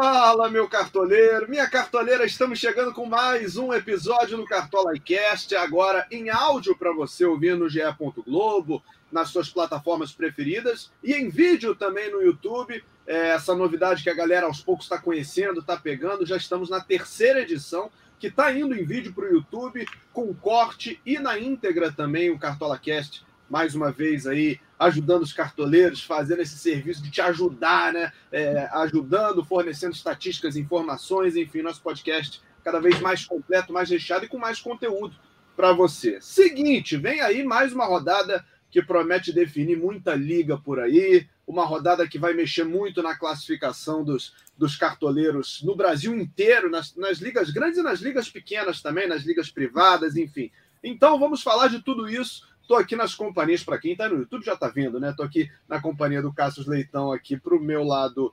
Fala, 0.00 0.48
meu 0.48 0.68
cartoleiro, 0.68 1.50
minha 1.50 1.68
cartoleira, 1.68 2.24
estamos 2.24 2.60
chegando 2.60 2.94
com 2.94 3.04
mais 3.04 3.56
um 3.56 3.74
episódio 3.74 4.36
do 4.36 4.44
Cartola 4.44 4.96
Cast, 4.96 5.56
agora 5.56 6.06
em 6.08 6.30
áudio 6.30 6.78
para 6.78 6.92
você 6.92 7.24
ouvir 7.24 7.56
no 7.56 7.68
GE. 7.68 7.80
Globo, 8.24 8.80
nas 9.10 9.30
suas 9.30 9.50
plataformas 9.50 10.12
preferidas 10.12 10.92
e 11.02 11.14
em 11.14 11.28
vídeo 11.28 11.74
também 11.74 12.12
no 12.12 12.22
YouTube. 12.22 12.80
É, 13.08 13.30
essa 13.30 13.56
novidade 13.56 14.04
que 14.04 14.08
a 14.08 14.14
galera 14.14 14.46
aos 14.46 14.62
poucos 14.62 14.84
está 14.84 14.98
conhecendo, 14.98 15.58
está 15.58 15.76
pegando, 15.76 16.24
já 16.24 16.36
estamos 16.36 16.70
na 16.70 16.80
terceira 16.80 17.40
edição, 17.40 17.90
que 18.20 18.28
está 18.28 18.52
indo 18.52 18.76
em 18.76 18.84
vídeo 18.84 19.12
para 19.12 19.24
o 19.24 19.34
YouTube, 19.34 19.84
com 20.12 20.32
corte 20.32 21.00
e 21.04 21.18
na 21.18 21.40
íntegra 21.40 21.90
também 21.90 22.30
o 22.30 22.38
Cartola 22.38 22.78
Cast 22.78 23.26
mais 23.48 23.74
uma 23.74 23.90
vez 23.90 24.26
aí 24.26 24.60
ajudando 24.78 25.22
os 25.22 25.32
cartoleiros, 25.32 26.02
fazendo 26.02 26.42
esse 26.42 26.58
serviço 26.58 27.02
de 27.02 27.10
te 27.10 27.20
ajudar, 27.20 27.92
né? 27.92 28.12
É, 28.30 28.68
ajudando, 28.72 29.44
fornecendo 29.44 29.94
estatísticas, 29.94 30.56
informações, 30.56 31.36
enfim, 31.36 31.62
nosso 31.62 31.82
podcast 31.82 32.40
cada 32.62 32.80
vez 32.80 33.00
mais 33.00 33.24
completo, 33.24 33.72
mais 33.72 33.90
recheado 33.90 34.24
e 34.24 34.28
com 34.28 34.38
mais 34.38 34.60
conteúdo 34.60 35.16
para 35.56 35.72
você. 35.72 36.20
Seguinte, 36.20 36.96
vem 36.96 37.20
aí 37.20 37.42
mais 37.42 37.72
uma 37.72 37.86
rodada 37.86 38.44
que 38.70 38.82
promete 38.82 39.32
definir 39.32 39.76
muita 39.76 40.14
liga 40.14 40.58
por 40.58 40.78
aí, 40.78 41.26
uma 41.46 41.64
rodada 41.64 42.06
que 42.06 42.18
vai 42.18 42.34
mexer 42.34 42.64
muito 42.64 43.02
na 43.02 43.16
classificação 43.16 44.04
dos, 44.04 44.34
dos 44.56 44.76
cartoleiros 44.76 45.62
no 45.62 45.74
Brasil 45.74 46.14
inteiro, 46.14 46.70
nas, 46.70 46.94
nas 46.94 47.18
ligas 47.18 47.50
grandes 47.50 47.78
e 47.78 47.82
nas 47.82 48.00
ligas 48.00 48.28
pequenas 48.28 48.82
também, 48.82 49.08
nas 49.08 49.22
ligas 49.22 49.50
privadas, 49.50 50.16
enfim. 50.16 50.50
Então 50.84 51.18
vamos 51.18 51.42
falar 51.42 51.68
de 51.68 51.80
tudo 51.80 52.08
isso 52.08 52.46
Estou 52.68 52.76
aqui 52.76 52.94
nas 52.94 53.14
companhias, 53.14 53.64
para 53.64 53.78
quem 53.78 53.92
está 53.92 54.10
no 54.10 54.18
YouTube 54.18 54.44
já 54.44 54.52
está 54.52 54.68
vendo, 54.68 55.00
né? 55.00 55.08
Estou 55.08 55.24
aqui 55.24 55.50
na 55.66 55.80
companhia 55.80 56.20
do 56.20 56.30
Cassius 56.30 56.66
Leitão 56.66 57.10
aqui 57.10 57.34
para 57.34 57.56
o 57.56 57.58
meu 57.58 57.82
lado, 57.82 58.30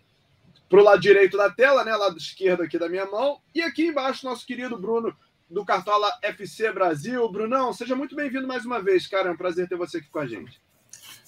para 0.67 0.81
o 0.81 0.83
lado 0.83 0.99
direito 0.99 1.37
da 1.37 1.49
tela, 1.49 1.85
né? 1.85 1.95
Lado 1.95 2.17
esquerdo 2.17 2.61
aqui 2.61 2.77
da 2.77 2.89
minha 2.89 3.05
mão. 3.05 3.37
E 3.55 3.61
aqui 3.61 3.87
embaixo, 3.87 4.25
nosso 4.25 4.45
querido 4.45 4.77
Bruno 4.77 5.15
do 5.49 5.63
Cartola 5.63 6.11
FC 6.21 6.69
Brasil. 6.73 7.31
Brunão, 7.31 7.71
seja 7.71 7.95
muito 7.95 8.13
bem-vindo 8.13 8.45
mais 8.45 8.65
uma 8.65 8.81
vez, 8.81 9.07
cara. 9.07 9.29
É 9.29 9.31
um 9.31 9.37
prazer 9.37 9.69
ter 9.69 9.77
você 9.77 9.99
aqui 9.99 10.09
com 10.09 10.19
a 10.19 10.27
gente. 10.27 10.61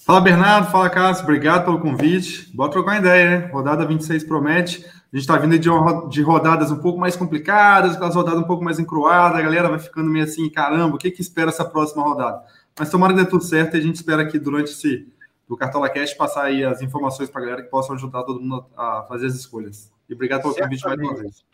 Fala, 0.06 0.20
Bernardo. 0.20 0.70
Fala, 0.70 0.90
Cássio. 0.90 1.24
Obrigado 1.24 1.64
pelo 1.64 1.80
convite. 1.80 2.52
Bora 2.54 2.72
trocar 2.74 2.92
uma 2.92 3.00
ideia, 3.00 3.40
né? 3.40 3.46
Rodada 3.54 3.86
26 3.86 4.26
promete. 4.26 4.86
A 5.12 5.16
gente 5.16 5.24
está 5.24 5.38
vindo 5.38 5.58
de, 5.58 5.70
de 6.10 6.22
rodadas 6.22 6.70
um 6.70 6.80
pouco 6.80 7.00
mais 7.00 7.16
complicadas, 7.16 7.96
aquelas 7.96 8.16
rodadas 8.16 8.42
um 8.42 8.48
pouco 8.48 8.64
mais 8.64 8.78
encruadas. 8.78 9.40
A 9.40 9.42
galera 9.42 9.70
vai 9.70 9.80
ficando 9.80 10.10
meio 10.10 10.26
assim, 10.26 10.50
caramba, 10.50 10.96
o 10.96 10.98
que, 10.98 11.10
que 11.10 11.22
espera 11.22 11.50
essa 11.50 11.64
próxima 11.64 12.04
rodada? 12.04 12.44
Mas 12.78 12.90
tomara 12.90 13.14
que 13.14 13.24
dê 13.24 13.30
tudo 13.30 13.44
certo 13.44 13.76
e 13.76 13.80
a 13.80 13.82
gente 13.82 13.96
espera 13.96 14.22
aqui 14.22 14.38
durante 14.38 14.72
esse 14.72 15.08
do 15.48 15.56
Cartola 15.56 15.90
Cash 15.90 16.14
passar 16.14 16.44
aí 16.44 16.64
as 16.64 16.82
informações 16.82 17.30
para 17.30 17.42
a 17.42 17.46
galera 17.46 17.64
que 17.64 17.70
possam 17.70 17.96
ajudar 17.96 18.24
todo 18.24 18.42
mundo 18.42 18.66
a 18.76 19.06
fazer 19.08 19.28
as 19.28 19.34
escolhas. 19.34 19.92
E 20.10 20.14
obrigado 20.14 20.42
pelo 20.42 20.56
convite 20.56 20.84
mais 20.84 21.00
uma 21.00 21.16
vez. 21.16 21.46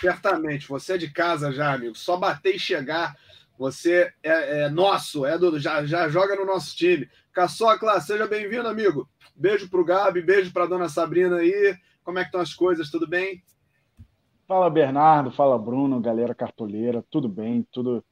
Certamente, 0.00 0.68
você 0.68 0.94
é 0.94 0.98
de 0.98 1.10
casa 1.10 1.50
já, 1.50 1.72
amigo. 1.72 1.96
Só 1.96 2.16
bater 2.16 2.54
e 2.54 2.58
chegar. 2.58 3.16
Você 3.58 4.12
é, 4.22 4.62
é 4.62 4.68
nosso, 4.68 5.24
é 5.24 5.36
do, 5.36 5.58
já, 5.58 5.84
já 5.84 6.08
joga 6.08 6.36
no 6.36 6.44
nosso 6.44 6.76
time. 6.76 7.08
Caçocla, 7.32 8.00
seja 8.00 8.26
bem-vindo, 8.26 8.68
amigo. 8.68 9.08
Beijo 9.34 9.68
para 9.68 9.80
o 9.80 9.84
Gabi, 9.84 10.22
beijo 10.22 10.52
para 10.52 10.64
a 10.64 10.66
dona 10.66 10.88
Sabrina 10.88 11.36
aí. 11.36 11.76
Como 12.08 12.18
é 12.18 12.22
que 12.22 12.28
estão 12.28 12.40
as 12.40 12.54
coisas? 12.54 12.90
Tudo 12.90 13.06
bem? 13.06 13.42
Fala, 14.46 14.70
Bernardo. 14.70 15.30
Fala, 15.30 15.58
Bruno, 15.58 16.00
galera 16.00 16.34
cartoleira. 16.34 17.04
Tudo 17.10 17.28
bem, 17.28 17.66
tudo 17.70 18.02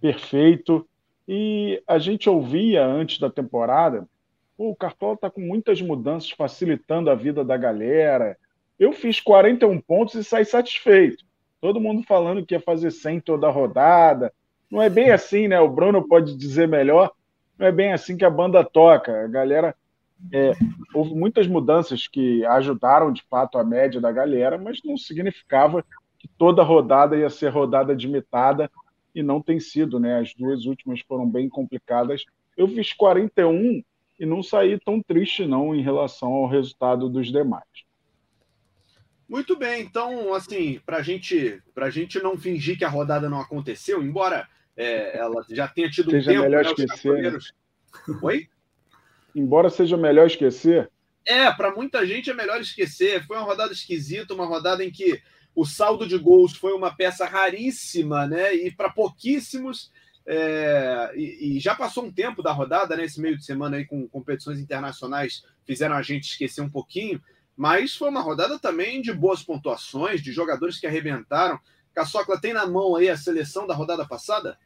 perfeito. 0.00 0.84
E 1.28 1.80
a 1.86 2.00
gente 2.00 2.28
ouvia 2.28 2.84
antes 2.84 3.20
da 3.20 3.30
temporada, 3.30 4.08
o 4.56 4.74
Cartola 4.74 5.14
está 5.14 5.30
com 5.30 5.40
muitas 5.40 5.80
mudanças, 5.80 6.32
facilitando 6.32 7.10
a 7.10 7.14
vida 7.14 7.44
da 7.44 7.56
galera. 7.56 8.36
Eu 8.76 8.92
fiz 8.92 9.20
41 9.20 9.80
pontos 9.82 10.16
e 10.16 10.24
saí 10.24 10.44
satisfeito. 10.44 11.24
Todo 11.60 11.80
mundo 11.80 12.02
falando 12.02 12.44
que 12.44 12.56
ia 12.56 12.60
fazer 12.60 12.90
100 12.90 13.20
toda 13.20 13.48
rodada. 13.48 14.32
Não 14.68 14.82
é 14.82 14.90
bem 14.90 15.12
assim, 15.12 15.46
né? 15.46 15.60
O 15.60 15.68
Bruno 15.68 16.08
pode 16.08 16.36
dizer 16.36 16.66
melhor. 16.66 17.12
Não 17.56 17.68
é 17.68 17.70
bem 17.70 17.92
assim 17.92 18.16
que 18.16 18.24
a 18.24 18.30
banda 18.30 18.64
toca. 18.64 19.26
A 19.26 19.28
galera. 19.28 19.76
É, 20.32 20.52
houve 20.94 21.14
muitas 21.14 21.46
mudanças 21.46 22.08
que 22.08 22.44
ajudaram 22.46 23.12
de 23.12 23.22
fato 23.22 23.58
a 23.58 23.64
média 23.64 24.00
da 24.00 24.10
galera, 24.10 24.58
mas 24.58 24.80
não 24.84 24.96
significava 24.96 25.84
que 26.18 26.28
toda 26.36 26.62
rodada 26.62 27.16
ia 27.16 27.30
ser 27.30 27.48
rodada 27.48 27.92
admitada 27.92 28.70
e 29.14 29.22
não 29.22 29.40
tem 29.40 29.60
sido, 29.60 29.98
né? 30.00 30.18
As 30.18 30.34
duas 30.34 30.64
últimas 30.64 31.00
foram 31.00 31.28
bem 31.28 31.48
complicadas. 31.48 32.24
Eu 32.56 32.68
fiz 32.68 32.92
41 32.92 33.82
e 34.18 34.26
não 34.26 34.42
saí 34.42 34.78
tão 34.78 35.00
triste 35.00 35.46
não 35.46 35.74
em 35.74 35.82
relação 35.82 36.32
ao 36.32 36.48
resultado 36.48 37.08
dos 37.08 37.30
demais. 37.30 37.64
Muito 39.28 39.56
bem, 39.56 39.82
então, 39.82 40.32
assim, 40.32 40.80
para 40.86 41.02
gente, 41.02 41.62
a 41.76 41.90
gente 41.90 42.18
não 42.20 42.38
fingir 42.38 42.78
que 42.78 42.84
a 42.84 42.88
rodada 42.88 43.28
não 43.28 43.40
aconteceu, 43.40 44.02
embora 44.02 44.48
é, 44.74 45.18
ela 45.18 45.44
já 45.50 45.68
tenha 45.68 45.90
tido 45.90 46.10
seja 46.10 46.30
um 46.30 46.34
tempo... 46.34 46.44
melhor 46.44 46.64
né, 46.64 46.70
esquecer. 46.70 47.32
Né? 47.32 47.38
Oi? 48.22 48.48
Embora 49.34 49.70
seja 49.70 49.96
melhor 49.96 50.26
esquecer. 50.26 50.90
É, 51.24 51.52
para 51.52 51.74
muita 51.74 52.06
gente 52.06 52.30
é 52.30 52.34
melhor 52.34 52.60
esquecer. 52.60 53.26
Foi 53.26 53.36
uma 53.36 53.44
rodada 53.44 53.72
esquisita, 53.72 54.32
uma 54.32 54.46
rodada 54.46 54.82
em 54.82 54.90
que 54.90 55.20
o 55.54 55.64
saldo 55.64 56.06
de 56.06 56.16
gols 56.16 56.56
foi 56.56 56.72
uma 56.72 56.94
peça 56.94 57.26
raríssima, 57.26 58.26
né? 58.26 58.54
E 58.54 58.70
para 58.70 58.88
pouquíssimos. 58.90 59.92
É, 60.26 61.12
e, 61.14 61.56
e, 61.56 61.60
já 61.60 61.74
passou 61.74 62.04
um 62.04 62.12
tempo 62.12 62.42
da 62.42 62.52
rodada, 62.52 62.96
né? 62.96 63.04
Esse 63.04 63.20
meio 63.20 63.36
de 63.36 63.44
semana 63.44 63.76
aí 63.76 63.84
com 63.84 64.08
competições 64.08 64.58
internacionais 64.58 65.44
fizeram 65.64 65.96
a 65.96 66.02
gente 66.02 66.30
esquecer 66.30 66.60
um 66.60 66.70
pouquinho, 66.70 67.20
mas 67.56 67.94
foi 67.94 68.08
uma 68.08 68.20
rodada 68.20 68.58
também 68.58 69.02
de 69.02 69.12
boas 69.12 69.42
pontuações, 69.42 70.22
de 70.22 70.32
jogadores 70.32 70.78
que 70.78 70.86
arrebentaram. 70.86 71.58
Caçocla 71.92 72.40
tem 72.40 72.52
na 72.52 72.66
mão 72.66 72.94
aí 72.94 73.08
a 73.08 73.16
seleção 73.16 73.66
da 73.66 73.74
rodada 73.74 74.06
passada? 74.06 74.58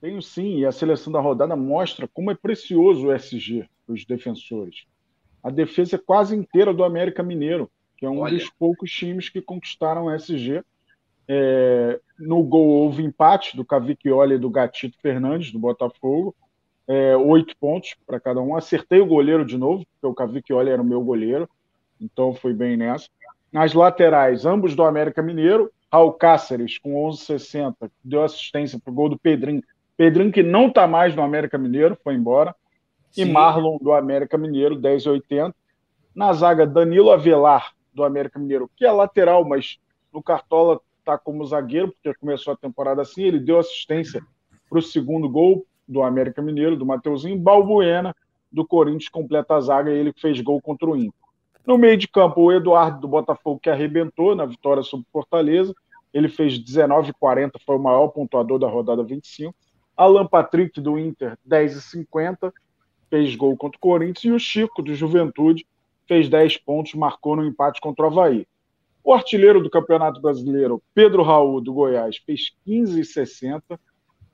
Tenho 0.00 0.20
sim, 0.20 0.58
e 0.58 0.66
a 0.66 0.72
seleção 0.72 1.12
da 1.12 1.20
rodada 1.20 1.56
mostra 1.56 2.08
como 2.08 2.30
é 2.30 2.34
precioso 2.34 3.06
o 3.06 3.12
SG 3.12 3.68
os 3.92 4.04
defensores. 4.04 4.86
A 5.42 5.50
defesa 5.50 5.96
é 5.96 5.98
quase 5.98 6.36
inteira 6.36 6.72
do 6.74 6.84
América 6.84 7.22
Mineiro 7.22 7.70
que 7.98 8.06
é 8.06 8.08
um 8.08 8.20
Olha. 8.20 8.38
dos 8.38 8.48
poucos 8.48 8.90
times 8.90 9.28
que 9.28 9.42
conquistaram 9.42 10.04
o 10.04 10.14
SG. 10.14 10.62
É, 11.26 12.00
no 12.18 12.42
gol 12.42 12.68
houve 12.68 13.02
empate 13.02 13.56
do 13.56 13.64
Cavicchioli 13.64 14.36
e 14.36 14.38
do 14.38 14.48
Gatito 14.48 14.96
Fernandes, 15.02 15.50
do 15.50 15.58
Botafogo. 15.58 16.34
É, 16.86 17.16
oito 17.16 17.54
pontos 17.58 17.96
para 18.06 18.20
cada 18.20 18.40
um. 18.40 18.56
Acertei 18.56 19.00
o 19.00 19.06
goleiro 19.06 19.44
de 19.44 19.58
novo, 19.58 19.84
porque 19.84 20.06
o 20.06 20.14
Cavicchioli 20.14 20.70
era 20.70 20.80
o 20.80 20.84
meu 20.84 21.02
goleiro, 21.02 21.50
então 22.00 22.32
fui 22.32 22.54
bem 22.54 22.76
nessa. 22.76 23.08
Nas 23.52 23.74
laterais, 23.74 24.46
ambos 24.46 24.76
do 24.76 24.84
América 24.84 25.20
Mineiro. 25.20 25.70
Raul 25.90 26.12
Cáceres, 26.12 26.78
com 26.78 26.94
11,60, 27.10 27.90
deu 28.04 28.22
assistência 28.22 28.78
para 28.78 28.90
o 28.90 28.94
gol 28.94 29.08
do 29.08 29.18
Pedrinho. 29.18 29.62
Pedrinho, 29.96 30.30
que 30.30 30.42
não 30.42 30.68
está 30.68 30.86
mais 30.86 31.16
no 31.16 31.22
América 31.22 31.58
Mineiro, 31.58 31.98
foi 32.04 32.14
embora. 32.14 32.54
Sim. 33.10 33.22
E 33.22 33.24
Marlon, 33.24 33.78
do 33.78 33.92
América 33.92 34.36
Mineiro, 34.38 34.76
10,80. 34.76 35.54
Na 36.14 36.32
zaga, 36.32 36.66
Danilo 36.66 37.10
Avelar, 37.10 37.72
do 37.94 38.04
América 38.04 38.38
Mineiro, 38.38 38.70
que 38.76 38.84
é 38.84 38.90
lateral, 38.90 39.44
mas 39.44 39.78
no 40.12 40.22
Cartola 40.22 40.80
está 40.98 41.16
como 41.18 41.44
zagueiro, 41.44 41.92
porque 41.92 42.18
começou 42.18 42.52
a 42.52 42.56
temporada 42.56 43.02
assim. 43.02 43.22
Ele 43.22 43.38
deu 43.38 43.58
assistência 43.58 44.22
para 44.68 44.78
o 44.78 44.82
segundo 44.82 45.28
gol 45.28 45.66
do 45.86 46.02
América 46.02 46.42
Mineiro, 46.42 46.76
do 46.76 46.84
Mateuzinho. 46.84 47.38
Balbuena, 47.38 48.14
do 48.52 48.66
Corinthians, 48.66 49.08
completa 49.08 49.54
a 49.54 49.60
zaga, 49.60 49.90
ele 49.90 50.12
que 50.12 50.20
fez 50.20 50.40
gol 50.40 50.60
contra 50.60 50.88
o 50.88 50.96
Inter. 50.96 51.12
No 51.66 51.76
meio 51.76 51.96
de 51.96 52.08
campo, 52.08 52.42
o 52.42 52.52
Eduardo 52.52 53.00
do 53.00 53.08
Botafogo, 53.08 53.60
que 53.60 53.68
arrebentou 53.68 54.34
na 54.34 54.46
vitória 54.46 54.82
sobre 54.82 55.06
Fortaleza. 55.12 55.74
Ele 56.12 56.28
fez 56.28 56.58
19,40, 56.58 57.52
foi 57.64 57.76
o 57.76 57.78
maior 57.78 58.08
pontuador 58.08 58.58
da 58.58 58.66
rodada 58.66 59.02
25. 59.02 59.54
Alan 59.96 60.26
Patrick, 60.26 60.80
do 60.80 60.98
Inter, 60.98 61.36
10,50, 61.46 62.52
fez 63.10 63.34
gol 63.36 63.56
contra 63.56 63.76
o 63.76 63.80
Corinthians. 63.80 64.24
E 64.24 64.32
o 64.32 64.38
Chico, 64.38 64.82
do 64.82 64.94
Juventude, 64.94 65.66
fez 66.06 66.28
10 66.28 66.58
pontos, 66.58 66.94
marcou 66.94 67.36
no 67.36 67.44
empate 67.44 67.80
contra 67.80 68.04
o 68.04 68.08
Havaí. 68.08 68.46
O 69.04 69.12
artilheiro 69.12 69.62
do 69.62 69.70
Campeonato 69.70 70.20
Brasileiro, 70.20 70.82
Pedro 70.94 71.22
Raul, 71.22 71.60
do 71.60 71.72
Goiás, 71.72 72.16
fez 72.18 72.52
15,60 72.66 73.78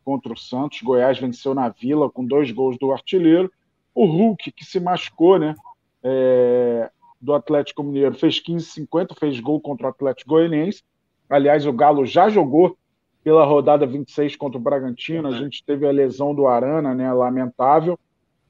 contra 0.05 0.33
o 0.33 0.37
Santos. 0.37 0.83
Goiás 0.83 1.19
venceu 1.19 1.55
na 1.55 1.69
Vila 1.69 2.11
com 2.11 2.25
dois 2.25 2.51
gols 2.51 2.77
do 2.79 2.93
artilheiro. 2.93 3.51
O 3.95 4.05
Hulk, 4.05 4.51
que 4.53 4.65
se 4.65 4.81
machucou, 4.81 5.39
né? 5.39 5.55
É, 6.03 6.91
do 7.21 7.33
Atlético 7.33 7.83
Mineiro, 7.83 8.15
fez 8.15 8.41
15,50, 8.43 9.19
fez 9.19 9.41
gol 9.41 9.61
contra 9.61 9.87
o 9.87 9.91
Atlético 9.91 10.31
Goianiense. 10.31 10.83
Aliás, 11.31 11.67
o 11.67 11.73
Galo 11.73 12.05
já 12.05 12.29
jogou 12.29 12.77
pela 13.23 13.45
rodada 13.45 13.87
26 13.87 14.37
contra 14.37 14.59
o 14.59 14.63
Bragantino. 14.63 15.29
A 15.29 15.33
gente 15.33 15.65
teve 15.65 15.87
a 15.87 15.91
lesão 15.91 16.35
do 16.35 16.47
Arana, 16.47 16.95
né? 16.95 17.11
Lamentável. 17.13 17.99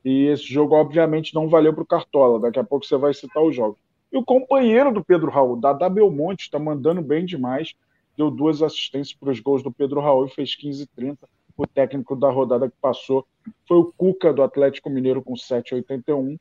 E 0.04 0.26
esse 0.26 0.44
jogo, 0.44 0.74
obviamente, 0.74 1.34
não 1.34 1.48
valeu 1.48 1.72
para 1.72 1.82
o 1.82 1.86
Cartola. 1.86 2.38
Daqui 2.38 2.58
a 2.58 2.64
pouco 2.64 2.84
você 2.84 2.96
vai 2.96 3.14
citar 3.14 3.42
o 3.42 3.52
jogo. 3.52 3.78
E 4.12 4.16
o 4.16 4.24
companheiro 4.24 4.92
do 4.92 5.02
Pedro 5.02 5.30
Raul, 5.30 5.56
Dada 5.56 5.88
Belmonte, 5.88 6.44
está 6.44 6.58
mandando 6.58 7.00
bem 7.00 7.24
demais. 7.24 7.74
Deu 8.16 8.30
duas 8.30 8.62
assistências 8.62 9.16
para 9.18 9.30
os 9.30 9.40
gols 9.40 9.62
do 9.62 9.72
Pedro 9.72 10.00
Raul 10.00 10.26
e 10.26 10.30
fez 10.30 10.54
15 10.54 10.86
30. 10.94 11.28
O 11.56 11.66
técnico 11.66 12.14
da 12.14 12.30
rodada 12.30 12.68
que 12.68 12.76
passou 12.80 13.26
foi 13.66 13.78
o 13.78 13.92
Cuca 13.96 14.32
do 14.32 14.42
Atlético 14.42 14.90
Mineiro 14.90 15.22
com 15.22 15.34
7,81. 15.34 16.38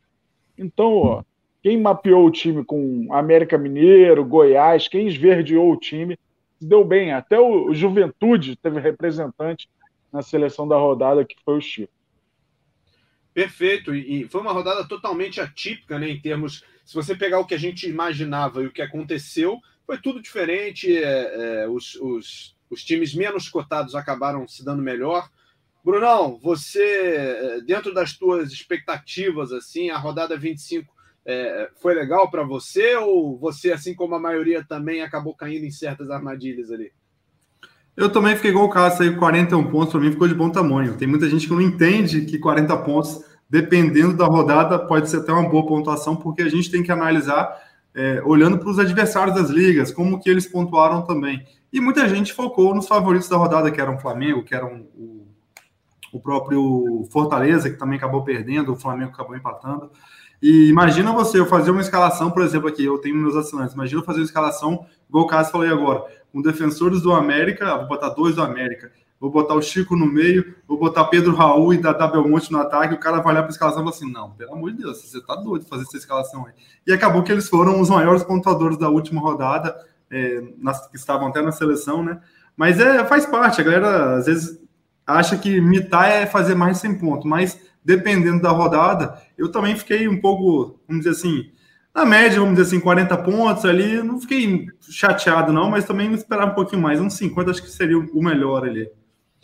Então, 0.58 0.96
ó, 0.98 1.24
quem 1.62 1.80
mapeou 1.80 2.26
o 2.26 2.32
time 2.32 2.64
com 2.66 3.08
América 3.12 3.58
Mineiro, 3.58 4.26
Goiás, 4.26 4.88
quem 4.88 5.08
esverdeou 5.08 5.72
o 5.72 5.78
time, 5.78 6.20
deu 6.60 6.84
bem. 6.84 7.14
Até 7.14 7.40
o 7.40 7.74
Juventude 7.74 8.56
teve 8.56 8.80
representante 8.80 9.70
na 10.12 10.22
seleção 10.22 10.68
da 10.68 10.78
rodada, 10.78 11.24
que 11.24 11.36
foi 11.44 11.58
o 11.58 11.62
Chico. 11.62 11.94
Perfeito, 13.34 13.96
e 13.96 14.28
foi 14.28 14.42
uma 14.42 14.52
rodada 14.52 14.88
totalmente 14.88 15.42
atípica, 15.42 15.98
né? 15.98 16.10
Em 16.10 16.22
termos, 16.22 16.64
se 16.86 16.94
você 16.94 17.16
pegar 17.16 17.40
o 17.40 17.46
que 17.46 17.56
a 17.56 17.60
gente 17.60 17.90
imaginava 17.90 18.62
e 18.62 18.68
o 18.68 18.72
que 18.72 18.82
aconteceu, 18.82 19.60
foi 19.86 19.98
tudo 19.98 20.22
diferente. 20.22 20.96
É, 20.96 21.64
é, 21.64 21.68
os, 21.68 21.96
os, 21.96 22.56
os 22.70 22.84
times 22.84 23.16
menos 23.16 23.50
cotados 23.50 23.96
acabaram 23.96 24.48
se 24.48 24.64
dando 24.64 24.84
melhor. 24.84 25.30
Brunão, 25.84 26.38
você, 26.38 26.84
é, 26.84 27.62
dentro 27.62 27.94
das 27.94 28.14
tuas 28.14 28.52
expectativas, 28.52 29.52
assim, 29.52 29.90
a 29.90 29.98
rodada 29.98 30.38
25 30.38 30.94
é, 31.26 31.72
foi 31.82 31.96
legal 31.96 32.30
para 32.30 32.44
você 32.44 32.96
ou 32.96 33.38
você, 33.38 33.72
assim 33.72 33.96
como 33.96 34.16
a 34.16 34.20
maioria 34.20 34.64
também, 34.64 35.02
acabou 35.02 35.36
caindo 35.36 35.66
em 35.66 35.72
certas 35.72 36.10
armadilhas 36.10 36.72
ali? 36.72 36.92
Eu 37.96 38.12
também 38.12 38.36
fiquei 38.36 38.50
igual 38.50 38.66
o 38.66 38.70
Cássio 38.70 39.04
aí, 39.04 39.16
41 39.16 39.70
pontos 39.70 39.92
para 39.92 40.02
mim 40.02 40.12
ficou 40.12 40.28
de 40.28 40.34
bom 40.34 40.50
tamanho. 40.50 40.98
Tem 40.98 41.08
muita 41.08 41.30
gente 41.30 41.48
que 41.48 41.54
não 41.54 41.62
entende 41.62 42.22
que 42.22 42.40
40 42.40 42.76
pontos, 42.78 43.24
dependendo 43.48 44.18
da 44.18 44.26
rodada, 44.26 44.80
pode 44.80 45.10
ser 45.10 45.18
até 45.18 45.32
uma 45.32 45.48
boa 45.48 45.66
pontuação, 45.66 46.16
porque 46.16 46.42
a 46.42 46.50
gente 46.50 46.72
tem 46.72 46.82
que 46.82 46.92
analisar 46.92 47.56
é, 47.94 48.22
olhando 48.26 48.58
para 48.58 48.70
os 48.70 48.80
adversários 48.80 49.36
das 49.36 49.50
ligas, 49.50 49.92
como 49.92 50.20
que 50.20 50.30
eles 50.30 50.48
pontuaram 50.48 51.04
também. 51.04 51.46
E 51.72 51.80
muita 51.80 52.08
gente 52.10 52.34
focou 52.34 52.74
nos 52.74 52.88
favoritos 52.88 53.30
da 53.30 53.38
rodada, 53.38 53.70
que 53.70 53.80
eram 53.80 53.96
o 53.96 54.00
Flamengo, 54.00 54.44
que 54.44 54.56
eram 54.56 54.88
o, 54.96 55.28
o 56.12 56.20
próprio 56.20 57.08
Fortaleza, 57.12 57.70
que 57.70 57.78
também 57.78 57.98
acabou 57.98 58.24
perdendo, 58.24 58.74
o 58.74 58.76
Flamengo 58.76 59.12
acabou 59.12 59.36
empatando. 59.36 59.92
E 60.44 60.68
imagina 60.68 61.14
você, 61.14 61.40
eu 61.40 61.46
fazer 61.46 61.72
uma 61.72 61.80
escalação, 61.80 62.30
por 62.30 62.44
exemplo, 62.44 62.68
aqui, 62.68 62.84
eu 62.84 62.98
tenho 62.98 63.16
meus 63.16 63.34
assinantes, 63.34 63.74
imagina 63.74 64.02
eu 64.02 64.06
fazer 64.06 64.20
uma 64.20 64.26
escalação, 64.26 64.86
igual 65.08 65.24
o 65.24 65.28
Cássio 65.28 65.54
falei 65.54 65.72
agora, 65.72 66.04
com 66.34 66.42
defensores 66.42 67.02
do 67.02 67.14
América, 67.14 67.78
vou 67.78 67.88
botar 67.88 68.10
dois 68.10 68.36
do 68.36 68.42
América, 68.42 68.92
vou 69.22 69.32
botar 69.32 69.54
o 69.54 69.62
Chico 69.62 69.96
no 69.96 70.06
meio, 70.06 70.54
vou 70.68 70.78
botar 70.78 71.06
Pedro 71.06 71.34
Raul 71.34 71.74
e 71.74 71.78
Dada 71.78 72.08
Belmonte 72.08 72.52
no 72.52 72.60
ataque, 72.60 72.94
o 72.94 73.00
cara 73.00 73.22
vai 73.22 73.32
olhar 73.32 73.44
para 73.44 73.52
a 73.52 73.54
escalação 73.54 73.82
e 73.82 73.86
falar 73.86 73.96
assim, 73.96 74.12
não, 74.12 74.32
pelo 74.32 74.52
amor 74.52 74.72
de 74.72 74.80
Deus, 74.80 75.02
você 75.02 75.22
tá 75.22 75.34
doido 75.34 75.64
de 75.64 75.70
fazer 75.70 75.84
essa 75.84 75.96
escalação 75.96 76.46
aí. 76.46 76.52
E 76.86 76.92
acabou 76.92 77.24
que 77.24 77.32
eles 77.32 77.48
foram 77.48 77.80
os 77.80 77.90
maiores 77.90 78.22
pontuadores 78.22 78.78
da 78.78 78.90
última 78.90 79.22
rodada, 79.22 79.74
é, 80.12 80.44
nas, 80.58 80.90
que 80.90 80.98
estavam 80.98 81.30
até 81.30 81.42
na 81.42 81.54
seleção, 81.54 82.04
né? 82.04 82.20
Mas 82.58 82.82
é, 82.82 83.06
faz 83.06 83.26
parte, 83.26 83.62
a 83.62 83.64
galera 83.64 84.18
às 84.18 84.26
vezes 84.26 84.60
acha 85.08 85.38
que 85.38 85.62
mitar 85.62 86.10
é 86.10 86.26
fazer 86.26 86.54
mais 86.54 86.80
100 86.80 87.00
pontos, 87.00 87.26
mas 87.26 87.58
dependendo 87.84 88.42
da 88.42 88.50
rodada, 88.50 89.22
eu 89.38 89.52
também 89.52 89.76
fiquei 89.76 90.08
um 90.08 90.20
pouco, 90.20 90.80
vamos 90.88 91.04
dizer 91.04 91.18
assim, 91.18 91.52
na 91.94 92.06
média, 92.06 92.40
vamos 92.40 92.56
dizer 92.56 92.68
assim, 92.68 92.80
40 92.80 93.18
pontos 93.18 93.66
ali, 93.66 94.02
não 94.02 94.20
fiquei 94.20 94.66
chateado 94.90 95.54
não, 95.54 95.70
mas 95.70 95.86
também 95.86 96.12
esperava 96.14 96.52
um 96.52 96.56
pouquinho 96.56 96.82
mais, 96.82 97.00
uns 97.00 97.14
50 97.14 97.52
acho 97.52 97.62
que 97.62 97.70
seria 97.70 97.98
o 97.98 98.24
melhor 98.24 98.66
ali 98.66 98.90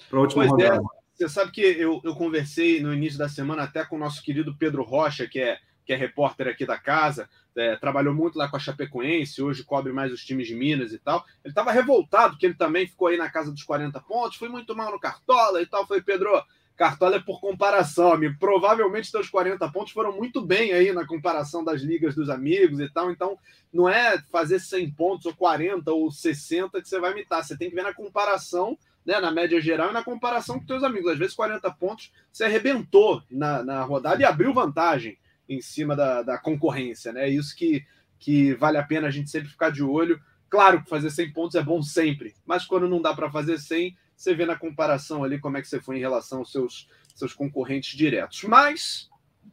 para 0.10 0.20
a 0.20 0.22
última 0.22 0.48
pois 0.48 0.64
é, 0.64 0.70
rodada. 0.70 0.84
É. 0.84 1.00
Você 1.16 1.30
sabe 1.30 1.52
que 1.52 1.62
eu, 1.62 2.00
eu 2.04 2.16
conversei 2.16 2.82
no 2.82 2.94
início 2.94 3.20
da 3.20 3.28
semana 3.28 3.64
até 3.64 3.84
com 3.84 3.98
o 3.98 4.00
nosso 4.00 4.24
querido 4.24 4.56
Pedro 4.58 4.84
Rocha, 4.84 5.28
que 5.28 5.40
é, 5.40 5.58
que 5.86 5.92
é 5.92 5.96
repórter 5.96 6.48
aqui 6.48 6.66
da 6.66 6.78
casa, 6.78 7.30
é, 7.58 7.76
trabalhou 7.76 8.14
muito 8.14 8.38
lá 8.38 8.48
com 8.48 8.56
a 8.56 8.60
Chapecoense, 8.60 9.42
hoje 9.42 9.64
cobre 9.64 9.92
mais 9.92 10.14
os 10.14 10.24
times 10.24 10.48
de 10.48 10.56
Minas 10.56 10.94
e 10.94 10.98
tal. 10.98 11.26
Ele 11.44 11.52
estava 11.52 11.72
revoltado, 11.72 12.38
que 12.38 12.46
ele 12.46 12.54
também 12.54 12.88
ficou 12.88 13.08
aí 13.08 13.18
na 13.18 13.30
casa 13.30 13.52
dos 13.52 13.64
40 13.64 14.00
pontos, 14.02 14.38
foi 14.38 14.48
muito 14.48 14.76
mal 14.76 14.92
no 14.92 15.00
Cartola 15.00 15.62
e 15.62 15.66
tal. 15.66 15.86
Foi, 15.86 16.02
Pedro, 16.02 16.30
Cartola 16.80 17.18
é 17.18 17.20
por 17.20 17.42
comparação, 17.42 18.14
amigo. 18.14 18.38
Provavelmente 18.40 19.10
seus 19.10 19.30
40 19.30 19.70
pontos 19.70 19.92
foram 19.92 20.16
muito 20.16 20.42
bem 20.42 20.72
aí 20.72 20.94
na 20.94 21.06
comparação 21.06 21.62
das 21.62 21.82
ligas 21.82 22.16
dos 22.16 22.30
amigos 22.30 22.80
e 22.80 22.88
tal. 22.88 23.12
Então, 23.12 23.38
não 23.72 23.90
é 23.90 24.18
fazer 24.32 24.60
100 24.60 24.92
pontos 24.92 25.26
ou 25.26 25.36
40 25.36 25.92
ou 25.92 26.10
60 26.10 26.82
que 26.82 26.88
você 26.88 26.98
vai 26.98 27.12
imitar. 27.12 27.44
Você 27.44 27.58
tem 27.58 27.70
que 27.70 27.76
ver 27.76 27.84
na 27.84 27.94
comparação, 27.94 28.78
né, 29.06 29.20
na 29.20 29.30
média 29.30 29.60
geral 29.60 29.90
e 29.90 29.94
na 29.94 30.06
comparação 30.06 30.58
com 30.58 30.66
seus 30.66 30.82
amigos. 30.82 31.12
Às 31.12 31.20
vezes, 31.20 31.36
40 31.36 31.70
pontos 31.72 32.14
você 32.32 32.46
arrebentou 32.46 33.22
na, 33.30 33.62
na 33.62 33.84
rodada 33.84 34.22
e 34.22 34.26
abriu 34.26 34.54
vantagem 34.54 35.18
em 35.50 35.60
cima 35.60 35.98
da, 35.98 36.22
da 36.22 36.38
concorrência, 36.38 37.12
né? 37.12 37.26
É 37.26 37.30
isso 37.30 37.54
que, 37.58 37.86
que 38.18 38.54
vale 38.54 38.78
a 38.78 38.84
pena 38.84 39.08
a 39.08 39.12
gente 39.12 39.30
sempre 39.30 39.50
ficar 39.50 39.70
de 39.70 39.84
olho. 39.84 40.18
Claro 40.50 40.82
que 40.82 40.90
fazer 40.90 41.10
100 41.10 41.34
pontos 41.34 41.56
é 41.56 41.62
bom 41.62 41.82
sempre, 41.82 42.36
mas 42.46 42.64
quando 42.64 42.88
não 42.88 43.02
dá 43.02 43.14
para 43.14 43.30
fazer 43.30 43.60
100, 43.60 43.98
você 44.20 44.36
vê 44.36 44.46
na 44.46 44.58
comparação 44.58 45.24
ali 45.24 45.40
como 45.40 45.58
é 45.58 45.62
que 45.62 45.68
você 45.68 45.80
foi 45.80 45.96
em 45.96 46.02
relação 46.02 46.40
aos 46.40 46.52
seus, 46.52 46.90
seus 47.16 47.34
concorrentes 47.34 47.98
diretos. 47.98 48.44
Mas 48.44 49.10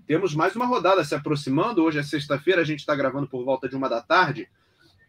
temos 0.08 0.34
mais 0.34 0.56
uma 0.56 0.66
rodada 0.66 1.04
se 1.04 1.14
aproximando. 1.14 1.84
Hoje 1.84 2.00
é 2.00 2.02
sexta-feira, 2.02 2.62
a 2.62 2.64
gente 2.64 2.80
está 2.80 2.92
gravando 2.96 3.28
por 3.28 3.44
volta 3.44 3.68
de 3.68 3.76
uma 3.76 3.88
da 3.88 4.02
tarde. 4.02 4.48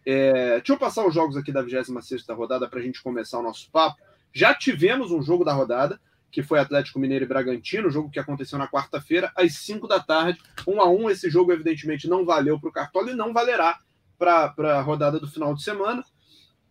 É, 0.06 0.58
deixa 0.58 0.74
eu 0.74 0.78
passar 0.78 1.08
os 1.08 1.14
jogos 1.14 1.36
aqui 1.36 1.52
da 1.52 1.64
26 1.64 2.24
rodada 2.30 2.70
para 2.70 2.80
a 2.80 2.84
gente 2.84 3.02
começar 3.02 3.40
o 3.40 3.44
nosso 3.44 3.72
papo. 3.72 4.00
Já 4.32 4.54
tivemos 4.54 5.12
um 5.12 5.24
jogo 5.24 5.44
da 5.44 5.54
rodada, 5.54 6.00
que 6.32 6.44
foi 6.44 6.60
Atlético 6.60 7.00
Mineiro 7.00 7.26
e 7.26 7.28
Bragantino, 7.28 7.90
jogo 7.90 8.12
que 8.12 8.20
aconteceu 8.20 8.60
na 8.60 8.68
quarta-feira, 8.68 9.32
às 9.36 9.54
5 9.56 9.88
da 9.88 10.00
tarde, 10.00 10.40
1 10.68 10.80
a 10.80 10.88
1 10.88 11.10
Esse 11.10 11.32
jogo, 11.32 11.52
evidentemente, 11.52 12.08
não 12.08 12.24
valeu 12.24 12.60
para 12.60 12.70
o 12.70 12.72
Cartola 12.74 13.10
e 13.10 13.16
não 13.16 13.34
valerá 13.34 13.80
para 14.20 14.78
a 14.78 14.82
rodada 14.82 15.20
do 15.20 15.28
final 15.28 15.56
de 15.56 15.64
semana. 15.64 16.04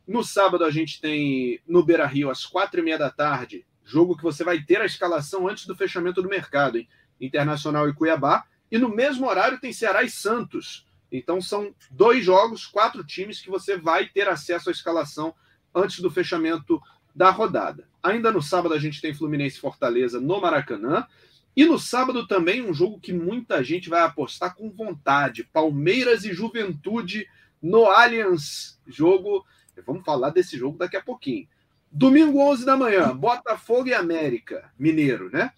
No 0.06 0.22
sábado 0.22 0.64
a 0.64 0.70
gente 0.70 1.00
tem 1.00 1.60
no 1.66 1.82
Beira 1.82 2.06
Rio, 2.06 2.30
às 2.30 2.46
quatro 2.46 2.80
e 2.80 2.82
meia 2.82 2.98
da 2.98 3.10
tarde, 3.10 3.66
jogo 3.84 4.16
que 4.16 4.22
você 4.22 4.44
vai 4.44 4.62
ter 4.62 4.80
a 4.80 4.86
escalação 4.86 5.48
antes 5.48 5.66
do 5.66 5.74
fechamento 5.74 6.22
do 6.22 6.28
mercado, 6.28 6.78
hein? 6.78 6.88
Internacional 7.20 7.88
e 7.88 7.94
Cuiabá. 7.94 8.44
E 8.70 8.78
no 8.78 8.88
mesmo 8.88 9.26
horário 9.26 9.60
tem 9.60 9.72
Ceará 9.72 10.02
e 10.02 10.10
Santos. 10.10 10.86
Então 11.10 11.40
são 11.40 11.74
dois 11.90 12.24
jogos, 12.24 12.66
quatro 12.66 13.04
times 13.04 13.40
que 13.40 13.50
você 13.50 13.76
vai 13.76 14.06
ter 14.06 14.28
acesso 14.28 14.68
à 14.68 14.72
escalação 14.72 15.34
antes 15.74 16.00
do 16.00 16.10
fechamento 16.10 16.80
da 17.14 17.30
rodada. 17.30 17.88
Ainda 18.02 18.30
no 18.30 18.42
sábado 18.42 18.74
a 18.74 18.78
gente 18.78 19.00
tem 19.00 19.14
Fluminense 19.14 19.56
e 19.56 19.60
Fortaleza 19.60 20.20
no 20.20 20.40
Maracanã. 20.40 21.06
E 21.56 21.64
no 21.64 21.78
sábado 21.78 22.26
também 22.26 22.62
um 22.62 22.74
jogo 22.74 23.00
que 23.00 23.12
muita 23.12 23.64
gente 23.64 23.88
vai 23.88 24.02
apostar 24.02 24.54
com 24.54 24.70
vontade: 24.70 25.44
Palmeiras 25.44 26.24
e 26.24 26.34
Juventude 26.34 27.26
no 27.62 27.86
Allianz. 27.86 28.78
Jogo 28.86 29.44
Vamos 29.84 30.04
falar 30.04 30.30
desse 30.30 30.56
jogo 30.56 30.78
daqui 30.78 30.96
a 30.96 31.02
pouquinho. 31.02 31.48
Domingo, 31.90 32.40
11 32.40 32.64
da 32.64 32.76
manhã, 32.76 33.16
Botafogo 33.16 33.88
e 33.88 33.94
América 33.94 34.70
Mineiro, 34.78 35.30
né? 35.30 35.52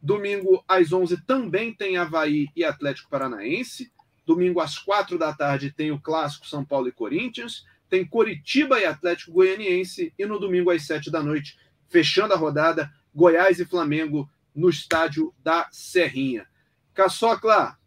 Domingo, 0.00 0.62
às 0.68 0.92
11, 0.92 1.24
também 1.24 1.72
tem 1.72 1.96
Havaí 1.96 2.48
e 2.54 2.64
Atlético 2.64 3.10
Paranaense. 3.10 3.92
Domingo, 4.24 4.60
às 4.60 4.78
4 4.78 5.18
da 5.18 5.32
tarde, 5.32 5.72
tem 5.72 5.90
o 5.90 6.00
clássico 6.00 6.46
São 6.46 6.64
Paulo 6.64 6.88
e 6.88 6.92
Corinthians. 6.92 7.64
Tem 7.88 8.06
Coritiba 8.06 8.78
e 8.78 8.84
Atlético 8.84 9.32
Goianiense. 9.32 10.12
E 10.18 10.26
no 10.26 10.38
domingo, 10.38 10.70
às 10.70 10.86
7 10.86 11.10
da 11.10 11.22
noite, 11.22 11.58
fechando 11.88 12.34
a 12.34 12.36
rodada, 12.36 12.92
Goiás 13.14 13.58
e 13.58 13.64
Flamengo 13.64 14.30
no 14.54 14.68
estádio 14.68 15.34
da 15.42 15.68
Serrinha. 15.72 16.46
Caçocla, 16.92 17.78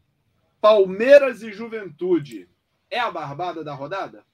Palmeiras 0.60 1.42
e 1.44 1.52
Juventude. 1.52 2.50
É 2.90 3.00
a 3.00 3.12
barbada 3.12 3.64
da 3.64 3.74
rodada? 3.74 4.26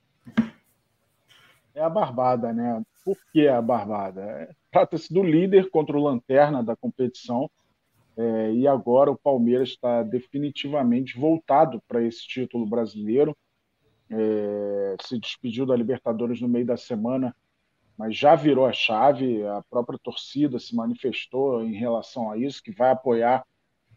É 1.77 1.83
a 1.83 1.89
Barbada, 1.89 2.51
né? 2.51 2.83
Por 3.05 3.15
que 3.31 3.47
a 3.47 3.61
Barbada? 3.61 4.55
Trata-se 4.71 5.13
do 5.13 5.23
líder 5.23 5.69
contra 5.69 5.97
o 5.97 6.03
Lanterna 6.03 6.63
da 6.63 6.75
competição, 6.75 7.49
é, 8.17 8.51
e 8.51 8.67
agora 8.67 9.11
o 9.11 9.17
Palmeiras 9.17 9.69
está 9.69 10.01
definitivamente 10.01 11.17
voltado 11.19 11.81
para 11.87 12.01
esse 12.01 12.27
título 12.27 12.65
brasileiro. 12.65 13.37
É, 14.09 14.95
se 15.01 15.19
despediu 15.19 15.65
da 15.67 15.75
Libertadores 15.75 16.41
no 16.41 16.47
meio 16.47 16.65
da 16.65 16.77
semana, 16.77 17.35
mas 17.95 18.17
já 18.17 18.33
virou 18.33 18.65
a 18.65 18.73
chave. 18.73 19.45
A 19.45 19.61
própria 19.69 19.99
torcida 19.99 20.57
se 20.57 20.75
manifestou 20.75 21.63
em 21.63 21.73
relação 21.73 22.31
a 22.31 22.37
isso, 22.37 22.63
que 22.63 22.71
vai 22.71 22.89
apoiar 22.89 23.45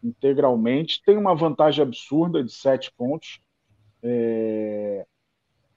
integralmente. 0.03 1.01
Tem 1.03 1.17
uma 1.17 1.35
vantagem 1.35 1.81
absurda 1.81 2.43
de 2.43 2.51
sete 2.53 2.91
pontos. 2.95 3.41
É, 4.03 5.05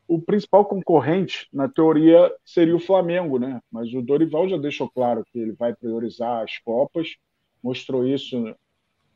o 0.06 0.20
principal 0.20 0.64
concorrente, 0.64 1.48
na 1.52 1.68
teoria, 1.68 2.32
seria 2.44 2.76
o 2.76 2.80
Flamengo, 2.80 3.38
né? 3.38 3.60
Mas 3.70 3.92
o 3.94 4.02
Dorival 4.02 4.48
já 4.48 4.56
deixou 4.56 4.88
claro 4.90 5.24
que 5.24 5.38
ele 5.38 5.52
vai 5.52 5.74
priorizar 5.74 6.42
as 6.42 6.58
Copas, 6.58 7.16
mostrou 7.62 8.06
isso 8.06 8.54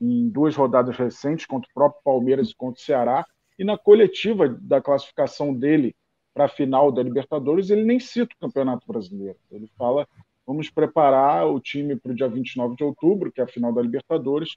em 0.00 0.28
duas 0.28 0.56
rodadas 0.56 0.96
recentes, 0.96 1.44
contra 1.44 1.68
o 1.68 1.74
próprio 1.74 2.02
Palmeiras 2.02 2.50
e 2.50 2.54
contra 2.54 2.80
o 2.80 2.84
Ceará, 2.84 3.26
e 3.58 3.64
na 3.64 3.76
coletiva 3.76 4.48
da 4.48 4.80
classificação 4.80 5.52
dele 5.52 5.94
para 6.32 6.44
a 6.44 6.48
final 6.48 6.92
da 6.92 7.02
Libertadores, 7.02 7.68
ele 7.68 7.82
nem 7.82 7.98
cita 7.98 8.32
o 8.34 8.40
Campeonato 8.46 8.86
Brasileiro. 8.86 9.36
Ele 9.50 9.68
fala: 9.76 10.06
vamos 10.46 10.70
preparar 10.70 11.46
o 11.48 11.60
time 11.60 11.96
para 11.96 12.12
o 12.12 12.14
dia 12.14 12.28
29 12.28 12.76
de 12.76 12.84
outubro, 12.84 13.32
que 13.32 13.40
é 13.40 13.44
a 13.44 13.48
final 13.48 13.72
da 13.72 13.82
Libertadores, 13.82 14.56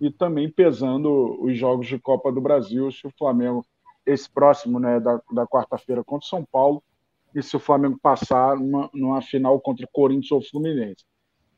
e 0.00 0.10
também 0.10 0.50
pesando 0.50 1.42
os 1.42 1.56
jogos 1.56 1.86
de 1.86 1.98
Copa 1.98 2.30
do 2.30 2.40
Brasil, 2.40 2.92
se 2.92 3.06
o 3.06 3.12
Flamengo 3.18 3.64
esse 4.06 4.28
próximo 4.28 4.78
né, 4.78 5.00
da, 5.00 5.20
da 5.32 5.46
quarta-feira 5.46 6.04
contra 6.04 6.26
o 6.26 6.28
São 6.28 6.44
Paulo, 6.44 6.82
e 7.34 7.42
se 7.42 7.56
o 7.56 7.60
Flamengo 7.60 7.98
passar 8.00 8.56
numa, 8.56 8.88
numa 8.94 9.20
final 9.20 9.58
contra 9.60 9.84
o 9.84 9.88
Corinthians 9.92 10.30
ou 10.30 10.42
Fluminense. 10.42 11.04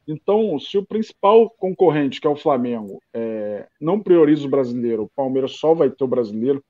Então, 0.08 0.58
se 0.58 0.78
o 0.78 0.86
principal 0.86 1.50
concorrente, 1.50 2.20
que 2.20 2.26
é 2.26 2.30
o 2.30 2.36
Flamengo, 2.36 3.02
é, 3.12 3.66
não 3.80 4.00
prioriza 4.00 4.46
o 4.46 4.50
brasileiro, 4.50 5.02
o 5.04 5.10
Palmeiras 5.14 5.52
só 5.52 5.74
vai 5.74 5.90
ter 5.90 6.04
o 6.04 6.08
brasileiro, 6.08 6.64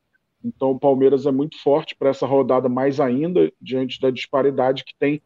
Então 0.44 0.70
o 0.70 0.78
Palmeiras 0.78 1.26
é 1.26 1.30
muito 1.30 1.60
forte 1.60 1.94
para 1.94 2.10
essa 2.10 2.26
rodada 2.26 2.68
mais 2.68 2.98
ainda, 2.98 3.52
diante 3.60 4.00
da 4.00 4.10
disparidade 4.10 4.84
que 4.84 4.94
tem 4.98 5.20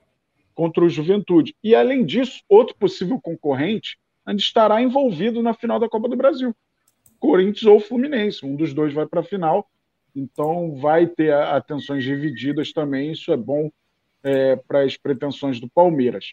contra 0.54 0.85
o 0.85 0.88
Juventude. 0.88 1.54
E 1.62 1.75
além 1.75 2.04
disso, 2.04 2.42
outro 2.49 2.75
possível 2.76 3.21
concorrente 3.21 3.99
ainda 4.26 4.40
estará 4.40 4.83
envolvido 4.83 5.42
na 5.42 5.54
final 5.54 5.78
da 5.78 5.88
Copa 5.88 6.09
do 6.09 6.16
Brasil. 6.16 6.54
Corinthians 7.19 7.64
ou 7.64 7.80
Fluminense, 7.80 8.45
um 8.45 8.57
dos 8.57 8.75
dois 8.75 8.92
vai 8.92 9.07
para 9.07 9.21
a 9.21 9.25
final, 9.25 9.69
então 10.14 10.76
vai 10.76 11.07
ter 11.07 11.33
atenções 11.33 12.05
divididas 12.05 12.73
também, 12.73 13.12
isso 13.12 13.33
é 13.33 13.37
bom 13.37 13.71
é, 14.23 14.57
para 14.57 14.83
as 14.83 14.97
pretensões 14.97 15.61
do 15.61 15.69
Palmeiras. 15.69 16.33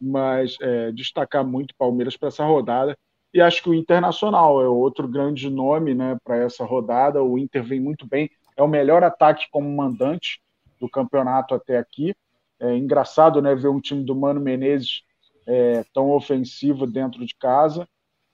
Mas 0.00 0.56
é, 0.60 0.92
destacar 0.92 1.44
muito 1.44 1.74
Palmeiras 1.76 2.16
para 2.16 2.28
essa 2.28 2.44
rodada. 2.44 2.96
E 3.32 3.40
acho 3.40 3.62
que 3.62 3.70
o 3.70 3.74
Internacional 3.74 4.62
é 4.62 4.68
outro 4.68 5.08
grande 5.08 5.48
nome 5.50 5.94
né, 5.94 6.16
para 6.22 6.36
essa 6.36 6.64
rodada. 6.64 7.22
O 7.22 7.38
Inter 7.38 7.64
vem 7.64 7.80
muito 7.80 8.06
bem, 8.06 8.30
é 8.56 8.62
o 8.62 8.68
melhor 8.68 9.02
ataque 9.02 9.46
como 9.50 9.68
mandante 9.68 10.40
do 10.80 10.88
campeonato 10.88 11.54
até 11.54 11.78
aqui. 11.78 12.14
É 12.60 12.76
engraçado 12.76 13.42
né, 13.42 13.54
ver 13.54 13.68
um 13.68 13.80
time 13.80 14.04
do 14.04 14.14
Mano 14.14 14.40
Menezes 14.40 15.02
é, 15.46 15.84
tão 15.92 16.10
ofensivo 16.10 16.86
dentro 16.86 17.24
de 17.26 17.34
casa, 17.34 17.88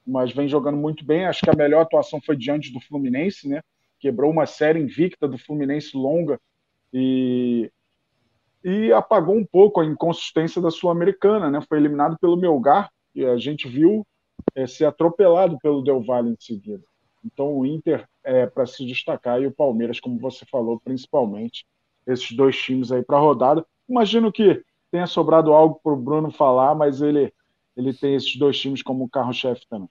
mas 0.07 0.33
vem 0.33 0.49
jogando 0.49 0.77
muito 0.77 1.05
bem. 1.05 1.27
Acho 1.27 1.43
que 1.43 1.51
a 1.51 1.57
melhor 1.57 1.83
atuação 1.83 2.21
foi 2.21 2.37
diante 2.37 2.73
do 2.73 2.81
Fluminense, 2.81 3.49
né? 3.49 3.63
Quebrou 4.01 4.31
uma 4.31 4.47
série 4.47 4.81
invicta 4.81 5.29
do 5.29 5.39
Fluminense 5.39 5.97
longa 5.97 6.41
e 6.93 7.71
e 8.63 8.93
apagou 8.93 9.35
um 9.35 9.45
pouco 9.45 9.81
a 9.81 9.87
inconsistência 9.87 10.61
da 10.61 10.71
Sul-Americana, 10.71 11.51
né? 11.51 11.61
Foi 11.67 11.79
eliminado 11.79 12.19
pelo 12.19 12.37
Melgar 12.37 12.91
e 13.15 13.25
a 13.25 13.39
gente 13.39 13.67
viu 13.67 14.07
é, 14.55 14.67
ser 14.67 14.85
atropelado 14.85 15.59
pelo 15.63 15.83
Del 15.83 16.03
Valle 16.03 16.31
em 16.31 16.37
seguida. 16.39 16.83
Então 17.25 17.57
o 17.57 17.65
Inter 17.65 18.07
é 18.23 18.47
para 18.47 18.67
se 18.67 18.85
destacar 18.85 19.41
e 19.41 19.47
o 19.47 19.53
Palmeiras, 19.53 20.01
como 20.01 20.19
você 20.19 20.45
falou, 20.45 20.81
principalmente 20.81 21.65
esses 22.07 22.33
dois 22.33 22.57
times 22.57 22.93
aí 22.93 23.03
para 23.03 23.17
a 23.17 23.21
rodada. 23.21 23.65
Imagino 23.89 24.31
que 24.33 24.63
tenha 24.91 25.07
sobrado 25.07 25.53
algo 25.53 25.81
para 25.83 25.93
o 25.93 25.97
Bruno 25.97 26.31
falar, 26.31 26.75
mas 26.75 27.01
ele 27.01 27.33
ele 27.77 27.95
tem 27.95 28.15
esses 28.15 28.37
dois 28.37 28.59
times 28.59 28.83
como 28.83 29.09
carro-chefe 29.09 29.67
também. 29.69 29.89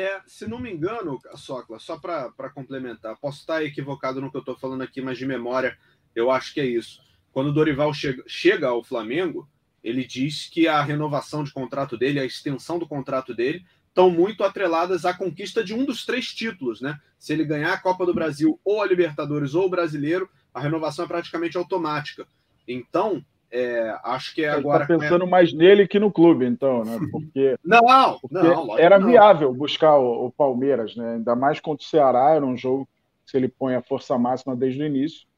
É, 0.00 0.20
se 0.26 0.46
não 0.46 0.60
me 0.60 0.70
engano, 0.70 1.18
Socla, 1.34 1.80
só 1.80 1.98
para 1.98 2.50
complementar, 2.54 3.16
posso 3.18 3.40
estar 3.40 3.64
equivocado 3.64 4.20
no 4.20 4.30
que 4.30 4.36
eu 4.36 4.40
estou 4.40 4.56
falando 4.56 4.82
aqui, 4.82 5.00
mas 5.00 5.18
de 5.18 5.26
memória 5.26 5.76
eu 6.14 6.30
acho 6.30 6.54
que 6.54 6.60
é 6.60 6.66
isso 6.66 7.02
quando 7.38 7.50
o 7.50 7.52
Dorival 7.52 7.94
chega, 7.94 8.22
chega 8.26 8.66
ao 8.66 8.82
Flamengo, 8.82 9.48
ele 9.82 10.04
diz 10.04 10.48
que 10.48 10.66
a 10.66 10.82
renovação 10.82 11.44
de 11.44 11.52
contrato 11.52 11.96
dele, 11.96 12.18
a 12.18 12.24
extensão 12.24 12.80
do 12.80 12.88
contrato 12.88 13.32
dele, 13.32 13.64
estão 13.86 14.10
muito 14.10 14.42
atreladas 14.42 15.04
à 15.04 15.14
conquista 15.14 15.62
de 15.62 15.74
um 15.74 15.84
dos 15.84 16.04
três 16.04 16.34
títulos, 16.34 16.80
né? 16.80 17.00
Se 17.16 17.32
ele 17.32 17.44
ganhar 17.44 17.72
a 17.72 17.78
Copa 17.78 18.04
do 18.04 18.12
Brasil, 18.12 18.58
ou 18.64 18.82
a 18.82 18.86
Libertadores, 18.86 19.54
ou 19.54 19.66
o 19.66 19.70
Brasileiro, 19.70 20.28
a 20.52 20.60
renovação 20.60 21.04
é 21.04 21.08
praticamente 21.08 21.56
automática. 21.56 22.26
Então, 22.66 23.24
é, 23.50 23.98
acho 24.04 24.34
que 24.34 24.44
é 24.44 24.48
ele 24.48 24.56
agora. 24.56 24.84
Está 24.84 24.98
pensando 24.98 25.26
mais 25.26 25.52
nele 25.52 25.88
que 25.88 25.98
no 25.98 26.12
clube, 26.12 26.44
então, 26.44 26.84
né? 26.84 26.98
Porque, 27.10 27.56
não, 27.64 28.18
porque 28.20 28.34
não, 28.34 28.78
era 28.78 28.98
não. 28.98 29.08
viável 29.08 29.52
buscar 29.54 29.96
o, 29.96 30.26
o, 30.26 30.32
Palmeiras, 30.32 30.94
né? 30.96 31.14
Ainda 31.14 31.34
mais 31.34 31.60
contra 31.60 31.84
o 31.84 31.88
Ceará, 31.88 32.34
era 32.34 32.44
um 32.44 32.56
jogo 32.56 32.88
que 33.24 33.30
se 33.30 33.36
ele 33.36 33.48
põe 33.48 33.74
a 33.74 33.82
força 33.82 34.18
máxima 34.18 34.54
desde 34.54 34.82
o 34.82 34.86
início 34.86 35.28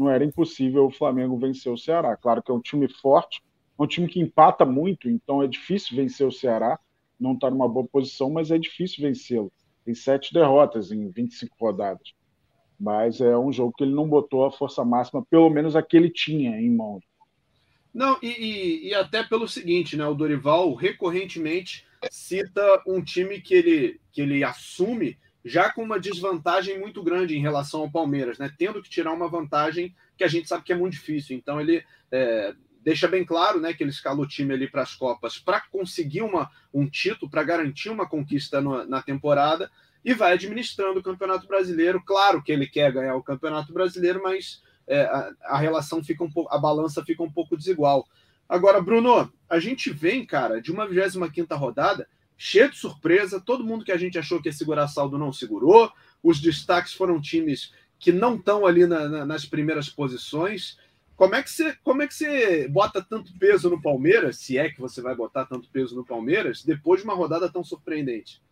não 0.00 0.08
era 0.08 0.24
impossível 0.24 0.86
o 0.86 0.90
Flamengo 0.90 1.36
vencer 1.36 1.70
o 1.70 1.76
Ceará. 1.76 2.16
Claro 2.16 2.42
que 2.42 2.50
é 2.50 2.54
um 2.54 2.60
time 2.60 2.88
forte, 2.88 3.42
é 3.78 3.82
um 3.82 3.86
time 3.86 4.08
que 4.08 4.18
empata 4.18 4.64
muito, 4.64 5.10
então 5.10 5.42
é 5.42 5.46
difícil 5.46 5.94
vencer 5.94 6.26
o 6.26 6.32
Ceará. 6.32 6.78
Não 7.18 7.34
está 7.34 7.50
numa 7.50 7.68
boa 7.68 7.86
posição, 7.86 8.30
mas 8.30 8.50
é 8.50 8.56
difícil 8.56 9.02
vencê-lo. 9.02 9.52
Tem 9.84 9.94
sete 9.94 10.32
derrotas 10.32 10.90
em 10.90 11.10
25 11.10 11.54
rodadas. 11.60 12.14
Mas 12.78 13.20
é 13.20 13.36
um 13.36 13.52
jogo 13.52 13.74
que 13.76 13.84
ele 13.84 13.94
não 13.94 14.08
botou 14.08 14.46
a 14.46 14.50
força 14.50 14.82
máxima, 14.82 15.22
pelo 15.28 15.50
menos 15.50 15.76
a 15.76 15.82
que 15.82 15.98
ele 15.98 16.08
tinha 16.08 16.58
em 16.58 16.74
mãos. 16.74 17.04
Não, 17.92 18.18
e, 18.22 18.28
e, 18.28 18.88
e, 18.88 18.94
até 18.94 19.22
pelo 19.22 19.48
seguinte, 19.48 19.96
né? 19.96 20.06
O 20.06 20.14
Dorival 20.14 20.74
recorrentemente 20.74 21.86
cita 22.10 22.82
um 22.86 23.02
time 23.02 23.40
que 23.40 23.54
ele, 23.54 24.00
que 24.12 24.22
ele 24.22 24.44
assume 24.44 25.18
já 25.44 25.72
com 25.72 25.82
uma 25.82 25.98
desvantagem 25.98 26.78
muito 26.78 27.02
grande 27.02 27.36
em 27.36 27.40
relação 27.40 27.80
ao 27.80 27.90
Palmeiras, 27.90 28.38
né? 28.38 28.52
Tendo 28.56 28.82
que 28.82 28.90
tirar 28.90 29.12
uma 29.12 29.28
vantagem 29.28 29.94
que 30.16 30.24
a 30.24 30.28
gente 30.28 30.48
sabe 30.48 30.64
que 30.64 30.72
é 30.72 30.76
muito 30.76 30.92
difícil. 30.92 31.36
Então 31.36 31.60
ele 31.60 31.84
é, 32.12 32.54
deixa 32.82 33.08
bem 33.08 33.24
claro, 33.24 33.60
né, 33.60 33.72
que 33.72 33.82
ele 33.82 33.90
escala 33.90 34.20
o 34.20 34.26
time 34.26 34.54
ali 34.54 34.68
para 34.68 34.82
as 34.82 34.94
copas 34.94 35.38
para 35.38 35.60
conseguir 35.60 36.22
uma, 36.22 36.50
um 36.72 36.88
título, 36.88 37.30
para 37.30 37.42
garantir 37.42 37.90
uma 37.90 38.08
conquista 38.08 38.60
no, 38.60 38.84
na 38.86 39.02
temporada 39.02 39.70
e 40.04 40.14
vai 40.14 40.32
administrando 40.32 41.00
o 41.00 41.02
Campeonato 41.02 41.46
Brasileiro. 41.46 42.02
Claro 42.04 42.42
que 42.42 42.52
ele 42.52 42.66
quer 42.66 42.92
ganhar 42.92 43.14
o 43.16 43.22
Campeonato 43.22 43.72
Brasileiro, 43.72 44.22
mas 44.22 44.62
é, 44.90 45.02
a, 45.02 45.32
a, 45.44 45.58
relação 45.58 46.02
fica 46.02 46.24
um 46.24 46.30
pouco, 46.30 46.52
a 46.52 46.58
balança 46.58 47.04
fica 47.04 47.22
um 47.22 47.30
pouco 47.30 47.56
desigual. 47.56 48.06
Agora, 48.48 48.82
Bruno, 48.82 49.32
a 49.48 49.60
gente 49.60 49.90
vem, 49.90 50.26
cara, 50.26 50.60
de 50.60 50.72
uma 50.72 50.86
25 50.86 51.30
quinta 51.30 51.54
rodada 51.54 52.08
cheio 52.36 52.70
de 52.70 52.76
surpresa. 52.76 53.40
Todo 53.40 53.64
mundo 53.64 53.84
que 53.84 53.92
a 53.92 53.96
gente 53.96 54.18
achou 54.18 54.42
que 54.42 54.48
ia 54.48 54.52
segurar 54.52 54.88
saldo 54.88 55.16
não 55.16 55.32
segurou. 55.32 55.92
Os 56.22 56.40
destaques 56.40 56.92
foram 56.92 57.20
times 57.20 57.72
que 57.98 58.10
não 58.10 58.34
estão 58.34 58.66
ali 58.66 58.86
na, 58.86 59.08
na, 59.08 59.24
nas 59.24 59.46
primeiras 59.46 59.88
posições. 59.88 60.76
Como 61.14 61.34
é, 61.34 61.42
que 61.42 61.50
você, 61.50 61.76
como 61.84 62.02
é 62.02 62.08
que 62.08 62.14
você 62.14 62.66
bota 62.66 63.00
tanto 63.00 63.32
peso 63.38 63.68
no 63.68 63.80
Palmeiras, 63.80 64.38
se 64.38 64.58
é 64.58 64.70
que 64.70 64.80
você 64.80 65.00
vai 65.02 65.14
botar 65.14 65.44
tanto 65.44 65.68
peso 65.68 65.94
no 65.94 66.04
Palmeiras, 66.04 66.64
depois 66.64 67.00
de 67.00 67.04
uma 67.04 67.14
rodada 67.14 67.48
tão 67.52 67.62
surpreendente? 67.62 68.42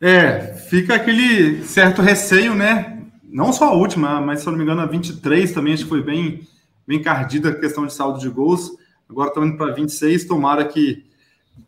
É, 0.00 0.54
fica 0.54 0.96
aquele 0.96 1.62
certo 1.62 2.02
receio, 2.02 2.54
né? 2.54 2.93
Não 3.34 3.52
só 3.52 3.70
a 3.70 3.72
última, 3.72 4.20
mas 4.20 4.42
se 4.42 4.46
eu 4.46 4.52
não 4.52 4.58
me 4.58 4.62
engano, 4.62 4.80
a 4.80 4.86
23 4.86 5.50
também 5.50 5.74
acho 5.74 5.82
que 5.82 5.88
foi 5.88 6.00
bem, 6.00 6.46
bem 6.86 7.02
cardida 7.02 7.48
a 7.48 7.58
questão 7.58 7.84
de 7.84 7.92
saldo 7.92 8.20
de 8.20 8.28
gols. 8.28 8.70
Agora 9.10 9.26
estamos 9.26 9.48
indo 9.48 9.58
para 9.58 9.74
26, 9.74 10.24
tomara 10.26 10.64
que 10.64 11.04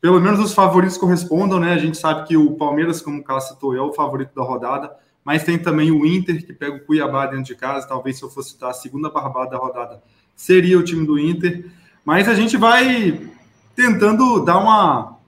pelo 0.01 0.21
menos 0.21 0.39
os 0.39 0.55
favoritos 0.55 0.97
correspondam, 0.97 1.59
né? 1.59 1.73
A 1.73 1.79
gente 1.79 1.99
sabe 1.99 2.25
que 2.29 2.37
o 2.37 2.53
Palmeiras, 2.53 3.03
como 3.03 3.19
o 3.19 3.25
Cássio 3.25 3.55
citou, 3.55 3.75
é 3.75 3.81
o 3.81 3.93
favorito 3.93 4.33
da 4.33 4.45
rodada, 4.45 4.95
mas 5.25 5.43
tem 5.43 5.59
também 5.59 5.91
o 5.91 6.07
Inter, 6.07 6.47
que 6.47 6.53
pega 6.53 6.77
o 6.77 6.87
Cuiabá 6.87 7.27
dentro 7.27 7.47
de 7.47 7.57
casa. 7.57 7.89
Talvez 7.89 8.17
se 8.17 8.23
eu 8.23 8.31
fosse 8.31 8.51
citar 8.51 8.71
a 8.71 8.73
segunda 8.73 9.11
barbada 9.11 9.51
da 9.51 9.59
rodada, 9.59 10.01
seria 10.37 10.79
o 10.79 10.85
time 10.85 11.05
do 11.05 11.19
Inter. 11.19 11.69
Mas 12.05 12.29
a 12.29 12.35
gente 12.35 12.57
vai 12.57 13.29
tentando 13.75 14.39
dar 14.45 14.59
uma, 14.59 15.19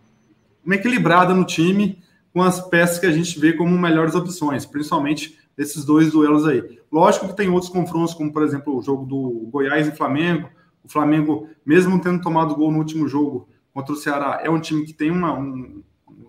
uma 0.64 0.76
equilibrada 0.76 1.35
no 1.35 1.45
time 1.45 1.99
com 2.38 2.45
as 2.45 2.61
peças 2.61 3.00
que 3.00 3.07
a 3.07 3.11
gente 3.11 3.37
vê 3.40 3.52
como 3.52 3.76
melhores 3.76 4.14
opções, 4.14 4.64
principalmente 4.64 5.37
desses 5.57 5.85
dois 5.85 6.12
duelos 6.12 6.47
aí. 6.47 6.78
Lógico 6.90 7.26
que 7.26 7.35
tem 7.35 7.49
outros 7.49 7.68
confrontos, 7.68 8.14
como 8.14 8.33
por 8.33 8.45
exemplo 8.45 8.78
o 8.78 8.80
jogo 8.80 9.04
do 9.04 9.49
Goiás 9.50 9.88
e 9.88 9.90
Flamengo. 9.90 10.49
O 10.85 10.88
Flamengo, 10.88 11.49
mesmo 11.66 12.00
tendo 12.00 12.23
tomado 12.23 12.54
gol 12.54 12.71
no 12.71 12.78
último 12.78 13.09
jogo, 13.09 13.49
contra 13.75 13.92
o 13.92 13.97
Ceará. 13.97 14.38
É 14.40 14.49
um 14.49 14.61
time 14.61 14.87
que 14.87 14.92
tem 14.92 15.11
uma, 15.11 15.37
um, 15.37 15.83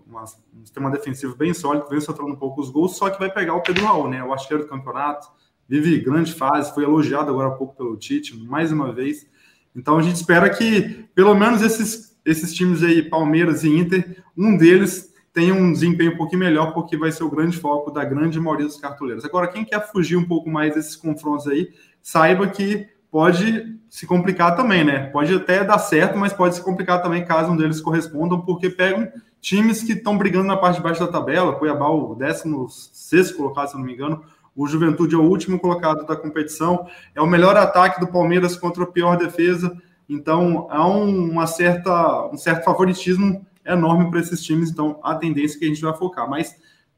uma, 0.08 0.24
um 0.24 0.66
sistema 0.66 0.90
defensivo 0.90 1.36
bem 1.36 1.54
sólido, 1.54 1.88
vem 1.88 2.02
sofrendo 2.02 2.32
um 2.32 2.36
pouco 2.36 2.60
os 2.60 2.72
gols, 2.72 2.98
só 2.98 3.12
que 3.12 3.20
vai 3.20 3.32
pegar 3.32 3.54
o 3.54 3.62
Pedro 3.62 3.86
Raul, 3.86 4.10
né? 4.10 4.24
O 4.24 4.34
artilheiro 4.34 4.64
do 4.64 4.70
campeonato, 4.70 5.28
vive 5.68 6.00
grande 6.00 6.34
fase, 6.34 6.74
foi 6.74 6.86
elogiado 6.86 7.30
agora 7.30 7.50
há 7.50 7.52
pouco 7.52 7.76
pelo 7.76 7.96
Tite, 7.96 8.36
mais 8.36 8.72
uma 8.72 8.92
vez. 8.92 9.28
Então 9.76 9.96
a 9.96 10.02
gente 10.02 10.16
espera 10.16 10.50
que 10.50 11.06
pelo 11.14 11.36
menos 11.36 11.62
esses, 11.62 12.18
esses 12.26 12.52
times 12.52 12.82
aí, 12.82 13.08
Palmeiras 13.08 13.64
e 13.64 13.70
Inter, 13.70 14.24
um 14.36 14.58
deles 14.58 15.09
tenha 15.34 15.54
um 15.54 15.72
desempenho 15.72 16.14
um 16.14 16.18
pouquinho 16.18 16.40
melhor, 16.40 16.74
porque 16.74 16.98
vai 16.98 17.12
ser 17.12 17.24
o 17.24 17.30
grande 17.30 17.58
foco 17.58 17.92
da 17.92 18.04
grande 18.04 18.40
maioria 18.40 18.66
dos 18.66 18.78
cartoleiros. 18.78 19.26
Agora, 19.26 19.48
quem 19.48 19.64
quer 19.64 19.92
fugir 19.92 20.18
um 20.18 20.28
pouco 20.28 20.50
mais 20.50 20.74
desses 20.74 20.96
confrontos 20.96 21.48
aí, 21.48 21.70
saiba 22.02 22.48
que 22.48 22.88
pode 23.12 23.78
se 23.90 24.06
complicar 24.06 24.56
também, 24.56 24.84
né? 24.84 25.08
Pode 25.08 25.34
até 25.34 25.64
dar 25.64 25.80
certo, 25.80 26.18
mas 26.18 26.34
pode 26.34 26.56
se 26.56 26.62
complicar 26.62 27.02
também 27.02 27.26
caso 27.26 27.52
um 27.52 27.58
deles 27.58 27.82
correspondam, 27.82 28.42
porque 28.42 28.70
pegam 28.70 29.08
times 29.42 29.82
que 29.82 29.94
estão 29.94 30.18
brigando 30.18 30.48
na 30.48 30.58
parte 30.58 30.78
de 30.78 30.84
baixo 30.84 31.00
da 31.00 31.12
tabela. 31.12 31.56
Cuiabá, 31.56 31.90
o 31.90 32.16
16 32.16 33.32
colocado, 33.32 33.70
se 33.70 33.76
não 33.76 33.84
me 33.84 33.94
engano. 33.94 34.24
O 34.56 34.68
Juventude 34.68 35.16
é 35.16 35.18
o 35.18 35.24
último 35.24 35.60
colocado 35.60 36.06
da 36.06 36.16
competição. 36.16 36.86
É 37.16 37.22
o 37.22 37.28
melhor 37.28 37.56
ataque 37.56 38.00
do 38.00 38.08
Palmeiras 38.08 38.56
contra 38.56 38.84
a 38.84 38.88
pior 38.88 39.18
defesa. 39.18 39.76
Então, 40.08 40.68
há 40.70 40.86
uma 40.86 41.48
certa, 41.48 42.28
um 42.28 42.38
certo 42.38 42.66
favoritismo 42.66 43.46
enorme 43.74 44.10
para 44.10 44.20
esses 44.20 44.44
times. 44.44 44.70
Então, 44.70 45.00
a 45.04 45.16
tendência 45.16 45.58
é 45.58 45.60
que 45.60 45.66
a 45.66 45.68
gente 45.70 45.82
vai 45.82 45.96
focar. 45.96 46.30
Mas 46.30 46.56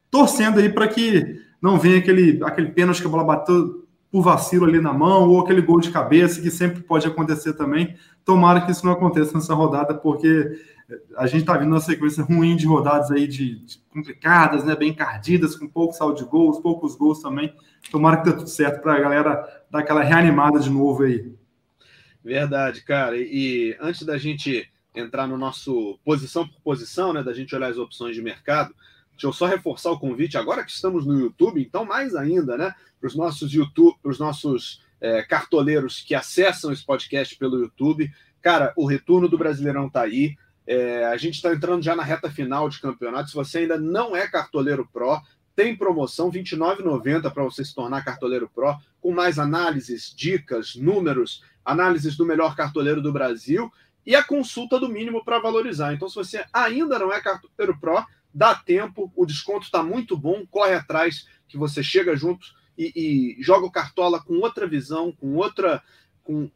torcendo 0.10 0.60
aí 0.60 0.70
para 0.70 0.88
que 0.88 1.42
não 1.62 1.78
venha 1.78 2.00
aquele, 2.00 2.44
aquele 2.44 2.70
pênalti 2.72 3.02
que 3.02 3.08
a 3.08 3.10
bola 3.10 3.24
bateu 3.24 3.82
por 4.12 4.22
vacilo 4.22 4.66
ali 4.66 4.82
na 4.82 4.94
mão, 4.94 5.30
ou 5.30 5.40
aquele 5.40 5.62
gol 5.62 5.80
de 5.80 5.90
cabeça, 5.90 6.42
que 6.42 6.52
sempre 6.52 6.82
pode 6.82 7.08
acontecer 7.08 7.54
também. 7.54 7.96
Tomara 8.26 8.62
que 8.62 8.72
isso 8.72 8.86
não 8.86 8.92
aconteça 8.92 9.34
nessa 9.34 9.54
rodada, 9.54 9.94
porque 9.94 10.52
a 11.16 11.26
gente 11.28 11.42
está 11.42 11.58
vindo 11.58 11.72
uma 11.72 11.80
sequência 11.80 12.22
ruim 12.22 12.58
de 12.58 12.66
rodadas 12.66 13.10
aí 13.10 13.26
de, 13.26 13.64
de, 13.64 13.80
complicadas, 13.90 14.66
né? 14.66 14.76
Bem 14.76 14.94
cardidas, 14.94 15.56
com 15.56 15.68
pouco 15.68 15.94
saldo 15.94 16.16
de 16.16 16.26
gols, 16.26 16.60
poucos 16.60 16.96
gols 16.96 17.22
também. 17.22 17.54
Tomara 17.90 18.18
que 18.18 18.30
dê 18.30 18.34
tudo 18.34 18.50
certo 18.50 18.82
para 18.82 18.96
a 18.96 19.00
galera 19.00 19.64
dar 19.70 19.80
aquela 19.80 20.04
reanimada 20.04 20.60
de 20.60 20.70
novo 20.70 21.04
aí. 21.04 21.34
Verdade, 22.24 22.84
cara. 22.84 23.18
E, 23.18 23.30
e 23.32 23.78
antes 23.80 24.06
da 24.06 24.18
gente 24.18 24.70
entrar 24.96 25.28
no 25.28 25.38
nosso 25.38 26.00
posição 26.04 26.48
por 26.48 26.62
posição, 26.62 27.14
né? 27.14 27.24
Da 27.24 27.34
gente 27.34 27.56
olhar 27.56 27.70
as 27.70 27.78
opções 27.78 28.16
de 28.16 28.22
mercado, 28.22 28.74
deixa 29.12 29.28
eu 29.28 29.34
só 29.34 29.46
reforçar 29.46 29.92
o 29.92 30.00
convite 30.00 30.38
agora 30.38 30.64
que 30.64 30.72
estamos 30.72 31.06
no 31.06 31.20
YouTube, 31.20 31.62
então 31.62 31.86
mais 31.86 32.16
ainda, 32.16 32.58
né? 32.58 32.74
para 33.02 33.08
os 33.08 33.16
nossos 33.16 33.52
YouTube, 33.52 33.98
para 34.02 34.12
os 34.12 34.20
nossos 34.20 34.84
é, 35.02 35.24
cartoleiros 35.24 36.02
que 36.02 36.14
acessam 36.14 36.72
esse 36.72 36.86
podcast 36.86 37.36
pelo 37.36 37.58
YouTube. 37.58 38.10
Cara, 38.42 38.72
o 38.78 38.86
retorno 38.86 39.28
do 39.28 39.40
Brasileirão 39.40 39.88
está 39.88 40.04
aí. 40.04 40.36
É, 40.68 41.06
a 41.06 41.18
gente 41.18 41.36
está 41.36 41.52
entrando 41.52 41.84
já 41.84 41.96
na 41.96 42.04
reta 42.04 42.30
final 42.30 42.70
de 42.70 42.80
campeonato. 42.80 43.30
Se 43.30 43.36
você 43.36 43.60
ainda 43.60 43.78
não 43.80 44.16
é 44.16 44.28
cartoleiro 44.28 44.88
Pro, 44.94 45.20
tem 45.56 45.76
promoção 45.76 46.30
R$ 46.30 46.40
29,90 46.40 47.34
para 47.34 47.44
você 47.44 47.66
se 47.66 47.74
tornar 47.74 48.06
cartoleiro 48.06 48.48
Pro, 48.54 48.78
com 49.02 49.12
mais 49.12 49.40
análises, 49.40 50.14
dicas, 50.16 50.76
números, 50.76 51.44
análises 51.66 52.16
do 52.16 52.26
melhor 52.26 52.56
cartoleiro 52.56 53.02
do 53.02 53.12
Brasil 53.12 53.72
e 54.06 54.16
a 54.16 54.24
consulta 54.24 54.80
do 54.80 54.90
mínimo 54.90 55.24
para 55.24 55.40
valorizar. 55.40 55.94
Então, 55.94 56.10
se 56.10 56.16
você 56.16 56.46
ainda 56.52 56.98
não 56.98 57.12
é 57.12 57.22
cartoleiro 57.22 57.80
Pro, 57.80 58.06
dá 58.34 58.56
tempo, 58.56 59.12
o 59.16 59.26
desconto 59.26 59.66
está 59.66 59.84
muito 59.84 60.18
bom, 60.18 60.46
corre 60.50 60.74
atrás 60.74 61.28
que 61.48 61.58
você 61.58 61.84
chega 61.84 62.16
junto 62.16 62.48
e, 62.78 63.38
e 63.40 63.44
joga 63.44 63.66
o 63.66 63.72
Cartola 63.72 64.24
com 64.24 64.36
outra 64.40 64.68
visão, 64.68 65.12
com 65.12 65.36
outra. 65.36 65.84
Com, 66.24 66.50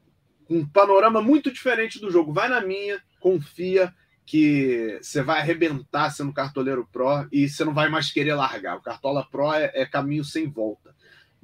com 0.46 0.60
um 0.60 0.68
panorama 0.68 1.22
muito 1.22 1.52
diferente 1.52 2.00
do 2.00 2.12
jogo. 2.12 2.32
Vai 2.32 2.48
na 2.48 2.62
minha, 2.62 3.02
confia 3.20 3.94
que 4.26 4.98
você 5.02 5.22
vai 5.22 5.40
arrebentar 5.40 6.10
sendo 6.10 6.34
cartoleiro 6.34 6.88
Pro 6.92 7.28
e 7.32 7.48
você 7.48 7.64
não 7.64 7.74
vai 7.74 7.90
mais 7.90 8.12
querer 8.12 8.34
largar. 8.34 8.78
O 8.78 8.82
Cartola 8.82 9.28
Pro 9.30 9.54
é, 9.54 9.72
é 9.74 9.86
caminho 9.86 10.24
sem 10.24 10.50
volta. 10.50 10.95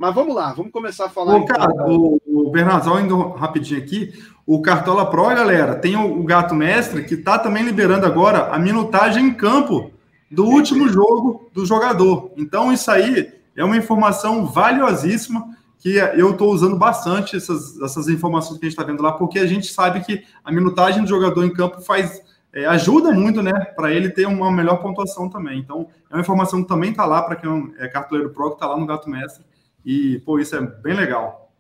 Mas 0.02 0.16
vamos 0.16 0.34
lá, 0.34 0.52
vamos 0.52 0.72
começar 0.72 1.06
a 1.06 1.10
falar. 1.10 1.36
Ô, 1.36 1.46
cara, 1.46 1.72
o, 1.88 2.20
o 2.26 2.50
Bernardo, 2.50 2.86
só 2.86 3.00
indo 3.00 3.22
rapidinho 3.34 3.80
aqui, 3.80 4.12
o 4.48 4.60
Cartola 4.60 5.08
Pro, 5.08 5.28
galera, 5.28 5.76
tem 5.76 5.96
o, 5.96 6.20
o 6.20 6.24
Gato 6.24 6.56
Mestre 6.56 7.06
que 7.06 7.14
está 7.14 7.38
também 7.38 7.62
liberando 7.62 8.08
agora 8.08 8.48
a 8.48 8.58
minutagem 8.58 9.28
em 9.28 9.32
campo 9.32 9.92
do 10.32 10.44
último 10.44 10.90
jogo 10.90 11.52
do 11.54 11.68
jogador. 11.68 12.32
Então, 12.36 12.74
isso 12.74 12.90
aí 12.90 13.32
é 13.56 13.64
uma 13.64 13.78
informação 13.78 14.48
valiosíssima 14.48 15.56
que 15.78 15.98
eu 16.16 16.32
estou 16.32 16.52
usando 16.52 16.80
bastante 16.80 17.36
essas, 17.36 17.80
essas 17.80 18.10
informações 18.10 18.58
que 18.58 18.66
a 18.66 18.70
gente 18.70 18.80
está 18.80 18.92
vendo 18.92 19.04
lá, 19.04 19.12
porque 19.12 19.38
a 19.38 19.46
gente 19.46 19.68
sabe 19.68 20.00
que 20.00 20.24
a 20.44 20.52
minutagem 20.52 21.04
do 21.04 21.08
jogador 21.08 21.46
em 21.46 21.54
campo 21.54 21.80
faz 21.80 22.24
é, 22.52 22.66
ajuda 22.66 23.12
muito, 23.12 23.44
né, 23.44 23.54
para 23.76 23.92
ele 23.92 24.10
ter 24.10 24.26
uma 24.26 24.52
melhor 24.52 24.78
pontuação 24.78 25.30
também. 25.30 25.60
Então, 25.60 25.90
é 26.10 26.16
uma 26.16 26.22
informação 26.22 26.64
que 26.64 26.68
também 26.68 26.90
está 26.90 27.06
lá 27.06 27.22
para 27.22 27.36
quem 27.36 27.72
é 27.78 27.88
cartoleiro 27.88 28.32
pro, 28.32 28.50
que 28.50 28.56
está 28.56 28.66
lá 28.66 28.76
no 28.76 28.88
Gato 28.88 29.08
Mestre. 29.08 29.51
E, 29.86 30.20
pô, 30.20 30.40
isso 30.40 30.56
é 30.56 30.62
bem 30.62 30.96
legal. 30.96 31.52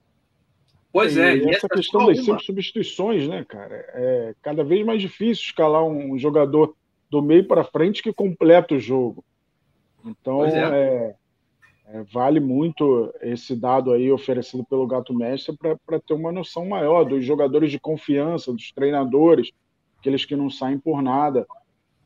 Pois 0.92 1.16
é, 1.18 1.36
e, 1.36 1.46
e 1.46 1.50
essa 1.50 1.70
questão 1.70 2.06
das 2.06 2.24
cinco 2.24 2.44
substituições, 2.44 3.28
né, 3.28 3.46
cara? 3.46 3.76
É 3.94 4.36
cada 4.42 4.64
vez 4.64 4.86
mais 4.86 5.02
difícil 5.02 5.46
escalar 5.46 5.84
um 5.84 6.18
jogador 6.18 6.76
do 7.10 7.22
meio 7.22 7.46
para 7.48 7.64
frente 7.64 8.04
que 8.04 8.14
completa 8.14 8.76
o 8.76 8.80
jogo. 8.80 9.24
Então, 10.06 10.46
é. 10.46 10.52
É, 10.52 11.16
é, 11.94 12.04
vale 12.04 12.40
muito 12.40 13.14
esse 13.22 13.56
dado 13.56 13.92
aí 13.92 14.12
oferecido 14.12 14.64
pelo 14.64 14.88
Gato 14.88 15.14
Mestre 15.14 15.56
para 15.58 16.00
ter 16.00 16.14
uma 16.14 16.32
noção 16.32 16.66
maior 16.66 17.04
dos 17.04 17.24
jogadores 17.24 17.72
de 17.72 17.80
confiança, 17.80 18.52
dos 18.52 18.72
treinadores, 18.72 19.52
aqueles 20.00 20.26
que 20.26 20.36
não 20.36 20.50
saem 20.50 20.80
por 20.80 21.02
nada, 21.02 21.46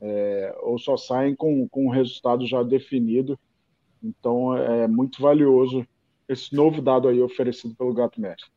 é, 0.02 0.56
ou 0.62 0.78
só 0.78 0.98
saem 0.98 1.36
com, 1.36 1.68
com 1.70 1.88
o 1.88 1.92
resultado 1.92 2.46
já 2.46 2.62
definido. 2.64 3.40
Então, 4.04 4.56
é 4.56 4.88
muito 4.88 5.22
valioso 5.22 5.86
esse 6.28 6.54
novo 6.56 6.82
dado 6.82 7.08
aí 7.08 7.22
oferecido 7.22 7.76
pelo 7.76 7.94
Gato 7.94 8.20
Mestre. 8.20 8.50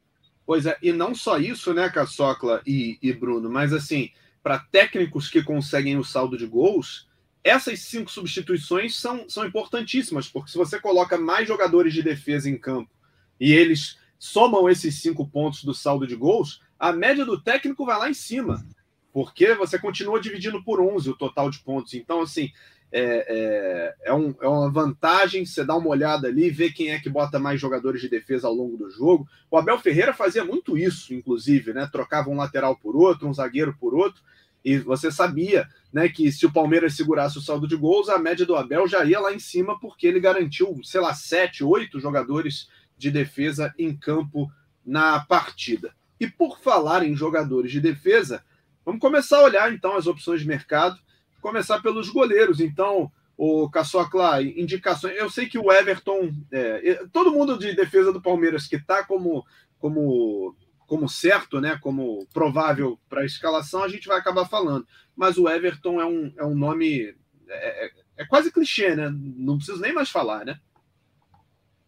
Pois 0.46 0.64
é, 0.64 0.76
e 0.82 0.92
não 0.92 1.14
só 1.14 1.38
isso, 1.38 1.75
né, 1.75 1.90
Caçocla 1.90 2.62
e, 2.66 2.98
e 3.02 3.12
Bruno, 3.12 3.50
mas 3.50 3.72
assim, 3.72 4.10
para 4.42 4.58
técnicos 4.58 5.28
que 5.28 5.42
conseguem 5.42 5.98
o 5.98 6.04
saldo 6.04 6.38
de 6.38 6.46
gols, 6.46 7.07
essas 7.44 7.81
cinco 7.81 8.11
substituições 8.11 8.96
são, 8.96 9.28
são 9.28 9.44
importantíssimas, 9.44 10.28
porque 10.28 10.50
se 10.50 10.57
você 10.57 10.81
coloca 10.81 11.18
mais 11.18 11.46
jogadores 11.46 11.92
de 11.92 12.02
defesa 12.02 12.48
em 12.48 12.59
campo 12.59 12.90
e 13.38 13.52
eles 13.52 13.98
somam 14.18 14.68
esses 14.68 15.00
cinco 15.00 15.26
pontos 15.28 15.62
do 15.64 15.74
saldo 15.74 16.07
de 16.07 16.16
gols, 16.16 16.62
a 16.78 16.92
média 16.92 17.24
do 17.24 17.40
técnico 17.40 17.85
vai 17.85 17.98
lá 17.98 18.11
em 18.11 18.14
cima, 18.14 18.66
porque 19.12 19.54
você 19.54 19.78
continua 19.78 20.20
dividindo 20.20 20.62
por 20.62 20.81
11 20.81 21.11
o 21.11 21.16
total 21.16 21.50
de 21.50 21.59
pontos. 21.61 21.94
Então, 21.94 22.20
assim, 22.20 22.50
é, 22.90 23.27
é, 23.29 23.94
é, 24.11 24.14
um, 24.14 24.35
é 24.40 24.48
uma 24.48 24.70
vantagem 24.70 25.44
você 25.44 25.64
dar 25.64 25.77
uma 25.77 25.90
olhada 25.90 26.29
ali, 26.29 26.51
ver 26.51 26.72
quem 26.72 26.90
é 26.90 26.98
que 26.98 27.11
bota 27.11 27.38
mais 27.38 27.61
jogadores 27.61 28.01
de 28.01 28.09
defesa 28.09 28.48
ao 28.48 28.55
longo 28.55 28.77
do 28.77 28.90
jogo. 28.90 29.29
O 29.51 29.59
Abel 29.59 29.79
Ferreira 29.79 30.14
fazia 30.14 30.44
muito 30.44 30.77
isso, 30.77 31.12
inclusive, 31.12 31.72
né? 31.72 31.88
Trocava 31.90 32.31
um 32.31 32.37
lateral 32.37 32.77
por 32.77 32.96
outro, 32.96 33.29
um 33.29 33.35
zagueiro 33.35 33.77
por 33.79 33.94
outro, 33.94 34.22
e 34.64 34.79
você 34.79 35.11
sabia 35.11 35.68
né, 35.92 36.09
que 36.09 36.31
se 36.33 36.44
o 36.44 36.53
Palmeiras 36.53 36.94
segurasse 36.94 37.38
o 37.38 37.42
saldo 37.42 37.66
de 37.66 37.77
gols, 37.77 38.09
a 38.09 38.18
média 38.18 38.44
do 38.44 38.57
Abel 38.57 38.88
já 38.88 39.05
ia 39.05 39.20
lá 39.20 39.33
em 39.33 39.38
cima, 39.38 39.79
porque 39.79 40.07
ele 40.07 40.20
garantiu, 40.20 40.79
sei 40.83 41.01
lá, 41.01 41.14
sete, 41.14 41.62
oito 41.62 42.01
jogadores 42.01 42.68
de 42.96 43.11
defesa 43.11 43.72
em 43.79 43.96
campo 43.96 44.51
na 44.85 45.20
partida. 45.20 45.94
E 46.18 46.27
por 46.27 46.59
falar 46.59 47.05
em 47.05 47.14
jogadores 47.14 47.70
de 47.70 47.81
defesa, 47.81 48.42
vamos 48.85 49.01
começar 49.01 49.38
a 49.38 49.44
olhar 49.44 49.72
então 49.72 49.96
as 49.96 50.07
opções 50.07 50.40
de 50.40 50.46
mercado 50.46 50.98
começar 51.40 51.81
pelos 51.81 52.09
goleiros. 52.09 52.61
Então, 52.61 53.11
o 53.37 53.70
Caçocla, 53.70 54.42
indicações. 54.42 55.16
Eu 55.16 55.31
sei 55.31 55.48
que 55.48 55.59
o 55.59 55.70
Everton, 55.70 56.33
é, 56.51 57.05
todo 57.12 57.33
mundo 57.33 57.57
de 57.57 57.72
defesa 57.72 58.12
do 58.12 58.20
Palmeiras 58.20 58.66
que 58.66 58.74
está 58.74 59.05
como, 59.05 59.46
como, 59.79 60.57
como 60.87 61.09
certo, 61.09 61.61
né, 61.61 61.79
como 61.81 62.27
provável 62.33 62.98
para 63.09 63.22
a 63.22 63.27
escalação, 63.27 63.85
a 63.85 63.88
gente 63.88 64.09
vai 64.09 64.18
acabar 64.18 64.44
falando. 64.46 64.87
Mas 65.14 65.38
o 65.38 65.48
Everton 65.48 66.01
é 66.01 66.05
um, 66.05 66.33
é 66.37 66.44
um 66.44 66.55
nome. 66.57 67.14
É, 67.48 67.87
é, 67.87 67.90
é 68.18 68.27
quase 68.27 68.53
clichê, 68.53 68.96
né? 68.96 69.09
Não 69.12 69.57
preciso 69.57 69.81
nem 69.81 69.92
mais 69.92 70.11
falar, 70.11 70.44
né? 70.44 70.59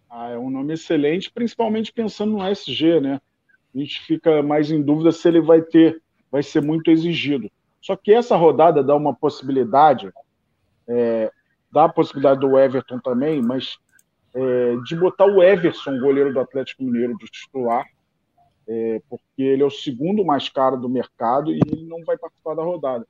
Ah, 0.08 0.30
é 0.30 0.38
um 0.38 0.50
nome 0.50 0.74
excelente, 0.74 1.30
principalmente 1.32 1.92
pensando 1.92 2.32
no 2.32 2.46
SG, 2.46 3.00
né? 3.00 3.20
A 3.74 3.78
gente 3.78 4.00
fica 4.02 4.42
mais 4.42 4.70
em 4.70 4.82
dúvida 4.82 5.12
se 5.12 5.26
ele 5.26 5.40
vai 5.40 5.62
ter, 5.62 6.00
vai 6.30 6.42
ser 6.42 6.60
muito 6.62 6.90
exigido. 6.90 7.50
Só 7.80 7.96
que 7.96 8.12
essa 8.12 8.36
rodada 8.36 8.82
dá 8.82 8.94
uma 8.94 9.14
possibilidade, 9.14 10.12
é, 10.86 11.30
dá 11.72 11.84
a 11.84 11.88
possibilidade 11.88 12.40
do 12.40 12.58
Everton 12.58 12.98
também, 12.98 13.40
mas 13.40 13.78
é, 14.34 14.76
de 14.84 14.96
botar 14.96 15.26
o 15.26 15.42
Everson, 15.42 15.98
goleiro 15.98 16.32
do 16.32 16.40
Atlético 16.40 16.82
Mineiro, 16.82 17.16
de 17.16 17.26
titular, 17.26 17.86
é, 18.68 19.00
porque 19.08 19.42
ele 19.42 19.62
é 19.62 19.66
o 19.66 19.70
segundo 19.70 20.24
mais 20.24 20.48
caro 20.48 20.76
do 20.76 20.88
mercado 20.88 21.50
e 21.50 21.60
ele 21.66 21.86
não 21.86 22.04
vai 22.04 22.16
participar 22.16 22.54
da 22.54 22.62
rodada. 22.62 23.06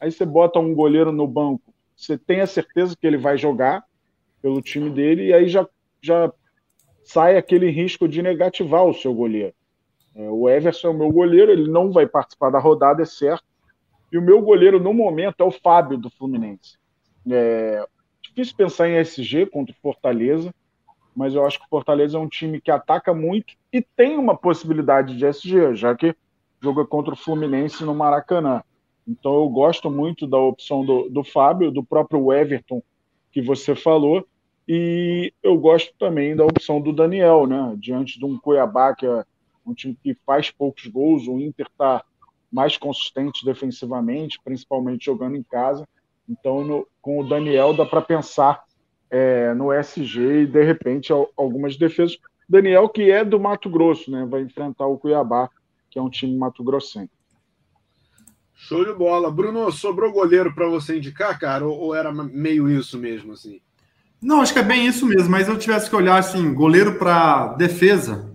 Aí 0.00 0.10
você 0.10 0.24
bota 0.24 0.58
um 0.58 0.74
goleiro 0.74 1.12
no 1.12 1.26
banco, 1.26 1.72
você 1.96 2.18
tem 2.18 2.40
a 2.40 2.46
certeza 2.46 2.96
que 2.96 3.06
ele 3.06 3.16
vai 3.16 3.36
jogar 3.36 3.84
pelo 4.42 4.60
time 4.60 4.90
dele, 4.90 5.26
e 5.26 5.32
aí 5.32 5.48
já, 5.48 5.66
já 6.02 6.32
sai 7.04 7.36
aquele 7.36 7.70
risco 7.70 8.08
de 8.08 8.20
negativar 8.20 8.84
o 8.84 8.94
seu 8.94 9.14
goleiro. 9.14 9.54
É, 10.14 10.28
o 10.28 10.48
Everson 10.48 10.88
é 10.88 10.90
o 10.90 10.98
meu 10.98 11.10
goleiro, 11.10 11.52
ele 11.52 11.70
não 11.70 11.92
vai 11.92 12.06
participar 12.06 12.50
da 12.50 12.58
rodada, 12.58 13.02
é 13.02 13.06
certo, 13.06 13.44
e 14.14 14.18
o 14.18 14.22
meu 14.22 14.40
goleiro 14.40 14.78
no 14.78 14.94
momento 14.94 15.40
é 15.40 15.44
o 15.44 15.50
Fábio 15.50 15.98
do 15.98 16.08
Fluminense. 16.08 16.78
É 17.28 17.84
difícil 18.22 18.54
pensar 18.56 18.88
em 18.88 18.96
SG 18.98 19.44
contra 19.46 19.74
o 19.74 19.80
Fortaleza, 19.82 20.54
mas 21.16 21.34
eu 21.34 21.44
acho 21.44 21.58
que 21.58 21.66
o 21.66 21.68
Fortaleza 21.68 22.16
é 22.16 22.20
um 22.20 22.28
time 22.28 22.60
que 22.60 22.70
ataca 22.70 23.12
muito 23.12 23.54
e 23.72 23.82
tem 23.82 24.16
uma 24.16 24.36
possibilidade 24.36 25.16
de 25.16 25.26
SG, 25.26 25.74
já 25.74 25.96
que 25.96 26.14
joga 26.62 26.84
contra 26.86 27.12
o 27.12 27.16
Fluminense 27.16 27.84
no 27.84 27.92
Maracanã. 27.92 28.62
Então 29.04 29.34
eu 29.34 29.48
gosto 29.48 29.90
muito 29.90 30.28
da 30.28 30.38
opção 30.38 30.84
do, 30.84 31.10
do 31.10 31.24
Fábio, 31.24 31.72
do 31.72 31.82
próprio 31.82 32.32
Everton 32.32 32.80
que 33.32 33.42
você 33.42 33.74
falou, 33.74 34.24
e 34.68 35.32
eu 35.42 35.58
gosto 35.58 35.92
também 35.98 36.36
da 36.36 36.44
opção 36.44 36.80
do 36.80 36.92
Daniel, 36.92 37.48
né? 37.48 37.74
Diante 37.78 38.16
de 38.20 38.24
um 38.24 38.38
Cuiabá 38.38 38.94
que 38.94 39.06
é 39.06 39.24
um 39.66 39.74
time 39.74 39.98
que 40.00 40.14
faz 40.24 40.52
poucos 40.52 40.86
gols, 40.86 41.26
o 41.26 41.40
Inter 41.40 41.66
está 41.66 42.04
mais 42.54 42.76
consistente 42.76 43.44
defensivamente, 43.44 44.38
principalmente 44.44 45.06
jogando 45.06 45.34
em 45.34 45.42
casa. 45.42 45.84
Então, 46.28 46.62
no, 46.62 46.86
com 47.02 47.18
o 47.18 47.28
Daniel, 47.28 47.74
dá 47.74 47.84
para 47.84 48.00
pensar 48.00 48.62
é, 49.10 49.52
no 49.54 49.72
SG 49.72 50.42
e, 50.42 50.46
de 50.46 50.62
repente, 50.62 51.12
algumas 51.36 51.76
defesas. 51.76 52.16
Daniel, 52.48 52.88
que 52.88 53.10
é 53.10 53.24
do 53.24 53.40
Mato 53.40 53.68
Grosso, 53.68 54.08
né? 54.08 54.24
vai 54.24 54.42
enfrentar 54.42 54.86
o 54.86 54.96
Cuiabá, 54.96 55.50
que 55.90 55.98
é 55.98 56.02
um 56.02 56.08
time 56.08 56.38
mato-grossense. 56.38 57.10
Show 58.54 58.84
de 58.84 58.92
bola. 58.92 59.32
Bruno, 59.32 59.72
sobrou 59.72 60.12
goleiro 60.12 60.54
para 60.54 60.68
você 60.68 60.98
indicar, 60.98 61.36
cara? 61.40 61.66
Ou, 61.66 61.76
ou, 61.76 61.94
era 61.94 62.12
meio 62.12 62.70
isso 62.70 62.96
mesmo, 62.96 63.32
assim? 63.32 63.60
Não, 64.22 64.40
acho 64.40 64.52
que 64.52 64.60
é 64.60 64.62
bem 64.62 64.86
isso 64.86 65.04
mesmo, 65.06 65.28
mas 65.28 65.48
eu 65.48 65.58
tivesse 65.58 65.90
que 65.90 65.96
olhar, 65.96 66.18
assim, 66.18 66.54
goleiro 66.54 66.98
para 67.00 67.48
defesa, 67.54 68.32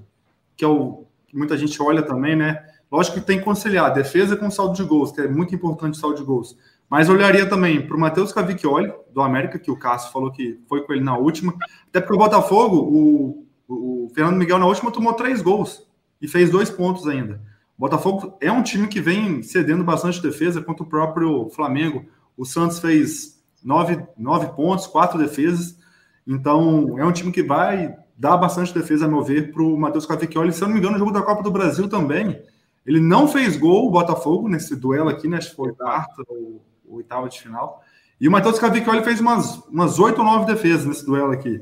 que 0.57 0.65
é 0.65 0.67
o 0.67 1.05
que 1.25 1.37
muita 1.37 1.55
gente 1.55 1.81
olha 1.81 2.01
também, 2.01 2.35
né? 2.35 2.68
Lógico 2.91 3.19
que 3.19 3.25
tem 3.25 3.37
que 3.37 3.45
conciliar 3.45 3.93
defesa 3.93 4.35
com 4.35 4.49
saldo 4.49 4.75
de 4.75 4.83
gols, 4.83 5.11
que 5.11 5.21
é 5.21 5.27
muito 5.27 5.53
importante 5.53 5.93
o 5.95 5.99
saldo 5.99 6.17
de 6.17 6.23
gols. 6.23 6.57
Mas 6.89 7.07
olharia 7.07 7.47
também 7.47 7.85
para 7.85 7.95
o 7.95 7.99
Matheus 7.99 8.33
Cavicchioli, 8.33 8.91
do 9.13 9.21
América, 9.21 9.59
que 9.59 9.69
o 9.69 9.77
Cássio 9.77 10.11
falou 10.11 10.31
que 10.31 10.59
foi 10.67 10.81
com 10.81 10.93
ele 10.93 11.03
na 11.03 11.15
última. 11.15 11.53
Até 11.87 12.01
porque 12.01 12.15
o 12.15 12.17
Botafogo, 12.17 12.77
o, 12.77 13.45
o 13.67 14.11
Fernando 14.15 14.37
Miguel 14.37 14.57
na 14.57 14.65
última 14.65 14.91
tomou 14.91 15.13
três 15.13 15.41
gols 15.41 15.87
e 16.19 16.27
fez 16.27 16.49
dois 16.49 16.69
pontos 16.69 17.07
ainda. 17.07 17.41
O 17.77 17.81
Botafogo 17.81 18.35
é 18.41 18.51
um 18.51 18.63
time 18.63 18.87
que 18.87 18.99
vem 18.99 19.43
cedendo 19.43 19.83
bastante 19.83 20.21
defesa 20.21 20.61
contra 20.61 20.83
o 20.83 20.89
próprio 20.89 21.49
Flamengo. 21.51 22.05
O 22.35 22.43
Santos 22.43 22.79
fez 22.79 23.39
nove, 23.63 24.03
nove 24.17 24.47
pontos, 24.55 24.87
quatro 24.87 25.19
defesas. 25.19 25.77
Então, 26.25 26.97
é 26.97 27.05
um 27.05 27.11
time 27.11 27.31
que 27.31 27.43
vai 27.43 27.95
dá 28.19 28.35
bastante 28.35 28.73
defesa, 28.73 29.05
a 29.05 29.07
meu 29.07 29.23
ver, 29.23 29.53
para 29.53 29.63
o 29.63 29.77
Matheus 29.77 30.05
Cavicchioli. 30.05 30.51
Se 30.51 30.61
eu 30.61 30.67
não 30.67 30.73
me 30.73 30.81
engano, 30.81 30.95
no 30.95 30.99
jogo 30.99 31.13
da 31.13 31.21
Copa 31.21 31.41
do 31.41 31.49
Brasil 31.49 31.87
também, 31.87 32.37
ele 32.85 32.99
não 32.99 33.27
fez 33.27 33.55
gol, 33.55 33.87
o 33.87 33.91
Botafogo, 33.91 34.47
nesse 34.47 34.75
duelo 34.75 35.09
aqui, 35.09 35.27
né? 35.27 35.37
Acho 35.37 35.51
que 35.51 35.55
foi 35.55 35.73
quarta 35.73 36.23
ou 36.27 36.61
oitava 36.87 37.29
de 37.29 37.39
final. 37.39 37.83
E 38.19 38.27
o 38.27 38.31
Matheus 38.31 38.59
Cavicchioli 38.59 39.03
fez 39.03 39.19
umas, 39.19 39.57
umas 39.67 39.99
8 39.99 40.17
ou 40.17 40.25
9 40.25 40.45
defesas 40.45 40.85
nesse 40.85 41.05
duelo 41.05 41.31
aqui. 41.31 41.61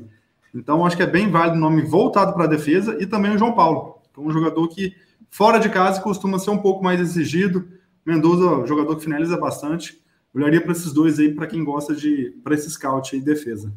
Então, 0.54 0.84
acho 0.84 0.96
que 0.96 1.02
é 1.02 1.06
bem 1.06 1.30
válido 1.30 1.56
o 1.56 1.60
nome 1.60 1.82
voltado 1.82 2.32
para 2.32 2.44
a 2.44 2.48
defesa 2.48 2.96
e 3.00 3.06
também 3.06 3.32
o 3.32 3.38
João 3.38 3.52
Paulo, 3.52 3.98
que 4.12 4.18
é 4.18 4.22
um 4.22 4.30
jogador 4.30 4.66
que, 4.68 4.94
fora 5.30 5.58
de 5.58 5.68
casa, 5.68 6.00
costuma 6.00 6.38
ser 6.38 6.50
um 6.50 6.58
pouco 6.58 6.82
mais 6.82 7.00
exigido. 7.00 7.68
Mendoza, 8.04 8.66
jogador 8.66 8.96
que 8.96 9.04
finaliza 9.04 9.36
bastante. 9.36 10.02
Olharia 10.34 10.60
para 10.60 10.72
esses 10.72 10.92
dois 10.92 11.18
aí, 11.18 11.32
para 11.34 11.46
quem 11.46 11.62
gosta 11.62 11.94
de. 11.94 12.34
para 12.42 12.54
esse 12.54 12.70
scout 12.70 13.14
aí, 13.14 13.20
defesa. 13.20 13.72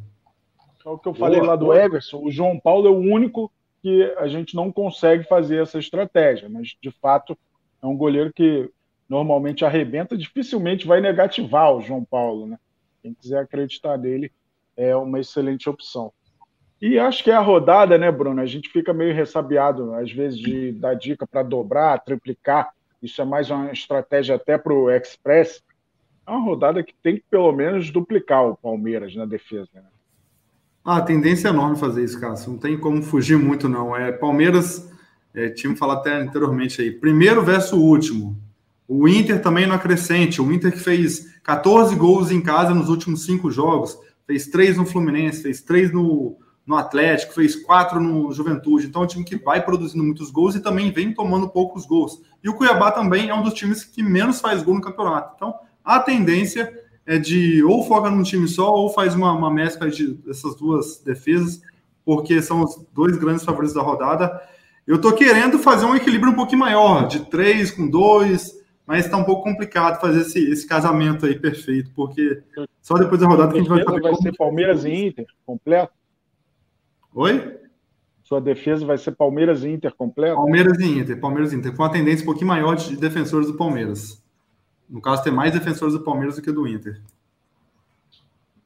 É 0.85 0.89
o 0.89 0.97
que 0.97 1.07
eu 1.07 1.13
falei 1.13 1.39
boa, 1.39 1.51
lá 1.51 1.55
do 1.55 1.65
boa. 1.65 1.77
Everson. 1.77 2.23
O 2.23 2.31
João 2.31 2.59
Paulo 2.59 2.87
é 2.87 2.91
o 2.91 2.97
único 2.97 3.51
que 3.81 4.03
a 4.17 4.27
gente 4.27 4.55
não 4.55 4.71
consegue 4.71 5.23
fazer 5.23 5.61
essa 5.61 5.79
estratégia, 5.79 6.47
mas 6.49 6.75
de 6.81 6.91
fato 6.91 7.37
é 7.81 7.87
um 7.87 7.97
goleiro 7.97 8.31
que 8.33 8.69
normalmente 9.09 9.65
arrebenta, 9.65 10.17
dificilmente 10.17 10.87
vai 10.87 11.01
negativar 11.01 11.73
o 11.73 11.81
João 11.81 12.03
Paulo, 12.03 12.47
né? 12.47 12.57
Quem 13.01 13.13
quiser 13.13 13.39
acreditar 13.39 13.97
nele 13.97 14.31
é 14.77 14.95
uma 14.95 15.19
excelente 15.19 15.69
opção. 15.69 16.13
E 16.81 16.97
acho 16.97 17.23
que 17.23 17.29
é 17.29 17.35
a 17.35 17.39
rodada, 17.39 17.97
né, 17.97 18.11
Bruno? 18.11 18.41
A 18.41 18.45
gente 18.45 18.69
fica 18.69 18.93
meio 18.93 19.13
ressabiado, 19.13 19.93
às 19.93 20.11
vezes, 20.11 20.39
de 20.39 20.71
dar 20.71 20.95
dica 20.95 21.27
para 21.27 21.43
dobrar, 21.43 21.99
triplicar. 21.99 22.73
Isso 23.01 23.21
é 23.21 23.25
mais 23.25 23.51
uma 23.51 23.71
estratégia 23.71 24.35
até 24.35 24.57
para 24.57 24.73
o 24.73 24.89
Express. 24.89 25.63
É 26.25 26.31
uma 26.31 26.39
rodada 26.39 26.81
que 26.81 26.93
tem 27.03 27.17
que, 27.17 27.23
pelo 27.29 27.51
menos, 27.51 27.91
duplicar 27.91 28.47
o 28.47 28.57
Palmeiras 28.57 29.15
na 29.15 29.25
defesa. 29.25 29.69
Né? 29.75 29.83
Ah, 30.83 30.97
a 30.97 31.01
tendência 31.01 31.47
é 31.47 31.51
enorme 31.51 31.77
fazer 31.77 32.03
isso, 32.03 32.19
Cássio. 32.19 32.51
Não 32.51 32.57
tem 32.57 32.77
como 32.77 33.03
fugir 33.03 33.37
muito, 33.37 33.69
não. 33.69 33.95
É 33.95 34.11
Palmeiras, 34.11 34.89
é, 35.33 35.49
tinha 35.49 35.75
falado 35.75 35.99
até 35.99 36.19
anteriormente 36.19 36.81
aí, 36.81 36.91
primeiro 36.91 37.43
versus 37.43 37.73
último. 37.73 38.35
O 38.87 39.07
Inter 39.07 39.41
também 39.41 39.67
não 39.67 39.75
acrescente. 39.75 40.41
O 40.41 40.51
Inter 40.51 40.71
que 40.71 40.79
fez 40.79 41.39
14 41.43 41.95
gols 41.95 42.31
em 42.31 42.41
casa 42.41 42.73
nos 42.73 42.89
últimos 42.89 43.25
cinco 43.25 43.49
jogos, 43.51 43.97
fez 44.25 44.47
três 44.47 44.75
no 44.75 44.85
Fluminense, 44.85 45.43
fez 45.43 45.61
três 45.61 45.93
no, 45.93 46.37
no 46.65 46.75
Atlético, 46.75 47.33
fez 47.33 47.55
quatro 47.55 47.99
no 47.99 48.31
Juventude. 48.33 48.87
Então 48.87 49.03
é 49.03 49.05
um 49.05 49.07
time 49.07 49.23
que 49.23 49.37
vai 49.37 49.63
produzindo 49.63 50.03
muitos 50.03 50.31
gols 50.31 50.55
e 50.55 50.59
também 50.59 50.91
vem 50.91 51.13
tomando 51.13 51.47
poucos 51.47 51.85
gols. 51.85 52.21
E 52.43 52.49
o 52.49 52.53
Cuiabá 52.55 52.91
também 52.91 53.29
é 53.29 53.35
um 53.35 53.43
dos 53.43 53.53
times 53.53 53.83
que 53.83 54.01
menos 54.01 54.41
faz 54.41 54.63
gol 54.63 54.75
no 54.75 54.81
campeonato. 54.81 55.33
Então 55.35 55.53
a 55.85 55.99
tendência 55.99 56.80
é 57.05 57.17
de 57.17 57.63
ou 57.63 57.83
foca 57.83 58.09
num 58.09 58.23
time 58.23 58.47
só 58.47 58.73
ou 58.73 58.89
faz 58.89 59.15
uma, 59.15 59.31
uma 59.31 59.51
mescla 59.51 59.89
de 59.89 60.19
essas 60.29 60.55
duas 60.55 60.99
defesas, 60.99 61.61
porque 62.05 62.41
são 62.41 62.63
os 62.63 62.85
dois 62.93 63.17
grandes 63.17 63.43
favoritos 63.43 63.75
da 63.75 63.81
rodada. 63.81 64.41
Eu 64.85 64.99
tô 64.99 65.13
querendo 65.13 65.59
fazer 65.59 65.85
um 65.85 65.95
equilíbrio 65.95 66.31
um 66.31 66.35
pouquinho 66.35 66.59
maior, 66.59 67.07
de 67.07 67.21
três 67.29 67.71
com 67.71 67.87
dois, 67.87 68.59
mas 68.85 69.05
está 69.05 69.17
um 69.17 69.23
pouco 69.23 69.43
complicado 69.43 70.01
fazer 70.01 70.21
esse, 70.21 70.51
esse 70.51 70.67
casamento 70.67 71.25
aí 71.25 71.39
perfeito, 71.39 71.91
porque 71.95 72.41
só 72.81 72.95
depois 72.95 73.21
da 73.21 73.27
rodada 73.27 73.51
que 73.51 73.59
a 73.59 73.61
gente 73.61 73.69
vai 73.69 73.83
saber. 73.83 74.01
Vai 74.01 74.15
ser 74.15 74.35
Palmeiras 74.35 74.85
e 74.85 74.91
Inter 74.91 75.25
completo? 75.45 75.93
Oi? 77.13 77.57
Sua 78.23 78.39
defesa 78.39 78.85
vai 78.85 78.97
ser 78.97 79.11
Palmeiras 79.11 79.63
e 79.63 79.69
Inter 79.69 79.93
completo? 79.93 80.35
Palmeiras 80.35 80.79
e 80.79 80.85
Inter, 80.85 81.19
Palmeiras 81.19 81.53
e 81.53 81.55
Inter, 81.57 81.75
com 81.75 81.83
uma 81.83 81.91
tendência 81.91 82.23
um 82.23 82.25
pouquinho 82.25 82.47
maior 82.47 82.75
de 82.75 82.95
defensores 82.95 83.47
do 83.47 83.57
Palmeiras. 83.57 84.20
No 84.91 85.01
caso, 85.01 85.23
tem 85.23 85.31
mais 85.31 85.53
defensores 85.53 85.93
do 85.93 86.03
Palmeiras 86.03 86.35
do 86.35 86.41
que 86.41 86.51
do 86.51 86.67
Inter. 86.67 87.01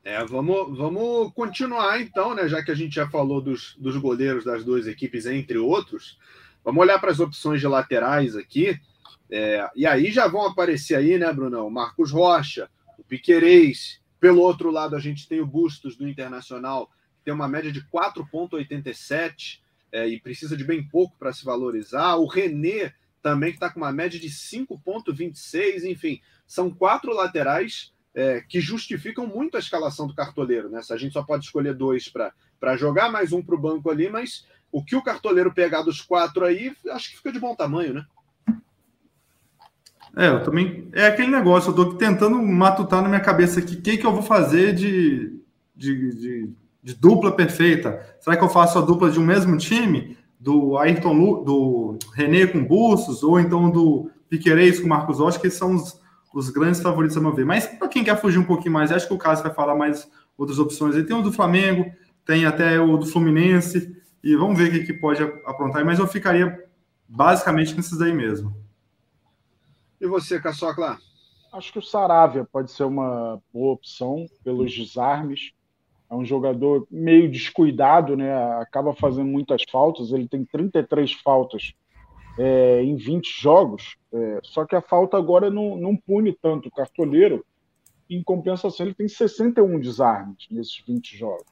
É, 0.04 0.26
vamos, 0.26 0.76
vamos 0.76 1.32
continuar 1.34 2.02
então, 2.02 2.34
né? 2.34 2.48
Já 2.48 2.64
que 2.64 2.72
a 2.72 2.76
gente 2.76 2.96
já 2.96 3.08
falou 3.08 3.40
dos, 3.40 3.76
dos 3.78 3.96
goleiros 3.98 4.44
das 4.44 4.66
duas 4.66 4.88
equipes, 4.88 5.28
entre 5.28 5.60
outros, 5.60 6.18
vamos 6.64 6.82
olhar 6.82 7.00
para 7.00 7.12
as 7.12 7.20
opções 7.20 7.62
de 7.62 7.68
laterais 7.68 8.36
aqui. 8.36 8.80
É, 9.30 9.70
e 9.76 9.86
aí 9.86 10.12
já 10.12 10.28
vão 10.28 10.48
aparecer 10.48 10.96
aí, 10.96 11.18
né, 11.20 11.32
Brunão? 11.32 11.70
Marcos 11.70 12.12
Rocha, 12.12 12.68
o 12.98 13.04
Piquerez. 13.04 14.02
Pelo 14.20 14.42
outro 14.42 14.72
lado, 14.72 14.96
a 14.96 15.00
gente 15.00 15.28
tem 15.28 15.42
o 15.42 15.46
Bustos 15.46 15.96
do 15.96 16.08
Internacional, 16.08 16.90
tem 17.24 17.32
uma 17.32 17.48
média 17.48 17.72
de 17.72 17.82
4,87 17.82 19.60
é, 19.92 20.08
e 20.08 20.20
precisa 20.20 20.58
de 20.58 20.64
bem 20.64 20.88
pouco 20.88 21.16
para 21.20 21.32
se 21.32 21.46
valorizar. 21.46 22.16
O 22.16 22.26
René 22.26 22.94
também 23.26 23.50
que 23.50 23.56
está 23.56 23.72
com 23.72 23.80
uma 23.80 23.92
média 23.92 24.20
de 24.20 24.30
5,26, 24.30 25.84
enfim, 25.86 26.22
são 26.46 26.70
quatro 26.70 27.12
laterais 27.12 27.92
é, 28.14 28.40
que 28.48 28.62
justificam 28.62 29.26
muito 29.26 29.58
a 29.58 29.60
escalação 29.60 30.06
do 30.06 30.14
cartoleiro. 30.14 30.70
Né? 30.70 30.80
A 30.92 30.96
gente 30.96 31.14
só 31.14 31.24
pode 31.24 31.44
escolher 31.44 31.74
dois 31.74 32.08
para 32.08 32.78
jogar, 32.78 33.12
mais 33.12 33.34
um 33.34 33.42
para 33.42 33.56
o 33.56 33.60
banco 33.60 33.90
ali, 33.90 34.10
mas 34.10 34.46
o 34.72 34.86
que 34.86 34.96
o 34.96 35.02
cartoleiro 35.02 35.52
pegar 35.52 35.82
dos 35.82 36.02
quatro 36.02 36.46
aí, 36.46 36.72
acho 36.92 37.10
que 37.10 37.18
fica 37.18 37.32
de 37.32 37.40
bom 37.40 37.56
tamanho, 37.56 37.96
né? 37.96 38.06
É, 40.16 40.28
eu 40.28 40.44
também. 40.44 40.88
É 40.94 41.08
aquele 41.08 41.32
negócio, 41.32 41.72
eu 41.72 41.76
tô 41.76 41.96
tentando 41.96 42.40
matutar 42.40 43.02
na 43.02 43.10
minha 43.10 43.20
cabeça 43.22 43.60
aqui 43.60 43.74
o 43.74 43.82
que, 43.82 43.98
que 43.98 44.06
eu 44.06 44.14
vou 44.14 44.22
fazer 44.22 44.76
de, 44.76 45.42
de, 45.76 46.14
de 46.14 46.54
de 46.86 46.94
dupla 46.94 47.36
perfeita. 47.36 48.00
Será 48.22 48.38
que 48.38 48.44
eu 48.44 48.50
faço 48.50 48.78
a 48.78 48.82
dupla 48.82 49.10
de 49.10 49.20
um 49.20 49.26
mesmo 49.26 49.58
time? 49.58 50.16
Do 50.40 50.78
Ayrton 50.78 51.14
Lu, 51.14 51.44
do 51.44 52.00
René 52.14 52.46
com 52.46 52.64
Bustos, 52.64 53.24
ou 53.24 53.40
então 53.40 53.70
do 53.70 54.12
Piquerez 54.30 54.80
com 54.80 54.88
Marcos 54.88 55.20
Rocha, 55.20 55.40
que 55.40 55.50
são 55.50 55.76
os, 55.76 56.00
os 56.34 56.50
grandes 56.50 56.82
favoritos 56.82 57.18
a 57.18 57.22
meu 57.22 57.34
ver. 57.34 57.46
Mas 57.46 57.66
para 57.66 57.88
quem 57.88 58.04
quer 58.04 58.20
fugir 58.20 58.40
um 58.40 58.44
pouquinho 58.44 58.74
mais, 58.74 58.92
acho 58.92 59.08
que 59.08 59.14
o 59.14 59.18
Cássio 59.18 59.46
vai 59.46 59.54
falar 59.54 59.76
mais 59.76 60.10
outras 60.38 60.60
opções. 60.60 60.96
Ele 60.96 61.06
tem 61.06 61.16
o 61.16 61.22
do 61.22 61.32
Flamengo, 61.32 61.90
tem 62.26 62.46
até 62.46 62.80
o 62.80 62.98
do 62.98 63.06
Fluminense, 63.06 63.96
e 64.24 64.36
vamos 64.36 64.58
ver 64.58 64.70
o 64.70 64.72
que, 64.72 64.86
que 64.86 64.94
pode 64.94 65.24
aprontar. 65.24 65.86
Mas 65.86 66.00
eu 66.00 66.08
ficaria 66.08 66.66
basicamente 67.08 67.76
nesses 67.76 68.02
aí 68.02 68.14
mesmo. 68.14 68.56
E 70.02 70.08
você, 70.08 70.40
Caçocla? 70.40 70.98
Acho 71.54 71.72
que 71.72 71.80
o 71.80 71.82
Saravia 71.82 72.44
pode 72.44 72.72
ser 72.72 72.84
uma 72.84 73.42
boa 73.54 73.74
opção 73.74 74.26
pelos 74.44 74.74
desarmes 74.74 75.54
é 76.10 76.16
um 76.16 76.24
jogador 76.24 76.88
meio 76.90 77.30
descuidado, 77.30 78.16
né? 78.16 78.34
acaba 78.60 78.94
fazendo 78.94 79.28
muitas 79.28 79.64
faltas. 79.70 80.12
Ele 80.12 80.28
tem 80.28 80.46
33 80.46 81.14
faltas 81.14 81.74
é, 82.38 82.84
em 82.84 82.96
20 82.96 83.42
jogos, 83.42 83.98
é, 84.14 84.40
só 84.44 84.66
que 84.66 84.76
a 84.76 84.82
falta 84.82 85.18
agora 85.18 85.50
não, 85.50 85.76
não 85.76 85.96
pune 85.96 86.34
tanto 86.34 86.70
o 86.70 86.72
cartoleiro. 86.72 87.46
Em 88.08 88.22
compensação, 88.22 88.86
ele 88.86 88.94
tem 88.94 89.08
61 89.08 89.80
desarmes 89.80 90.46
nesses 90.52 90.84
20 90.86 91.18
jogos. 91.18 91.46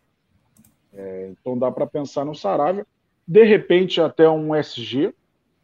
É, 0.94 1.32
então 1.32 1.58
dá 1.58 1.72
para 1.72 1.88
pensar 1.88 2.24
no 2.24 2.36
Saravia. 2.36 2.86
De 3.28 3.44
repente, 3.44 4.00
até 4.00 4.30
um 4.30 4.54
SG, 4.54 5.13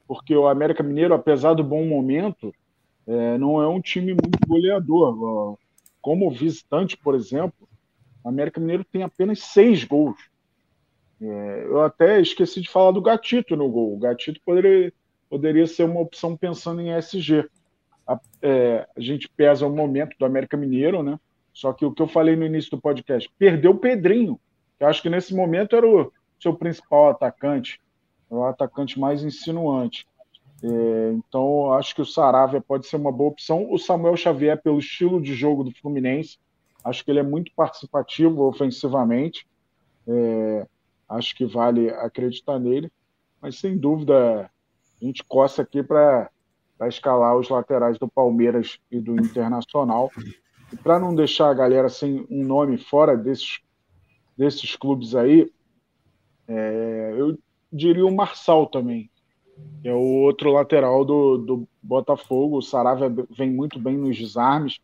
porque 0.07 0.35
o 0.35 0.47
América 0.47 0.81
Mineiro, 0.81 1.13
apesar 1.13 1.53
do 1.53 1.63
bom 1.63 1.85
momento, 1.85 2.51
é, 3.05 3.37
não 3.37 3.61
é 3.61 3.67
um 3.67 3.79
time 3.79 4.13
muito 4.13 4.39
goleador. 4.47 5.57
Como 6.01 6.31
visitante, 6.31 6.97
por 6.97 7.13
exemplo, 7.13 7.68
o 8.29 8.31
América 8.31 8.61
Mineiro 8.61 8.85
tem 8.85 9.01
apenas 9.01 9.39
seis 9.39 9.83
gols. 9.83 10.17
É, 11.19 11.65
eu 11.65 11.81
até 11.81 12.21
esqueci 12.21 12.61
de 12.61 12.69
falar 12.69 12.91
do 12.91 13.01
Gatito 13.01 13.55
no 13.55 13.67
gol. 13.67 13.95
O 13.95 13.97
Gatito 13.97 14.39
poderia, 14.45 14.93
poderia 15.27 15.65
ser 15.65 15.85
uma 15.85 15.99
opção 15.99 16.37
pensando 16.37 16.79
em 16.79 16.91
SG. 16.91 17.49
A, 18.07 18.19
é, 18.43 18.87
a 18.95 19.01
gente 19.01 19.27
pesa 19.27 19.65
o 19.65 19.75
momento 19.75 20.15
do 20.17 20.25
América 20.25 20.55
Mineiro, 20.55 21.01
né? 21.01 21.19
Só 21.51 21.73
que 21.73 21.83
o 21.83 21.91
que 21.91 22.03
eu 22.03 22.07
falei 22.07 22.35
no 22.35 22.45
início 22.45 22.69
do 22.69 22.79
podcast, 22.79 23.29
perdeu 23.37 23.71
o 23.71 23.79
Pedrinho, 23.79 24.39
que 24.77 24.85
acho 24.85 25.01
que 25.01 25.09
nesse 25.09 25.35
momento 25.35 25.75
era 25.75 25.87
o 25.87 26.13
seu 26.39 26.53
principal 26.53 27.09
atacante, 27.09 27.81
o 28.29 28.43
atacante 28.43 28.99
mais 28.99 29.23
insinuante. 29.23 30.07
É, 30.63 31.11
então, 31.13 31.73
acho 31.73 31.95
que 31.95 32.01
o 32.01 32.05
Saravia 32.05 32.61
pode 32.61 32.85
ser 32.85 32.97
uma 32.97 33.11
boa 33.11 33.31
opção. 33.31 33.67
O 33.71 33.79
Samuel 33.79 34.15
Xavier, 34.15 34.61
pelo 34.61 34.77
estilo 34.77 35.19
de 35.19 35.33
jogo 35.33 35.63
do 35.63 35.71
Fluminense, 35.71 36.37
Acho 36.83 37.03
que 37.03 37.11
ele 37.11 37.19
é 37.19 37.23
muito 37.23 37.51
participativo 37.55 38.43
ofensivamente. 38.43 39.47
É, 40.07 40.67
acho 41.07 41.35
que 41.35 41.45
vale 41.45 41.89
acreditar 41.89 42.59
nele. 42.59 42.91
Mas, 43.41 43.59
sem 43.59 43.77
dúvida, 43.77 44.49
a 45.01 45.05
gente 45.05 45.23
coça 45.23 45.61
aqui 45.61 45.83
para 45.83 46.29
escalar 46.83 47.37
os 47.37 47.49
laterais 47.49 47.97
do 47.97 48.07
Palmeiras 48.07 48.79
e 48.91 48.99
do 48.99 49.13
Internacional. 49.19 50.11
E 50.71 50.77
para 50.77 50.99
não 50.99 51.15
deixar 51.15 51.49
a 51.49 51.53
galera 51.53 51.89
sem 51.89 52.25
um 52.29 52.43
nome 52.43 52.77
fora 52.77 53.17
desses, 53.17 53.59
desses 54.37 54.75
clubes 54.75 55.15
aí, 55.15 55.51
é, 56.47 57.15
eu 57.17 57.37
diria 57.71 58.05
o 58.05 58.15
Marçal 58.15 58.65
também, 58.67 59.09
que 59.81 59.87
é 59.87 59.93
o 59.93 60.21
outro 60.21 60.51
lateral 60.51 61.05
do, 61.05 61.37
do 61.37 61.67
Botafogo. 61.81 62.57
O 62.57 62.61
Saravia 62.61 63.09
vem 63.35 63.51
muito 63.51 63.79
bem 63.79 63.97
nos 63.97 64.17
desarmes 64.17 64.79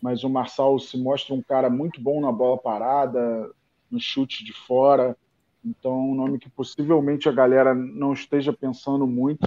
mas 0.00 0.24
o 0.24 0.30
Marçal 0.30 0.78
se 0.78 0.96
mostra 0.96 1.34
um 1.34 1.42
cara 1.42 1.68
muito 1.68 2.00
bom 2.00 2.20
na 2.20 2.30
bola 2.30 2.56
parada, 2.58 3.50
no 3.90 4.00
chute 4.00 4.44
de 4.44 4.52
fora. 4.52 5.16
Então, 5.64 6.10
um 6.10 6.14
nome 6.14 6.38
que 6.38 6.48
possivelmente 6.48 7.28
a 7.28 7.32
galera 7.32 7.74
não 7.74 8.12
esteja 8.12 8.52
pensando 8.52 9.06
muito, 9.06 9.46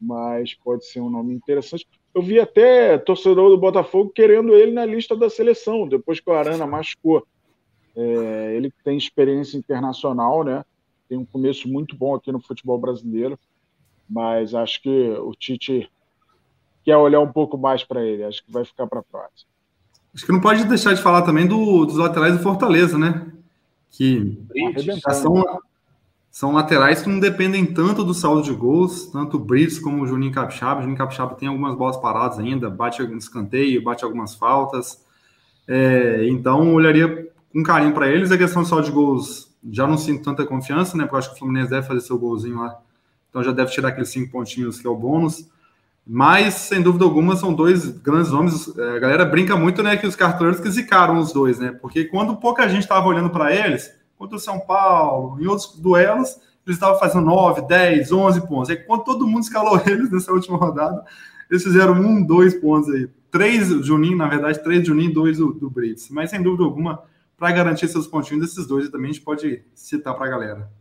mas 0.00 0.54
pode 0.54 0.86
ser 0.86 1.00
um 1.00 1.10
nome 1.10 1.34
interessante. 1.34 1.86
Eu 2.14 2.22
vi 2.22 2.38
até 2.38 2.98
torcedor 2.98 3.50
do 3.50 3.58
Botafogo 3.58 4.10
querendo 4.10 4.54
ele 4.54 4.72
na 4.72 4.84
lista 4.84 5.16
da 5.16 5.30
seleção, 5.30 5.88
depois 5.88 6.20
que 6.20 6.28
o 6.30 6.34
Arana 6.34 6.66
machucou. 6.66 7.26
É, 7.96 8.54
ele 8.54 8.72
tem 8.84 8.96
experiência 8.96 9.56
internacional, 9.56 10.44
né? 10.44 10.64
tem 11.08 11.16
um 11.16 11.24
começo 11.24 11.68
muito 11.68 11.96
bom 11.96 12.14
aqui 12.14 12.30
no 12.30 12.40
futebol 12.40 12.78
brasileiro, 12.78 13.38
mas 14.08 14.54
acho 14.54 14.82
que 14.82 15.10
o 15.10 15.32
Tite 15.34 15.90
quer 16.84 16.96
olhar 16.96 17.20
um 17.20 17.32
pouco 17.32 17.56
mais 17.56 17.82
para 17.82 18.04
ele. 18.04 18.24
Acho 18.24 18.44
que 18.44 18.52
vai 18.52 18.64
ficar 18.64 18.86
para 18.86 19.00
a 19.00 19.02
próxima. 19.02 19.50
Acho 20.18 20.26
que 20.26 20.32
não 20.32 20.40
pode 20.40 20.64
deixar 20.64 20.94
de 20.94 21.00
falar 21.00 21.22
também 21.22 21.46
do, 21.46 21.86
dos 21.86 21.96
laterais 21.96 22.36
do 22.36 22.42
Fortaleza, 22.42 22.98
né? 22.98 23.24
Que 23.88 24.36
são, 25.12 25.60
são 26.28 26.52
laterais 26.52 27.00
que 27.00 27.08
não 27.08 27.20
dependem 27.20 27.64
tanto 27.64 28.02
do 28.02 28.12
saldo 28.12 28.42
de 28.42 28.52
gols, 28.52 29.06
tanto 29.12 29.36
o 29.36 29.40
Brits 29.40 29.78
como 29.78 30.02
o 30.02 30.06
Juninho 30.08 30.32
Capixaba. 30.32 30.80
O 30.80 30.82
Juninho 30.82 30.98
Capixaba 30.98 31.36
tem 31.36 31.48
algumas 31.48 31.78
bolas 31.78 31.96
paradas 31.98 32.40
ainda, 32.40 32.68
bate 32.68 33.00
algum 33.00 33.16
escanteio, 33.16 33.80
bate 33.80 34.02
algumas 34.02 34.34
faltas. 34.34 35.00
É, 35.68 36.26
então, 36.28 36.74
olharia 36.74 37.28
com 37.52 37.62
carinho 37.62 37.94
para 37.94 38.08
eles. 38.08 38.32
A 38.32 38.38
questão 38.38 38.62
do 38.62 38.68
saldo 38.68 38.86
de 38.86 38.90
gols 38.90 39.56
já 39.70 39.86
não 39.86 39.96
sinto 39.96 40.24
tanta 40.24 40.44
confiança, 40.44 40.96
né? 40.96 41.04
Porque 41.04 41.14
eu 41.14 41.18
acho 41.20 41.28
que 41.28 41.36
o 41.36 41.38
Fluminense 41.38 41.70
deve 41.70 41.86
fazer 41.86 42.00
seu 42.00 42.18
golzinho 42.18 42.58
lá. 42.58 42.76
Então 43.30 43.40
já 43.40 43.52
deve 43.52 43.70
tirar 43.70 43.90
aqueles 43.90 44.08
cinco 44.08 44.32
pontinhos 44.32 44.80
que 44.80 44.86
é 44.88 44.90
o 44.90 44.96
bônus. 44.96 45.48
Mas, 46.10 46.54
sem 46.54 46.80
dúvida 46.80 47.04
alguma, 47.04 47.36
são 47.36 47.52
dois 47.52 47.86
grandes 47.86 48.32
nomes. 48.32 48.74
É, 48.78 48.96
a 48.96 48.98
galera 48.98 49.26
brinca 49.26 49.54
muito, 49.58 49.82
né, 49.82 49.94
que 49.94 50.06
os 50.06 50.16
cartoleiros 50.16 50.58
que 50.58 50.70
zicaram 50.70 51.18
os 51.18 51.34
dois, 51.34 51.58
né? 51.58 51.70
Porque 51.70 52.06
quando 52.06 52.34
pouca 52.36 52.66
gente 52.66 52.84
estava 52.84 53.06
olhando 53.06 53.28
para 53.28 53.54
eles, 53.54 53.92
contra 54.16 54.36
o 54.36 54.40
São 54.40 54.58
Paulo, 54.58 55.38
em 55.38 55.46
outros 55.46 55.78
duelos, 55.78 56.30
eles 56.66 56.76
estavam 56.76 56.98
fazendo 56.98 57.26
9, 57.26 57.60
10, 57.68 58.10
11 58.10 58.48
pontos. 58.48 58.70
Aí, 58.70 58.76
quando 58.76 59.04
todo 59.04 59.26
mundo 59.26 59.42
escalou 59.42 59.78
eles 59.84 60.10
nessa 60.10 60.32
última 60.32 60.56
rodada, 60.56 61.04
eles 61.50 61.62
fizeram 61.62 61.92
um, 61.92 62.24
dois 62.24 62.54
pontos 62.54 62.88
aí. 62.88 63.06
Três 63.30 63.68
Juninho, 63.84 64.16
na 64.16 64.28
verdade, 64.28 64.62
três 64.62 64.86
Juninho 64.86 65.10
e 65.10 65.14
dois 65.14 65.36
do, 65.36 65.52
do 65.52 65.68
Brits. 65.68 66.08
Mas, 66.08 66.30
sem 66.30 66.42
dúvida 66.42 66.64
alguma, 66.64 67.02
para 67.36 67.52
garantir 67.52 67.86
seus 67.86 68.06
pontinhos 68.06 68.46
desses 68.46 68.66
dois, 68.66 68.88
também 68.88 69.10
a 69.10 69.12
gente 69.12 69.22
pode 69.22 69.62
citar 69.74 70.14
para 70.14 70.24
a 70.24 70.30
galera. 70.30 70.77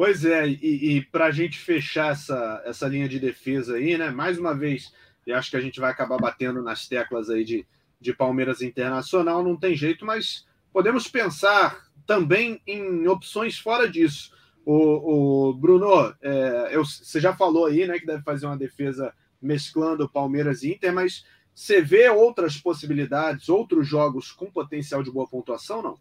Pois 0.00 0.24
é, 0.24 0.48
e, 0.48 0.96
e 0.96 1.04
para 1.04 1.26
a 1.26 1.30
gente 1.30 1.58
fechar 1.58 2.12
essa, 2.12 2.62
essa 2.64 2.88
linha 2.88 3.06
de 3.06 3.20
defesa 3.20 3.76
aí, 3.76 3.98
né? 3.98 4.08
Mais 4.08 4.38
uma 4.38 4.54
vez, 4.54 4.90
e 5.26 5.30
acho 5.30 5.50
que 5.50 5.58
a 5.58 5.60
gente 5.60 5.78
vai 5.78 5.90
acabar 5.90 6.16
batendo 6.16 6.62
nas 6.62 6.88
teclas 6.88 7.28
aí 7.28 7.44
de, 7.44 7.66
de 8.00 8.14
Palmeiras 8.14 8.62
Internacional, 8.62 9.44
não 9.44 9.58
tem 9.58 9.76
jeito, 9.76 10.06
mas 10.06 10.46
podemos 10.72 11.06
pensar 11.06 11.86
também 12.06 12.62
em 12.66 13.06
opções 13.08 13.58
fora 13.58 13.86
disso. 13.86 14.32
O, 14.64 15.50
o 15.50 15.52
Bruno, 15.52 16.14
é, 16.22 16.70
eu, 16.70 16.82
você 16.82 17.20
já 17.20 17.36
falou 17.36 17.66
aí, 17.66 17.86
né, 17.86 17.98
que 17.98 18.06
deve 18.06 18.22
fazer 18.22 18.46
uma 18.46 18.56
defesa 18.56 19.12
mesclando 19.38 20.08
Palmeiras 20.08 20.62
e 20.62 20.72
Inter, 20.72 20.94
mas 20.94 21.26
você 21.54 21.82
vê 21.82 22.08
outras 22.08 22.56
possibilidades, 22.56 23.50
outros 23.50 23.86
jogos 23.86 24.32
com 24.32 24.50
potencial 24.50 25.02
de 25.02 25.10
boa 25.10 25.28
pontuação, 25.28 25.82
não? 25.82 25.98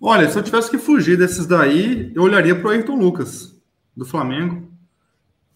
Olha, 0.00 0.30
se 0.30 0.38
eu 0.38 0.42
tivesse 0.42 0.70
que 0.70 0.78
fugir 0.78 1.18
desses 1.18 1.46
daí, 1.46 2.10
eu 2.14 2.22
olharia 2.22 2.54
para 2.54 2.68
o 2.68 2.70
Ayrton 2.70 2.96
Lucas, 2.96 3.54
do 3.94 4.06
Flamengo, 4.06 4.66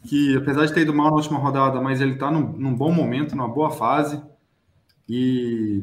que 0.06 0.36
apesar 0.36 0.66
de 0.66 0.74
ter 0.74 0.82
ido 0.82 0.92
mal 0.92 1.08
na 1.08 1.16
última 1.16 1.38
rodada, 1.38 1.80
mas 1.80 2.00
ele 2.02 2.12
está 2.12 2.30
num, 2.30 2.52
num, 2.52 2.74
bom 2.74 2.92
momento, 2.92 3.34
numa 3.34 3.48
boa 3.48 3.70
fase, 3.70 4.22
e 5.08 5.82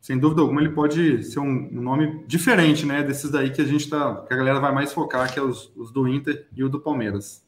sem 0.00 0.18
dúvida 0.18 0.40
alguma 0.40 0.60
ele 0.60 0.70
pode 0.70 1.22
ser 1.22 1.38
um, 1.38 1.68
um 1.72 1.80
nome 1.80 2.24
diferente, 2.26 2.84
né, 2.84 3.04
desses 3.04 3.30
daí 3.30 3.50
que 3.50 3.62
a 3.62 3.64
gente 3.64 3.88
tá, 3.88 4.24
que 4.26 4.34
a 4.34 4.36
galera 4.36 4.58
vai 4.58 4.72
mais 4.72 4.92
focar, 4.92 5.32
que 5.32 5.38
é 5.38 5.42
os, 5.42 5.70
os 5.76 5.92
do 5.92 6.08
Inter 6.08 6.48
e 6.56 6.64
o 6.64 6.68
do 6.68 6.80
Palmeiras. 6.80 7.46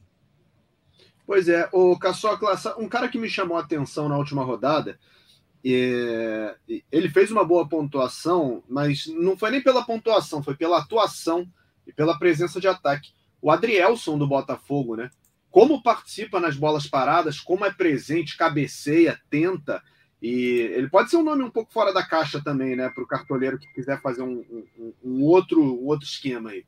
Pois 1.26 1.48
é, 1.48 1.68
o 1.72 1.98
Caçocla, 1.98 2.54
um 2.78 2.88
cara 2.88 3.08
que 3.08 3.18
me 3.18 3.28
chamou 3.28 3.56
a 3.56 3.60
atenção 3.60 4.08
na 4.08 4.16
última 4.16 4.44
rodada, 4.44 5.00
é, 5.72 6.56
ele 6.92 7.08
fez 7.08 7.30
uma 7.30 7.42
boa 7.42 7.66
pontuação, 7.66 8.62
mas 8.68 9.06
não 9.06 9.36
foi 9.36 9.50
nem 9.50 9.62
pela 9.62 9.82
pontuação, 9.82 10.42
foi 10.42 10.54
pela 10.54 10.78
atuação 10.78 11.48
e 11.86 11.92
pela 11.92 12.18
presença 12.18 12.60
de 12.60 12.68
ataque. 12.68 13.12
O 13.40 13.50
Adrielson 13.50 14.18
do 14.18 14.26
Botafogo, 14.26 14.94
né? 14.94 15.08
Como 15.50 15.82
participa 15.82 16.38
nas 16.38 16.56
bolas 16.56 16.86
paradas, 16.86 17.40
como 17.40 17.64
é 17.64 17.72
presente, 17.72 18.36
cabeceia, 18.36 19.18
tenta. 19.30 19.82
E 20.20 20.70
ele 20.74 20.88
pode 20.88 21.10
ser 21.10 21.16
um 21.16 21.22
nome 21.22 21.42
um 21.42 21.50
pouco 21.50 21.72
fora 21.72 21.94
da 21.94 22.02
caixa 22.02 22.42
também, 22.42 22.76
né? 22.76 22.90
Para 22.90 23.04
o 23.04 23.06
cartoleiro 23.06 23.58
que 23.58 23.72
quiser 23.72 24.00
fazer 24.02 24.22
um, 24.22 24.44
um, 24.78 24.92
um, 25.02 25.22
outro, 25.22 25.62
um 25.62 25.86
outro 25.86 26.06
esquema 26.06 26.50
aí. 26.50 26.66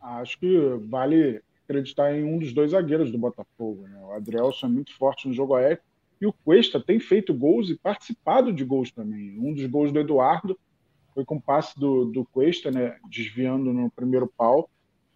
Acho 0.00 0.38
que 0.38 0.56
vale 0.88 1.42
acreditar 1.64 2.14
em 2.14 2.24
um 2.24 2.38
dos 2.38 2.52
dois 2.52 2.70
zagueiros 2.70 3.10
do 3.10 3.18
Botafogo. 3.18 3.88
Né? 3.88 4.00
O 4.04 4.12
Adrielson 4.12 4.66
é 4.66 4.70
muito 4.70 4.96
forte 4.96 5.26
no 5.26 5.34
jogo 5.34 5.54
aéreo 5.54 5.80
e 6.20 6.26
o 6.26 6.32
Cuesta 6.32 6.80
tem 6.80 6.98
feito 6.98 7.32
gols 7.32 7.70
e 7.70 7.76
participado 7.76 8.52
de 8.52 8.64
gols 8.64 8.90
também. 8.90 9.38
Um 9.38 9.52
dos 9.52 9.66
gols 9.66 9.92
do 9.92 10.00
Eduardo 10.00 10.58
foi 11.14 11.24
com 11.24 11.40
passe 11.40 11.78
do, 11.78 12.06
do 12.06 12.24
Cuesta, 12.24 12.70
né, 12.70 12.96
desviando 13.08 13.72
no 13.72 13.90
primeiro 13.90 14.26
pau. 14.36 14.68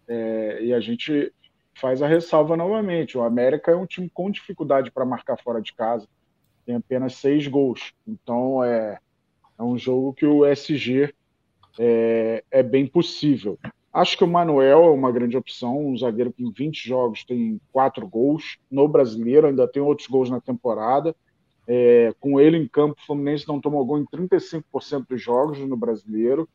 É, 0.07 0.63
e 0.63 0.73
a 0.73 0.81
gente 0.81 1.33
faz 1.75 2.03
a 2.03 2.07
ressalva 2.07 2.57
novamente. 2.57 3.17
O 3.17 3.23
América 3.23 3.73
é 3.73 3.77
um 3.77 3.87
time 3.87 4.11
com 4.13 4.31
dificuldade 4.31 4.91
para 4.91 5.05
marcar 5.05 5.37
fora 5.39 5.61
de 5.61 5.73
casa. 5.73 6.07
Tem 6.65 6.77
apenas 6.77 7.15
seis 7.15 7.47
gols. 7.47 7.93
Então 8.07 8.63
é, 8.63 8.99
é 9.59 9.63
um 9.63 9.77
jogo 9.77 10.13
que 10.13 10.27
o 10.27 10.45
SG 10.47 11.13
é, 11.79 12.45
é 12.51 12.63
bem 12.63 12.87
possível. 12.87 13.59
Acho 13.93 14.17
que 14.17 14.25
o 14.25 14.29
Manuel 14.29 14.85
é 14.85 14.91
uma 14.91 15.13
grande 15.13 15.37
opção, 15.37 15.89
um 15.89 15.99
zagueiro 15.99 16.33
que 16.33 16.43
em 16.43 16.51
20 16.51 16.89
jogos 16.89 17.25
tem 17.25 17.61
quatro 17.71 18.09
gols 18.09 18.59
no 18.71 18.89
brasileiro, 18.89 19.47
ainda 19.47 19.69
tem 19.69 19.83
outros 19.83 20.09
gols 20.09 20.31
na 20.31 20.41
temporada. 20.41 21.15
É, 21.69 22.15
com 22.19 22.41
ele 22.41 22.57
em 22.57 22.67
campo, 22.67 22.97
o 22.99 23.07
Fluminense 23.07 23.47
não 23.47 23.61
tomou 23.61 23.85
gol 23.85 23.99
em 23.99 24.07
35% 24.07 25.07
dos 25.09 25.21
jogos 25.21 25.59
no 25.59 25.77
brasileiro. 25.77 26.49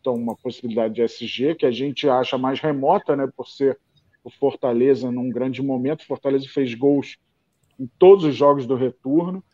Então, 0.00 0.14
uma 0.14 0.34
possibilidade 0.34 0.94
de 0.94 1.02
SG, 1.02 1.54
que 1.54 1.66
a 1.66 1.70
gente 1.70 2.08
acha 2.08 2.38
mais 2.38 2.60
remota, 2.60 3.14
né, 3.14 3.28
por 3.36 3.46
ser 3.46 3.78
o 4.22 4.30
Fortaleza 4.30 5.12
num 5.12 5.28
grande 5.28 5.62
momento. 5.62 6.06
Fortaleza 6.06 6.48
fez 6.48 6.74
gols 6.74 7.18
em 7.78 7.86
todos 7.98 8.24
os 8.24 8.34
jogos 8.34 8.66
do 8.66 8.74
retorno, 8.74 9.44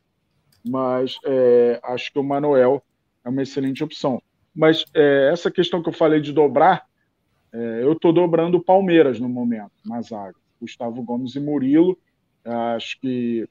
mas 0.64 1.18
é, 1.24 1.80
acho 1.82 2.12
que 2.12 2.18
o 2.18 2.24
Manuel 2.24 2.82
é 3.24 3.28
uma 3.28 3.42
excelente 3.42 3.82
opção. 3.82 4.22
Mas 4.54 4.84
é, 4.94 5.30
essa 5.32 5.50
questão 5.50 5.82
que 5.82 5.88
eu 5.88 5.92
falei 5.92 6.20
de 6.20 6.32
dobrar, 6.32 6.89
é, 7.52 7.82
eu 7.82 7.92
estou 7.92 8.12
dobrando 8.12 8.58
o 8.58 8.62
Palmeiras 8.62 9.18
no 9.18 9.28
momento, 9.28 9.72
na 9.84 10.00
zaga. 10.00 10.36
Gustavo 10.60 11.02
Gomes 11.02 11.34
e 11.34 11.40
Murilo. 11.40 11.98
Acho 12.44 13.00
que 13.00 13.48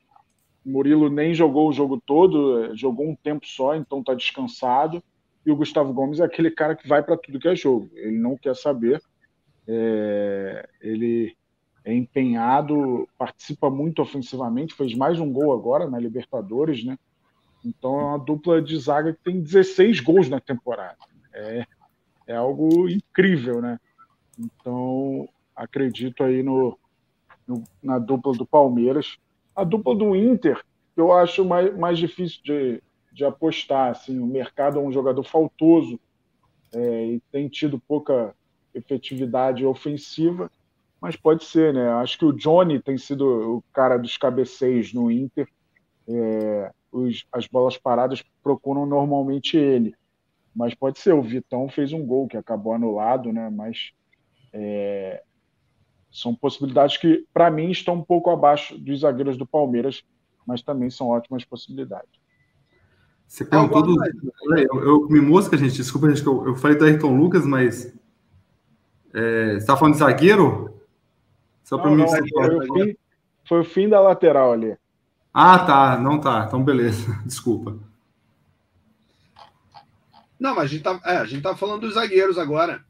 Murilo 0.65 1.09
nem 1.09 1.33
jogou 1.33 1.69
o 1.69 1.73
jogo 1.73 2.01
todo, 2.05 2.65
é, 2.65 2.75
jogou 2.75 3.09
um 3.09 3.15
tempo 3.15 3.45
só, 3.45 3.75
então 3.75 3.99
está 3.99 4.13
descansado. 4.13 5.03
E 5.45 5.51
o 5.51 5.55
Gustavo 5.55 5.93
Gomes 5.93 6.19
é 6.19 6.25
aquele 6.25 6.51
cara 6.51 6.75
que 6.75 6.88
vai 6.88 7.01
para 7.01 7.17
tudo 7.17 7.39
que 7.39 7.47
é 7.47 7.55
jogo. 7.55 7.89
Ele 7.93 8.17
não 8.17 8.38
quer 8.38 8.55
saber. 8.55 9.01
É, 9.67 10.67
ele 10.81 11.35
é 11.83 11.93
empenhado, 11.93 13.07
participa 13.17 13.69
muito 13.69 14.01
ofensivamente, 14.01 14.75
fez 14.75 14.93
mais 14.93 15.19
um 15.19 15.31
gol 15.31 15.53
agora 15.53 15.89
na 15.89 15.99
Libertadores, 15.99 16.83
né? 16.83 16.97
Então 17.63 17.99
é 17.99 18.03
uma 18.03 18.19
dupla 18.19 18.62
de 18.62 18.77
zaga 18.77 19.13
que 19.13 19.23
tem 19.23 19.41
16 19.41 19.99
gols 19.99 20.29
na 20.29 20.39
temporada. 20.39 20.97
É, 21.33 21.65
é 22.27 22.35
algo 22.35 22.88
incrível, 22.89 23.62
né? 23.62 23.79
Então, 24.39 25.28
acredito 25.56 26.23
aí 26.23 26.41
no, 26.41 26.78
no, 27.45 27.63
na 27.84 27.99
dupla 27.99 28.34
do 28.34 28.45
Palmeiras. 28.45 29.17
A 29.56 29.63
dupla 29.63 29.93
do 29.93 30.15
Inter, 30.15 30.63
eu 30.95 31.12
acho 31.12 31.43
mais, 31.43 31.78
mais 31.78 31.99
difícil 31.99 32.41
de, 32.43 32.82
de 33.12 33.25
apostar. 33.25 33.91
Assim, 33.91 34.19
o 34.19 34.25
mercado 34.25 34.80
é 34.80 34.82
um 34.82 34.91
jogador 34.91 35.23
faltoso 35.23 35.99
é, 36.73 37.06
e 37.06 37.19
tem 37.32 37.49
tido 37.49 37.80
pouca 37.80 38.34
efetividade 38.73 39.65
ofensiva, 39.65 40.49
mas 41.02 41.15
pode 41.15 41.43
ser, 41.43 41.73
né? 41.73 41.89
Acho 41.93 42.17
que 42.17 42.25
o 42.25 42.34
Johnny 42.34 42.80
tem 42.80 42.97
sido 42.97 43.58
o 43.58 43.63
cara 43.73 43.97
dos 43.97 44.15
cabeceios 44.17 44.93
no 44.93 45.12
Inter. 45.12 45.47
É, 46.08 46.71
os, 46.91 47.25
as 47.32 47.47
bolas 47.47 47.78
paradas 47.78 48.23
procuram 48.43 48.86
normalmente 48.86 49.58
ele. 49.58 49.95
Mas 50.56 50.73
pode 50.73 50.99
ser, 50.99 51.13
o 51.13 51.21
Vitão 51.21 51.69
fez 51.69 51.93
um 51.93 52.06
gol 52.06 52.28
que 52.28 52.36
acabou 52.38 52.73
anulado, 52.73 53.32
né? 53.32 53.49
Mas 53.49 53.91
é, 54.53 55.23
são 56.12 56.33
possibilidades 56.33 56.97
que, 56.97 57.25
para 57.33 57.51
mim, 57.51 57.69
estão 57.69 57.95
um 57.95 58.03
pouco 58.03 58.29
abaixo 58.29 58.77
dos 58.77 59.01
zagueiros 59.01 59.38
do 59.38 59.45
Palmeiras, 59.45 60.03
mas 60.45 60.62
também 60.62 60.89
são 60.89 61.07
ótimas 61.07 61.45
possibilidades. 61.45 62.19
Você 63.27 63.45
perguntou 63.45 63.83
do. 63.83 63.95
Eu, 64.57 64.83
eu 64.83 65.01
comi 65.01 65.21
música, 65.21 65.55
gente. 65.55 65.77
Desculpa, 65.77 66.09
gente, 66.09 66.25
eu, 66.25 66.47
eu 66.47 66.55
falei 66.55 66.75
do 66.75 66.85
Ayrton 66.85 67.15
Lucas, 67.15 67.45
mas. 67.45 67.95
É, 69.13 69.51
você 69.51 69.57
está 69.57 69.77
falando 69.77 69.93
de 69.93 69.99
zagueiro? 69.99 70.73
Só 71.63 71.77
para 71.77 71.91
mim. 71.91 72.07
Foi 72.07 72.57
o, 72.57 72.73
fim, 72.73 72.97
foi 73.47 73.59
o 73.59 73.63
fim 73.63 73.89
da 73.89 74.01
lateral 74.01 74.53
ali. 74.53 74.75
Ah, 75.31 75.59
tá. 75.59 75.99
Não 75.99 76.19
tá. 76.19 76.45
Então, 76.47 76.63
beleza. 76.63 77.05
Desculpa. 77.23 77.77
Não, 80.39 80.56
mas 80.56 80.65
a 80.65 80.67
gente 80.67 80.84
tá, 80.84 81.02
é, 81.04 81.17
a 81.17 81.25
gente 81.25 81.41
tá 81.43 81.56
falando 81.56 81.82
dos 81.82 81.95
zagueiros 81.95 82.38
agora. 82.38 82.84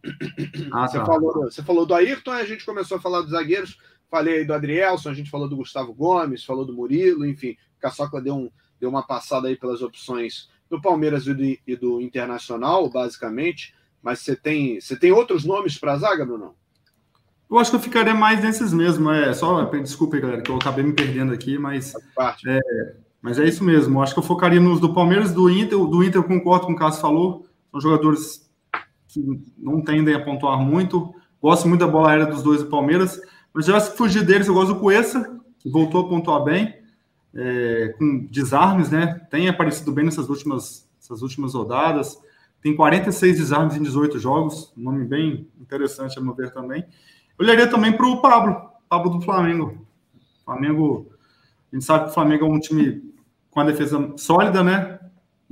Ah, 0.71 0.87
você, 0.87 0.99
tá. 0.99 1.05
falou, 1.05 1.33
você 1.33 1.63
falou 1.63 1.85
do 1.85 1.95
Ayrton, 1.95 2.31
a 2.31 2.45
gente 2.45 2.63
começou 2.63 2.97
a 2.97 3.01
falar 3.01 3.21
dos 3.21 3.31
zagueiros. 3.31 3.77
Falei 4.09 4.45
do 4.45 4.53
Adrielson, 4.53 5.09
a 5.09 5.13
gente 5.13 5.29
falou 5.29 5.47
do 5.47 5.55
Gustavo 5.55 5.93
Gomes, 5.93 6.43
falou 6.43 6.65
do 6.65 6.73
Murilo, 6.73 7.25
enfim. 7.25 7.55
Caçocla 7.79 8.21
deu, 8.21 8.35
um, 8.35 8.51
deu 8.79 8.89
uma 8.89 9.05
passada 9.05 9.47
aí 9.47 9.55
pelas 9.55 9.81
opções 9.81 10.49
do 10.69 10.81
Palmeiras 10.81 11.25
e 11.27 11.33
do, 11.33 11.43
e 11.43 11.75
do 11.75 12.01
Internacional, 12.01 12.89
basicamente. 12.89 13.73
mas 14.01 14.19
você 14.19 14.35
tem, 14.35 14.79
você 14.79 14.95
tem 14.95 15.11
outros 15.11 15.43
nomes 15.43 15.77
para 15.77 15.93
a 15.93 15.97
zaga, 15.97 16.25
Bruno? 16.25 16.55
Eu 17.49 17.57
acho 17.57 17.71
que 17.71 17.77
eu 17.77 17.81
ficaria 17.81 18.13
mais 18.13 18.43
nesses 18.43 18.71
mesmo. 18.71 19.09
É 19.09 19.33
só 19.33 19.63
desculpa, 19.65 20.15
aí, 20.15 20.21
galera, 20.21 20.41
que 20.41 20.51
eu 20.51 20.57
acabei 20.57 20.83
me 20.83 20.93
perdendo 20.93 21.33
aqui, 21.33 21.57
mas 21.57 21.93
é, 22.47 22.95
mas 23.21 23.37
é 23.37 23.45
isso 23.45 23.63
mesmo. 23.63 24.01
Acho 24.01 24.13
que 24.13 24.19
eu 24.19 24.23
focaria 24.23 24.59
nos 24.59 24.79
do 24.79 24.93
Palmeiras, 24.93 25.33
do 25.33 25.49
Inter. 25.49 25.77
Do 25.77 26.03
Inter 26.03 26.21
eu 26.21 26.23
concordo 26.23 26.65
com 26.67 26.73
o 26.73 26.75
Cássio 26.75 27.01
falou. 27.01 27.45
São 27.71 27.81
jogadores 27.81 28.49
que 29.07 29.21
não 29.57 29.81
tendem 29.81 30.13
a 30.15 30.23
pontuar 30.23 30.57
muito. 30.59 31.13
Gosto 31.41 31.67
muito 31.67 31.81
da 31.81 31.87
bola 31.87 32.11
aérea 32.11 32.25
dos 32.25 32.41
dois 32.41 32.63
do 32.63 32.69
Palmeiras. 32.69 33.19
Mas 33.53 33.65
já 33.65 33.79
se 33.79 33.95
fugir 33.97 34.25
deles, 34.25 34.47
eu 34.47 34.53
gosto 34.53 34.73
do 34.73 34.79
Cuesta, 34.79 35.37
que 35.59 35.69
voltou 35.69 36.05
a 36.05 36.09
pontuar 36.09 36.43
bem, 36.43 36.75
é, 37.33 37.95
com 37.97 38.27
desarmes, 38.29 38.89
né? 38.89 39.19
Tem 39.29 39.49
aparecido 39.49 39.91
bem 39.91 40.05
nessas 40.05 40.29
últimas, 40.29 40.87
essas 41.01 41.21
últimas 41.21 41.53
rodadas. 41.53 42.17
Tem 42.61 42.75
46 42.75 43.37
desarmes 43.37 43.75
em 43.75 43.81
18 43.81 44.19
jogos, 44.19 44.73
um 44.77 44.83
nome 44.83 45.05
bem 45.05 45.47
interessante 45.59 46.17
a 46.19 46.21
meu 46.21 46.33
ver 46.33 46.51
também. 46.51 46.85
Eu 47.37 47.45
olharia 47.45 47.67
também 47.67 47.91
para 47.91 48.05
o 48.05 48.21
Pablo, 48.21 48.69
Pablo 48.87 49.17
do 49.17 49.21
Flamengo. 49.21 49.85
Flamengo, 50.43 51.09
a 51.71 51.75
gente 51.75 51.85
sabe 51.85 52.05
que 52.05 52.11
o 52.11 52.13
Flamengo 52.13 52.45
é 52.45 52.49
um 52.49 52.59
time 52.59 53.08
com 53.59 53.63
a 53.63 53.65
defesa 53.65 54.13
sólida, 54.17 54.63
né? 54.63 54.99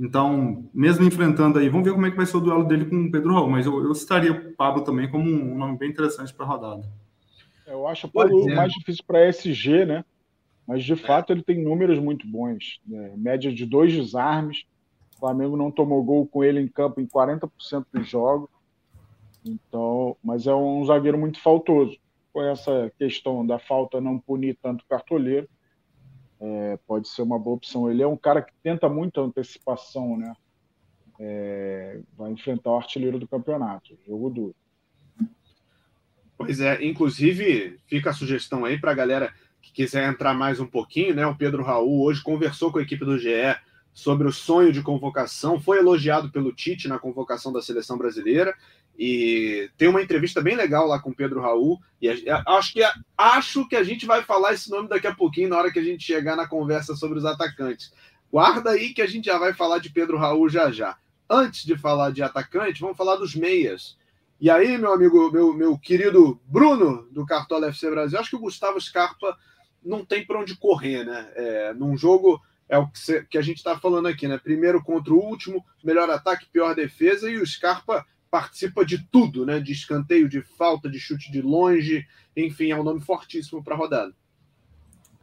Então, 0.00 0.64
mesmo 0.72 1.04
enfrentando 1.04 1.58
aí, 1.58 1.68
vamos 1.68 1.84
ver 1.84 1.92
como 1.92 2.06
é 2.06 2.10
que 2.10 2.16
vai 2.16 2.24
ser 2.24 2.38
o 2.38 2.40
duelo 2.40 2.64
dele 2.64 2.86
com 2.86 3.04
o 3.04 3.10
Pedro 3.10 3.34
Raul, 3.34 3.50
mas 3.50 3.66
eu, 3.66 3.84
eu 3.84 3.94
citaria 3.94 4.32
o 4.32 4.52
Pablo 4.54 4.82
também 4.82 5.10
como 5.10 5.28
um 5.28 5.58
nome 5.58 5.76
bem 5.76 5.90
interessante 5.90 6.32
para 6.32 6.46
a 6.46 6.48
rodada. 6.48 6.88
Eu 7.66 7.86
acho 7.86 8.06
o 8.06 8.10
Pablo 8.10 8.48
é. 8.48 8.54
mais 8.54 8.72
difícil 8.72 9.04
para 9.06 9.26
SG, 9.28 9.84
né? 9.84 10.04
Mas 10.66 10.84
de 10.84 10.96
fato 10.96 11.32
ele 11.32 11.42
tem 11.42 11.62
números 11.62 11.98
muito 11.98 12.26
bons. 12.26 12.80
Né? 12.86 13.12
Média 13.16 13.52
de 13.52 13.66
dois 13.66 13.92
desarmes. 13.92 14.64
O 15.16 15.18
Flamengo 15.18 15.56
não 15.56 15.70
tomou 15.70 16.02
gol 16.02 16.26
com 16.26 16.42
ele 16.44 16.60
em 16.60 16.68
campo 16.68 17.00
em 17.00 17.06
40% 17.06 17.50
dos 17.92 18.08
jogos. 18.08 18.48
Então, 19.44 20.16
mas 20.22 20.46
é 20.46 20.54
um 20.54 20.84
zagueiro 20.84 21.18
muito 21.18 21.40
faltoso. 21.42 21.98
Com 22.32 22.42
essa 22.42 22.90
questão 22.98 23.44
da 23.44 23.58
falta 23.58 24.00
não 24.00 24.18
punir 24.18 24.56
tanto 24.62 24.82
o 24.82 24.88
cartoleiro, 24.88 25.48
é, 26.40 26.78
pode 26.86 27.08
ser 27.08 27.22
uma 27.22 27.38
boa 27.38 27.56
opção. 27.56 27.90
Ele 27.90 28.02
é 28.02 28.06
um 28.06 28.16
cara 28.16 28.42
que 28.42 28.52
tenta 28.62 28.88
muito 28.88 29.20
a 29.20 29.24
antecipação, 29.24 30.16
né? 30.16 30.34
É, 31.20 32.00
vai 32.16 32.30
enfrentar 32.30 32.70
o 32.70 32.76
artilheiro 32.76 33.18
do 33.18 33.26
campeonato. 33.26 33.98
Jogo 34.06 34.30
duro. 34.30 34.56
Pois 36.36 36.60
é, 36.60 36.84
inclusive 36.84 37.80
fica 37.86 38.10
a 38.10 38.14
sugestão 38.14 38.64
aí 38.64 38.78
para 38.78 38.92
a 38.92 38.94
galera 38.94 39.34
que 39.60 39.72
quiser 39.72 40.08
entrar 40.08 40.32
mais 40.32 40.60
um 40.60 40.66
pouquinho, 40.66 41.14
né? 41.14 41.26
O 41.26 41.36
Pedro 41.36 41.64
Raul 41.64 42.02
hoje 42.04 42.22
conversou 42.22 42.70
com 42.70 42.78
a 42.78 42.82
equipe 42.82 43.04
do 43.04 43.18
GE 43.18 43.56
sobre 43.98 44.28
o 44.28 44.32
sonho 44.32 44.72
de 44.72 44.80
convocação, 44.80 45.60
foi 45.60 45.78
elogiado 45.78 46.30
pelo 46.30 46.52
Tite 46.52 46.86
na 46.86 47.00
convocação 47.00 47.52
da 47.52 47.60
seleção 47.60 47.98
brasileira 47.98 48.54
e 48.96 49.68
tem 49.76 49.88
uma 49.88 50.00
entrevista 50.00 50.40
bem 50.40 50.54
legal 50.54 50.86
lá 50.86 51.00
com 51.00 51.12
Pedro 51.12 51.40
Raul. 51.40 51.80
E 52.00 52.08
acho 52.46 52.72
que, 52.72 52.80
acho 53.16 53.68
que 53.68 53.74
a 53.74 53.82
gente 53.82 54.06
vai 54.06 54.22
falar 54.22 54.52
esse 54.52 54.70
nome 54.70 54.88
daqui 54.88 55.08
a 55.08 55.14
pouquinho, 55.14 55.48
na 55.48 55.58
hora 55.58 55.72
que 55.72 55.80
a 55.80 55.82
gente 55.82 56.04
chegar 56.04 56.36
na 56.36 56.46
conversa 56.46 56.94
sobre 56.94 57.18
os 57.18 57.24
atacantes. 57.24 57.92
Guarda 58.30 58.70
aí 58.70 58.94
que 58.94 59.02
a 59.02 59.06
gente 59.08 59.24
já 59.24 59.36
vai 59.36 59.52
falar 59.52 59.80
de 59.80 59.90
Pedro 59.90 60.16
Raul 60.16 60.48
já 60.48 60.70
já. 60.70 60.96
Antes 61.28 61.64
de 61.64 61.76
falar 61.76 62.12
de 62.12 62.22
atacante, 62.22 62.80
vamos 62.80 62.96
falar 62.96 63.16
dos 63.16 63.34
meias. 63.34 63.98
E 64.40 64.48
aí, 64.48 64.78
meu 64.78 64.92
amigo, 64.92 65.28
meu, 65.32 65.52
meu 65.52 65.76
querido 65.76 66.40
Bruno, 66.46 67.08
do 67.10 67.26
Cartola 67.26 67.66
FC 67.66 67.90
Brasil, 67.90 68.16
acho 68.20 68.30
que 68.30 68.36
o 68.36 68.40
Gustavo 68.40 68.80
Scarpa 68.80 69.36
não 69.84 70.04
tem 70.04 70.24
para 70.24 70.38
onde 70.38 70.56
correr, 70.56 71.04
né? 71.04 71.32
É, 71.34 71.74
num 71.74 71.96
jogo 71.96 72.40
é 72.68 72.76
o 72.78 72.88
que, 73.30 73.38
a 73.38 73.42
gente 73.42 73.58
está 73.58 73.78
falando 73.78 74.06
aqui, 74.06 74.28
né? 74.28 74.38
Primeiro 74.38 74.82
contra 74.82 75.12
o 75.12 75.18
último, 75.18 75.64
melhor 75.82 76.10
ataque, 76.10 76.46
pior 76.52 76.74
defesa, 76.74 77.30
e 77.30 77.38
o 77.38 77.46
Scarpa 77.46 78.04
participa 78.30 78.84
de 78.84 78.98
tudo, 79.10 79.46
né? 79.46 79.58
De 79.58 79.72
escanteio, 79.72 80.28
de 80.28 80.42
falta, 80.42 80.88
de 80.88 80.98
chute 80.98 81.32
de 81.32 81.40
longe, 81.40 82.06
enfim, 82.36 82.70
é 82.70 82.76
um 82.76 82.84
nome 82.84 83.00
fortíssimo 83.00 83.64
para 83.64 83.74
a 83.74 83.78
rodada. 83.78 84.12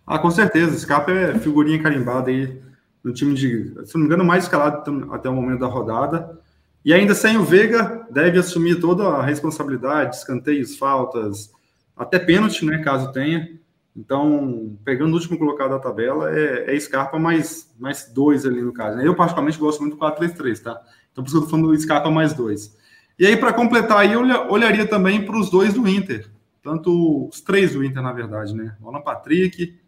Ah, 0.08 0.20
com 0.20 0.32
certeza. 0.32 0.78
Scarpa 0.78 1.12
é 1.12 1.40
figurinha 1.40 1.82
carimbada 1.82 2.30
aí 2.30 2.62
no 3.04 3.14
time 3.14 3.36
de, 3.36 3.74
se 3.86 3.94
não 3.94 4.02
me 4.02 4.08
engano, 4.08 4.26
mais 4.26 4.46
escalado 4.46 5.14
até 5.14 5.30
o 5.30 5.34
momento 5.34 5.60
da 5.60 5.68
rodada. 5.68 6.40
E 6.84 6.94
ainda 6.94 7.16
sem 7.16 7.38
o 7.38 7.44
Veiga, 7.44 8.08
deve 8.12 8.38
assumir 8.38 8.80
toda 8.80 9.08
a 9.08 9.24
responsabilidade, 9.24 10.16
escanteios, 10.16 10.78
faltas, 10.78 11.52
até 11.96 12.20
pênalti, 12.20 12.66
né, 12.66 12.80
caso 12.84 13.12
tenha. 13.12 13.60
Então, 13.96 14.78
pegando 14.84 15.12
o 15.12 15.16
último 15.16 15.38
colocado 15.38 15.70
da 15.70 15.80
tabela, 15.80 16.30
é, 16.38 16.76
é 16.76 16.80
Scarpa 16.80 17.18
mais, 17.18 17.74
mais 17.80 18.12
dois 18.12 18.46
ali 18.46 18.62
no 18.62 18.74
caso. 18.74 18.98
Né? 18.98 19.08
Eu, 19.08 19.16
particularmente, 19.16 19.58
gosto 19.58 19.80
muito 19.80 19.96
do 19.96 20.00
4-3-3, 20.00 20.62
tá? 20.62 20.82
Então, 21.12 21.24
por 21.24 21.30
isso 21.30 21.38
que 21.38 21.38
eu 21.38 21.42
tô 21.42 21.50
falando 21.50 21.68
do 21.68 21.80
Scarpa 21.80 22.12
mais 22.12 22.34
dois. 22.34 22.78
E 23.18 23.26
aí, 23.26 23.38
para 23.38 23.54
completar 23.54 24.00
aí, 24.00 24.12
eu 24.12 24.22
olharia 24.50 24.86
também 24.86 25.26
para 25.26 25.38
os 25.38 25.50
dois 25.50 25.74
do 25.74 25.88
Inter. 25.88 26.30
Tanto 26.62 27.30
os 27.30 27.40
três 27.40 27.74
do 27.74 27.86
Inter, 27.86 28.02
na 28.02 28.12
verdade, 28.12 28.54
né? 28.54 28.76
O 28.82 28.90
Alan 28.90 29.02
Patrick, 29.02 29.80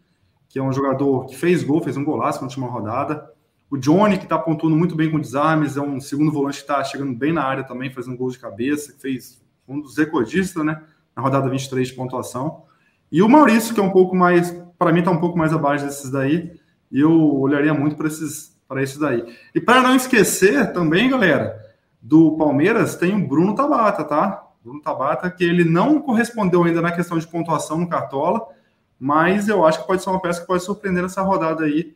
que 0.48 0.58
é 0.58 0.62
um 0.62 0.72
jogador 0.72 1.26
que 1.26 1.36
fez 1.36 1.62
gol, 1.62 1.82
fez 1.82 1.96
um 1.98 2.04
golaço 2.04 2.40
na 2.40 2.46
última 2.46 2.66
rodada. 2.66 3.30
O 3.70 3.76
Johnny, 3.76 4.16
que 4.16 4.24
está 4.24 4.38
pontuando 4.38 4.74
muito 4.74 4.96
bem 4.96 5.10
com 5.10 5.20
desarmes, 5.20 5.76
é 5.76 5.82
um 5.82 6.00
segundo 6.00 6.32
volante 6.32 6.56
que 6.56 6.62
está 6.62 6.82
chegando 6.82 7.14
bem 7.14 7.34
na 7.34 7.44
área 7.44 7.64
também, 7.64 7.90
fazendo 7.90 8.16
gol 8.16 8.30
de 8.30 8.38
cabeça, 8.38 8.94
que 8.94 9.02
fez 9.02 9.42
um 9.66 9.78
dos 9.78 9.98
recordistas, 9.98 10.64
né? 10.64 10.82
Na 11.14 11.20
rodada 11.20 11.50
23 11.50 11.88
de 11.88 11.94
pontuação. 11.94 12.62
E 13.10 13.22
o 13.22 13.28
Maurício, 13.28 13.74
que 13.74 13.80
é 13.80 13.82
um 13.82 13.90
pouco 13.90 14.14
mais, 14.14 14.50
para 14.78 14.92
mim, 14.92 15.00
está 15.00 15.10
um 15.10 15.18
pouco 15.18 15.38
mais 15.38 15.52
abaixo 15.52 15.84
desses 15.84 16.10
daí, 16.10 16.52
e 16.90 17.00
eu 17.00 17.12
olharia 17.40 17.72
muito 17.72 17.96
para 17.96 18.06
esses, 18.06 18.56
para 18.68 18.82
esses 18.82 18.98
daí. 18.98 19.24
E 19.54 19.60
para 19.60 19.82
não 19.82 19.96
esquecer 19.96 20.72
também, 20.72 21.10
galera, 21.10 21.58
do 22.00 22.36
Palmeiras 22.36 22.96
tem 22.96 23.14
o 23.14 23.26
Bruno 23.26 23.54
Tabata, 23.54 24.04
tá? 24.04 24.44
Bruno 24.62 24.80
Tabata, 24.80 25.30
que 25.30 25.44
ele 25.44 25.64
não 25.64 26.00
correspondeu 26.00 26.64
ainda 26.64 26.80
na 26.80 26.92
questão 26.92 27.18
de 27.18 27.26
pontuação 27.26 27.78
no 27.78 27.88
Cartola, 27.88 28.46
mas 28.98 29.48
eu 29.48 29.64
acho 29.64 29.80
que 29.80 29.86
pode 29.86 30.02
ser 30.02 30.10
uma 30.10 30.20
peça 30.20 30.40
que 30.40 30.46
pode 30.46 30.62
surpreender 30.62 31.02
nessa 31.02 31.22
rodada 31.22 31.64
aí, 31.64 31.94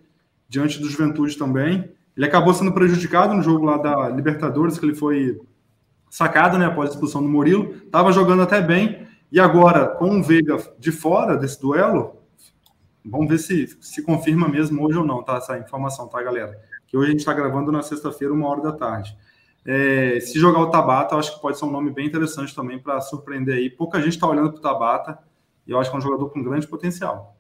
diante 0.49 0.81
do 0.81 0.89
Juventude 0.89 1.37
também. 1.37 1.91
Ele 2.17 2.27
acabou 2.27 2.53
sendo 2.53 2.73
prejudicado 2.73 3.35
no 3.35 3.43
jogo 3.43 3.65
lá 3.65 3.77
da 3.77 4.09
Libertadores, 4.09 4.79
que 4.79 4.85
ele 4.85 4.95
foi 4.95 5.41
sacado, 6.11 6.59
né, 6.59 6.67
após 6.67 6.91
a 6.91 6.93
expulsão 6.93 7.23
do 7.23 7.29
Murilo. 7.29 7.75
Estava 7.85 8.13
jogando 8.13 8.43
até 8.43 8.61
bem, 8.61 9.07
e 9.33 9.41
agora, 9.41 9.89
com 9.89 10.21
o 10.21 10.23
Veiga 10.23 10.59
de 10.79 10.93
fora 10.93 11.39
desse 11.39 11.59
duelo, 11.59 12.23
vamos 13.03 13.29
ver 13.29 13.39
se 13.39 13.67
se 13.81 14.03
confirma 14.03 14.47
mesmo 14.47 14.85
hoje 14.85 14.99
ou 14.99 15.07
não, 15.07 15.23
tá? 15.23 15.37
Essa 15.37 15.59
informação, 15.59 16.07
tá, 16.07 16.23
galera? 16.23 16.61
Que 16.87 16.99
hoje 16.99 17.09
a 17.09 17.11
gente 17.13 17.21
está 17.21 17.33
gravando 17.33 17.73
na 17.73 17.83
sexta-feira, 17.83 18.35
uma 18.35 18.47
hora 18.47 18.61
da 18.61 18.73
tarde. 18.73 19.17
É, 19.65 20.21
se 20.21 20.39
jogar 20.39 20.61
o 20.61 20.71
Tabata, 20.71 21.15
eu 21.15 21.19
acho 21.19 21.35
que 21.35 21.41
pode 21.41 21.59
ser 21.59 21.65
um 21.65 21.71
nome 21.71 21.91
bem 21.91 22.07
interessante 22.07 22.55
também 22.55 22.79
para 22.79 23.01
surpreender 23.01 23.57
aí. 23.57 23.71
Pouca 23.71 24.03
gente 24.03 24.15
está 24.15 24.27
olhando 24.27 24.51
para 24.51 24.59
o 24.59 24.63
Tabata 24.63 25.19
e 25.67 25.71
eu 25.71 25.81
acho 25.81 25.89
que 25.89 25.97
é 25.97 25.99
um 25.99 26.03
jogador 26.03 26.29
com 26.29 26.43
grande 26.43 26.67
potencial. 26.67 27.35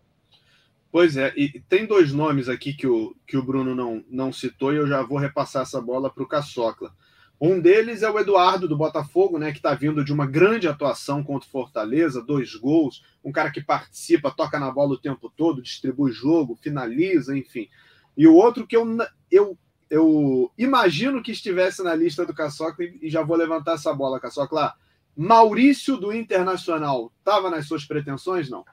Pois 0.90 1.16
é, 1.16 1.32
e 1.36 1.60
tem 1.68 1.86
dois 1.86 2.12
nomes 2.12 2.48
aqui 2.48 2.72
que 2.72 2.86
o, 2.86 3.14
que 3.26 3.36
o 3.36 3.42
Bruno 3.42 3.74
não, 3.74 4.04
não 4.10 4.32
citou 4.32 4.72
e 4.72 4.76
eu 4.76 4.86
já 4.86 5.02
vou 5.02 5.18
repassar 5.18 5.62
essa 5.62 5.80
bola 5.80 6.10
para 6.10 6.22
o 6.22 6.28
Caçocla. 6.28 6.94
Um 7.44 7.60
deles 7.60 8.04
é 8.04 8.08
o 8.08 8.20
Eduardo 8.20 8.68
do 8.68 8.76
Botafogo, 8.76 9.36
né, 9.36 9.50
que 9.50 9.58
está 9.58 9.74
vindo 9.74 10.04
de 10.04 10.12
uma 10.12 10.24
grande 10.26 10.68
atuação 10.68 11.24
contra 11.24 11.48
o 11.48 11.50
Fortaleza, 11.50 12.22
dois 12.22 12.54
gols, 12.54 13.02
um 13.24 13.32
cara 13.32 13.50
que 13.50 13.60
participa, 13.60 14.30
toca 14.30 14.60
na 14.60 14.70
bola 14.70 14.92
o 14.92 14.98
tempo 14.98 15.28
todo, 15.36 15.60
distribui 15.60 16.12
jogo, 16.12 16.54
finaliza, 16.54 17.36
enfim. 17.36 17.68
E 18.16 18.28
o 18.28 18.34
outro 18.36 18.64
que 18.64 18.76
eu, 18.76 18.86
eu 19.28 19.58
eu 19.90 20.50
imagino 20.56 21.20
que 21.20 21.32
estivesse 21.32 21.82
na 21.82 21.94
lista 21.96 22.24
do 22.24 22.32
Caçocla 22.32 22.84
e 23.02 23.10
já 23.10 23.22
vou 23.22 23.36
levantar 23.36 23.74
essa 23.74 23.92
bola, 23.92 24.20
Caçocla. 24.20 24.72
Maurício 25.14 25.98
do 25.98 26.14
Internacional, 26.14 27.12
estava 27.18 27.50
nas 27.50 27.66
suas 27.66 27.84
pretensões, 27.84 28.48
não? 28.48 28.64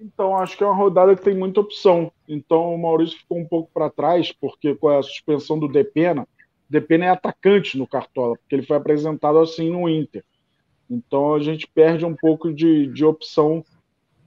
Então, 0.00 0.36
acho 0.36 0.56
que 0.56 0.64
é 0.64 0.66
uma 0.66 0.74
rodada 0.74 1.14
que 1.14 1.22
tem 1.22 1.36
muita 1.36 1.60
opção. 1.60 2.10
Então, 2.26 2.74
o 2.74 2.82
Maurício 2.82 3.18
ficou 3.18 3.38
um 3.38 3.46
pouco 3.46 3.70
para 3.72 3.88
trás, 3.88 4.32
porque 4.32 4.74
com 4.74 4.88
a 4.88 5.00
suspensão 5.00 5.56
do 5.56 5.68
Depena, 5.68 6.26
Depena 6.68 7.06
é 7.06 7.08
atacante 7.08 7.78
no 7.78 7.86
Cartola, 7.86 8.36
porque 8.36 8.54
ele 8.54 8.66
foi 8.66 8.76
apresentado 8.76 9.38
assim 9.38 9.70
no 9.70 9.88
Inter. 9.88 10.24
Então, 10.90 11.34
a 11.34 11.40
gente 11.40 11.66
perde 11.66 12.04
um 12.04 12.14
pouco 12.14 12.52
de, 12.52 12.86
de 12.88 13.04
opção 13.04 13.64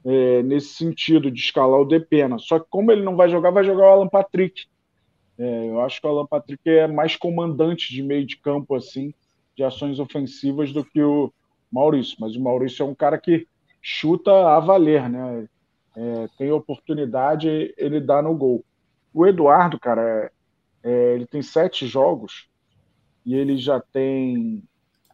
é, 0.05 0.41
nesse 0.43 0.69
sentido, 0.69 1.29
de 1.29 1.39
escalar 1.39 1.79
o 1.79 1.85
Depena. 1.85 2.37
Só 2.39 2.59
que, 2.59 2.65
como 2.69 2.91
ele 2.91 3.03
não 3.03 3.15
vai 3.15 3.29
jogar, 3.29 3.51
vai 3.51 3.63
jogar 3.63 3.83
o 3.83 3.89
Alan 3.89 4.07
Patrick, 4.07 4.65
é, 5.37 5.69
eu 5.69 5.81
acho 5.81 6.01
que 6.01 6.07
o 6.07 6.09
Alan 6.09 6.25
Patrick 6.25 6.61
é 6.69 6.87
mais 6.87 7.15
comandante 7.15 7.93
de 7.93 8.01
meio 8.01 8.25
de 8.25 8.37
campo, 8.37 8.75
assim, 8.75 9.13
de 9.55 9.63
ações 9.63 9.99
ofensivas 9.99 10.71
do 10.71 10.83
que 10.83 11.01
o 11.01 11.31
Maurício. 11.71 12.17
Mas 12.19 12.35
o 12.35 12.41
Maurício 12.41 12.83
é 12.83 12.85
um 12.85 12.95
cara 12.95 13.17
que 13.17 13.47
chuta 13.81 14.31
a 14.31 14.59
valer, 14.59 15.09
né? 15.09 15.47
É, 15.95 16.27
tem 16.37 16.51
oportunidade, 16.51 17.73
ele 17.77 17.99
dá 17.99 18.21
no 18.21 18.35
gol. 18.35 18.63
O 19.13 19.25
Eduardo, 19.25 19.79
cara, 19.79 20.31
é, 20.87 21.15
ele 21.15 21.25
tem 21.25 21.41
sete 21.41 21.85
jogos 21.85 22.47
e 23.25 23.35
ele 23.35 23.57
já 23.57 23.77
tem 23.79 24.63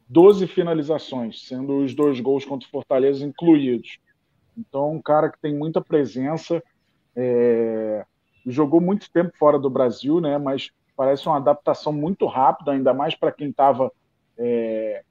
12 0.07 0.45
finalizações, 0.45 1.47
sendo 1.47 1.77
os 1.77 1.95
dois 1.95 2.19
gols 2.19 2.45
contra 2.45 2.67
o 2.67 2.71
Fortaleza 2.71 3.25
incluídos. 3.25 3.97
Então, 4.55 4.91
um 4.91 5.01
cara 5.01 5.31
que 5.31 5.41
tem 5.41 5.55
muita 5.55 5.81
presença, 5.81 6.61
é, 7.15 8.05
jogou 8.45 8.79
muito 8.79 9.11
tempo 9.11 9.35
fora 9.35 9.57
do 9.57 9.67
Brasil, 9.69 10.21
né? 10.21 10.37
Mas 10.37 10.69
parece 10.95 11.25
uma 11.25 11.37
adaptação 11.37 11.91
muito 11.91 12.27
rápida, 12.27 12.71
ainda 12.71 12.93
mais 12.93 13.15
para 13.15 13.31
quem 13.31 13.49
estava 13.49 13.91
é, 14.37 15.03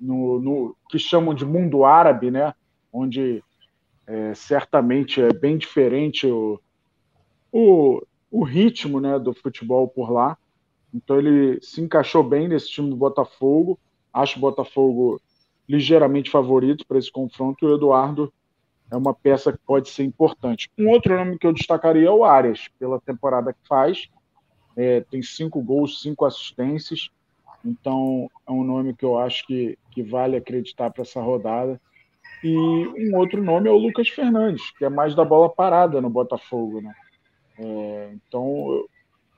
no, 0.00 0.40
no, 0.40 0.76
que 0.88 1.00
chamam 1.00 1.34
de 1.34 1.44
mundo 1.44 1.84
árabe, 1.84 2.30
né? 2.30 2.54
onde 2.92 3.42
é, 4.06 4.34
certamente 4.34 5.20
é 5.20 5.32
bem 5.32 5.58
diferente 5.58 6.28
o, 6.28 6.60
o, 7.50 8.00
o 8.30 8.44
ritmo 8.44 9.00
né, 9.00 9.18
do 9.18 9.32
futebol 9.32 9.88
por 9.88 10.10
lá. 10.10 10.36
Então 10.92 11.18
ele 11.18 11.60
se 11.60 11.80
encaixou 11.80 12.22
bem 12.22 12.48
nesse 12.48 12.70
time 12.70 12.90
do 12.90 12.96
Botafogo. 12.96 13.78
Acho 14.12 14.38
o 14.38 14.40
Botafogo 14.40 15.20
ligeiramente 15.68 16.30
favorito 16.30 16.86
para 16.86 16.98
esse 16.98 17.10
confronto. 17.10 17.64
E 17.64 17.68
o 17.68 17.74
Eduardo 17.74 18.32
é 18.90 18.96
uma 18.96 19.12
peça 19.12 19.52
que 19.52 19.58
pode 19.66 19.88
ser 19.90 20.04
importante. 20.04 20.70
Um 20.78 20.88
outro 20.88 21.16
nome 21.16 21.38
que 21.38 21.46
eu 21.46 21.52
destacaria 21.52 22.08
é 22.08 22.10
o 22.10 22.24
Arias, 22.24 22.68
pela 22.78 23.00
temporada 23.00 23.52
que 23.52 23.68
faz. 23.68 24.08
É, 24.76 25.00
tem 25.00 25.22
cinco 25.22 25.60
gols, 25.62 26.00
cinco 26.00 26.24
assistências. 26.24 27.10
Então 27.64 28.30
é 28.46 28.52
um 28.52 28.62
nome 28.62 28.94
que 28.94 29.04
eu 29.04 29.18
acho 29.18 29.46
que, 29.46 29.78
que 29.90 30.02
vale 30.02 30.36
acreditar 30.36 30.90
para 30.90 31.02
essa 31.02 31.20
rodada. 31.20 31.80
E 32.44 32.56
um 32.56 33.16
outro 33.16 33.42
nome 33.42 33.68
é 33.68 33.72
o 33.72 33.78
Lucas 33.78 34.08
Fernandes, 34.08 34.70
que 34.78 34.84
é 34.84 34.88
mais 34.88 35.14
da 35.14 35.24
bola 35.24 35.48
parada 35.48 36.00
no 36.00 36.10
Botafogo. 36.10 36.80
Né? 36.80 36.94
É, 37.58 38.12
então 38.14 38.46
eu, 38.68 38.88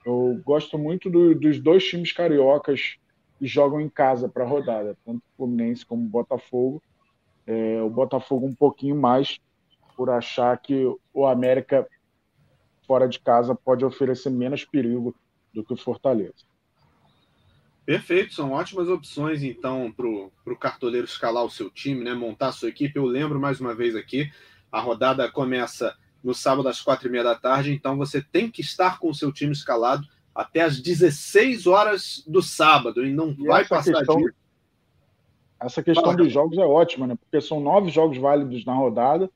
eu, 0.05 0.41
gosto 0.43 0.77
muito 0.77 1.09
do, 1.09 1.33
dos 1.35 1.59
dois 1.59 1.83
times 1.85 2.11
cariocas 2.11 2.97
que 3.37 3.47
jogam 3.47 3.79
em 3.79 3.89
casa 3.89 4.27
para 4.27 4.43
a 4.43 4.47
rodada, 4.47 4.97
tanto 5.05 5.19
o 5.19 5.37
Fluminense 5.37 5.85
como 5.85 6.03
o 6.03 6.09
Botafogo. 6.09 6.81
É, 7.47 7.81
o 7.81 7.89
Botafogo 7.89 8.45
um 8.45 8.53
pouquinho 8.53 8.95
mais 8.95 9.39
por 9.95 10.09
achar 10.09 10.57
que 10.57 10.85
o 11.13 11.25
América 11.25 11.87
fora 12.85 13.07
de 13.07 13.19
casa 13.19 13.53
pode 13.55 13.85
oferecer 13.85 14.29
menos 14.29 14.65
perigo 14.65 15.15
do 15.53 15.63
que 15.63 15.73
o 15.73 15.77
Fortaleza. 15.77 16.49
Perfeito, 17.85 18.33
são 18.35 18.51
ótimas 18.51 18.87
opções 18.87 19.41
então 19.41 19.91
para 19.91 20.07
o 20.07 20.57
cartoleiro 20.59 21.05
escalar 21.05 21.43
o 21.43 21.49
seu 21.49 21.71
time, 21.71 22.03
né? 22.03 22.13
montar 22.13 22.49
a 22.49 22.51
sua 22.51 22.69
equipe. 22.69 22.97
Eu 22.97 23.05
lembro 23.05 23.39
mais 23.39 23.59
uma 23.59 23.73
vez 23.73 23.95
aqui, 23.95 24.31
a 24.71 24.79
rodada 24.79 25.29
começa 25.31 25.97
no 26.23 26.33
sábado 26.33 26.67
às 26.67 26.81
quatro 26.81 27.07
e 27.07 27.11
meia 27.11 27.23
da 27.23 27.35
tarde, 27.35 27.71
então 27.71 27.97
você 27.97 28.21
tem 28.21 28.49
que 28.49 28.61
estar 28.61 28.99
com 28.99 29.09
o 29.09 29.15
seu 29.15 29.31
time 29.31 29.51
escalado 29.51 30.05
até 30.33 30.61
às 30.61 30.79
16 30.79 31.67
horas 31.67 32.23
do 32.27 32.41
sábado 32.41 33.05
e 33.05 33.13
não 33.13 33.31
e 33.31 33.47
vai 33.47 33.65
passar 33.65 33.93
questão, 33.93 34.17
dia. 34.17 34.33
Essa 35.59 35.83
questão 35.83 36.05
Fala, 36.05 36.17
dos 36.17 36.31
jogos 36.31 36.57
é 36.57 36.65
ótima, 36.65 37.05
né? 37.05 37.15
Porque 37.15 37.41
são 37.45 37.59
nove 37.59 37.89
jogos 37.89 38.17
válidos 38.17 38.63
na 38.63 38.73
rodada 38.73 39.29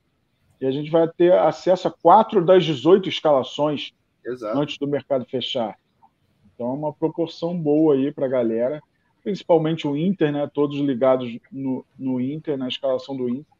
e 0.61 0.65
a 0.65 0.71
gente 0.71 0.89
vai 0.89 1.07
ter 1.07 1.33
acesso 1.33 1.87
a 1.87 1.91
quatro 1.91 2.43
das 2.45 2.63
18 2.63 3.09
escalações 3.09 3.93
Exato. 4.25 4.57
antes 4.57 4.77
do 4.77 4.87
mercado 4.87 5.25
fechar. 5.25 5.77
Então 6.53 6.67
é 6.67 6.73
uma 6.73 6.93
proporção 6.93 7.57
boa 7.57 7.95
aí 7.95 8.11
para 8.11 8.25
a 8.25 8.29
galera, 8.29 8.81
principalmente 9.21 9.87
o 9.87 9.97
Inter, 9.97 10.31
né? 10.31 10.49
Todos 10.53 10.77
ligados 10.79 11.29
no, 11.51 11.85
no 11.99 12.21
Inter, 12.21 12.57
na 12.57 12.67
escalação 12.67 13.17
do 13.17 13.27
Inter. 13.27 13.52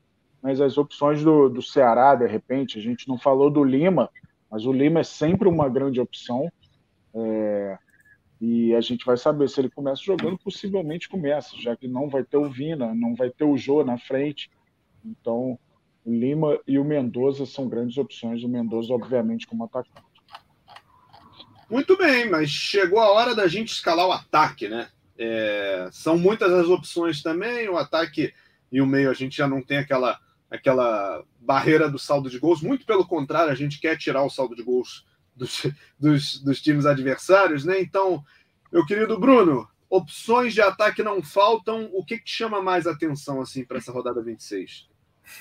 Mas 0.44 0.60
as 0.60 0.78
opções 0.78 1.24
do, 1.24 1.48
do 1.48 1.62
Ceará, 1.62 2.16
de 2.16 2.28
repente, 2.28 2.78
a 2.78 2.82
gente 2.82 3.08
não 3.08 3.18
falou 3.18 3.50
do 3.50 3.64
Lima, 3.64 4.10
mas 4.52 4.66
o 4.66 4.74
Lima 4.74 5.00
é 5.00 5.04
sempre 5.04 5.48
uma 5.48 5.70
grande 5.70 6.02
opção. 6.02 6.52
É, 7.16 7.78
e 8.42 8.76
a 8.76 8.82
gente 8.82 9.06
vai 9.06 9.16
saber 9.16 9.48
se 9.48 9.62
ele 9.62 9.70
começa 9.70 10.02
jogando, 10.04 10.38
possivelmente 10.38 11.08
começa, 11.08 11.56
já 11.58 11.78
que 11.78 11.88
não 11.88 12.10
vai 12.10 12.26
ter 12.26 12.36
o 12.36 12.50
Vina, 12.50 12.94
não 12.94 13.16
vai 13.16 13.30
ter 13.30 13.46
o 13.46 13.56
Jô 13.56 13.86
na 13.86 13.98
frente. 13.98 14.52
Então, 15.06 15.58
o 16.04 16.14
Lima 16.14 16.60
e 16.68 16.78
o 16.78 16.84
Mendoza 16.84 17.46
são 17.46 17.70
grandes 17.70 17.98
opções. 17.98 18.44
O 18.44 18.50
Mendoza, 18.50 18.94
obviamente, 18.94 19.48
como 19.48 19.64
atacante. 19.64 20.04
Muito 21.70 21.98
bem, 21.98 22.30
mas 22.30 22.50
chegou 22.50 23.00
a 23.00 23.14
hora 23.14 23.34
da 23.34 23.48
gente 23.48 23.72
escalar 23.72 24.08
o 24.08 24.12
ataque, 24.12 24.68
né? 24.68 24.90
É, 25.18 25.88
são 25.94 26.18
muitas 26.18 26.52
as 26.52 26.68
opções 26.68 27.24
também. 27.24 27.70
O 27.70 27.78
ataque 27.78 28.34
e 28.70 28.82
o 28.82 28.86
meio 28.86 29.10
a 29.10 29.14
gente 29.14 29.38
já 29.38 29.48
não 29.48 29.62
tem 29.62 29.78
aquela, 29.78 30.20
aquela 30.56 31.24
barreira 31.40 31.90
do 31.90 32.00
saldo 32.00 32.30
de 32.30 32.40
gols. 32.40 32.62
Muito 32.62 32.86
pelo 32.86 33.06
contrário, 33.06 33.52
a 33.52 33.56
gente 33.56 33.80
quer 33.80 33.98
tirar 33.98 34.24
o 34.24 34.30
saldo 34.30 34.56
de 34.56 34.64
gols 34.64 35.06
dos, 35.36 35.68
dos, 36.00 36.40
dos 36.42 36.62
times 36.62 36.86
adversários, 36.86 37.66
né? 37.66 37.82
Então, 37.82 38.24
meu 38.72 38.86
querido 38.86 39.20
Bruno, 39.20 39.68
opções 39.90 40.54
de 40.54 40.62
ataque 40.62 41.04
não 41.04 41.22
faltam. 41.22 41.90
O 41.94 42.04
que, 42.06 42.18
que 42.18 42.26
te 42.26 42.36
chama 42.36 42.62
mais 42.62 42.88
atenção 42.88 43.42
assim 43.42 43.66
para 43.66 43.78
essa 43.78 43.92
rodada 43.92 44.22
26? 44.22 44.88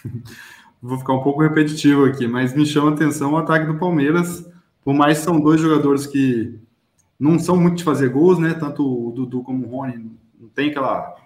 Vou 0.83 0.99
ficar 0.99 1.13
um 1.13 1.23
pouco 1.23 1.43
repetitivo 1.43 2.05
aqui, 2.05 2.27
mas 2.27 2.55
me 2.55 2.67
chama 2.67 2.91
atenção 2.91 3.33
o 3.33 3.37
ataque 3.37 3.67
do 3.67 3.79
Palmeiras 3.79 4.51
por 4.85 4.95
mais 4.95 5.19
que 5.19 5.25
são 5.25 5.41
dois 5.41 5.61
jogadores 5.61 6.07
que 6.07 6.59
não 7.19 7.39
são 7.39 7.57
muito 7.57 7.77
de 7.77 7.85
fazer 7.85 8.09
gols, 8.09 8.39
né? 8.39 8.55
Tanto 8.55 8.83
o 8.85 9.13
Dudu 9.13 9.43
como 9.43 9.67
o 9.67 9.71
Rony 9.71 10.11
não 10.39 10.49
tem 10.49 10.71
aquela, 10.71 11.17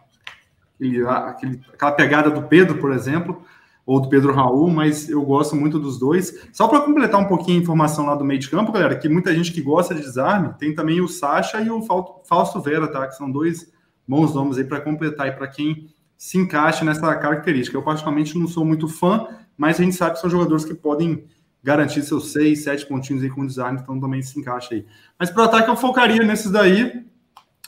aquele, 1.28 1.62
aquela 1.72 1.92
pegada 1.92 2.30
do 2.30 2.42
Pedro, 2.42 2.78
por 2.78 2.92
exemplo, 2.92 3.42
ou 3.86 4.00
do 4.00 4.08
Pedro 4.08 4.34
Raul, 4.34 4.68
mas 4.68 5.08
eu 5.08 5.22
gosto 5.22 5.54
muito 5.54 5.78
dos 5.78 5.96
dois. 5.96 6.48
Só 6.52 6.66
para 6.66 6.80
completar 6.80 7.20
um 7.20 7.26
pouquinho 7.26 7.60
a 7.60 7.62
informação 7.62 8.04
lá 8.04 8.16
do 8.16 8.24
meio 8.24 8.40
de 8.40 8.50
campo, 8.50 8.72
galera, 8.72 8.96
que 8.96 9.08
muita 9.08 9.32
gente 9.32 9.52
que 9.52 9.62
gosta 9.62 9.94
de 9.94 10.00
desarme, 10.00 10.52
tem 10.58 10.74
também 10.74 11.00
o 11.00 11.06
Sacha 11.06 11.60
e 11.60 11.70
o 11.70 11.80
Fausto 12.24 12.60
Vera, 12.60 12.88
tá? 12.88 13.06
Que 13.06 13.14
são 13.14 13.30
dois 13.30 13.72
bons 14.06 14.34
nomes 14.34 14.58
aí 14.58 14.64
para 14.64 14.80
completar 14.80 15.28
e 15.28 15.32
para 15.32 15.46
quem 15.46 15.88
se 16.18 16.36
encaixa 16.36 16.84
nessa 16.84 17.14
característica. 17.14 17.76
Eu 17.76 17.82
particularmente 17.82 18.36
não 18.36 18.48
sou 18.48 18.64
muito 18.64 18.88
fã, 18.88 19.28
mas 19.56 19.78
a 19.78 19.84
gente 19.84 19.94
sabe 19.94 20.14
que 20.14 20.20
são 20.20 20.28
jogadores 20.28 20.64
que 20.64 20.74
podem 20.74 21.24
garantir 21.62 22.02
seus 22.02 22.32
seis, 22.32 22.64
sete 22.64 22.86
pontinhos 22.86 23.22
aí 23.22 23.30
com 23.30 23.42
o 23.42 23.46
design, 23.46 23.78
então 23.80 24.00
também 24.00 24.20
se 24.20 24.38
encaixa 24.38 24.74
aí. 24.74 24.84
Mas 25.18 25.30
para 25.30 25.42
o 25.42 25.44
ataque 25.44 25.70
eu 25.70 25.76
focaria 25.76 26.24
nesses 26.24 26.50
daí, 26.50 27.04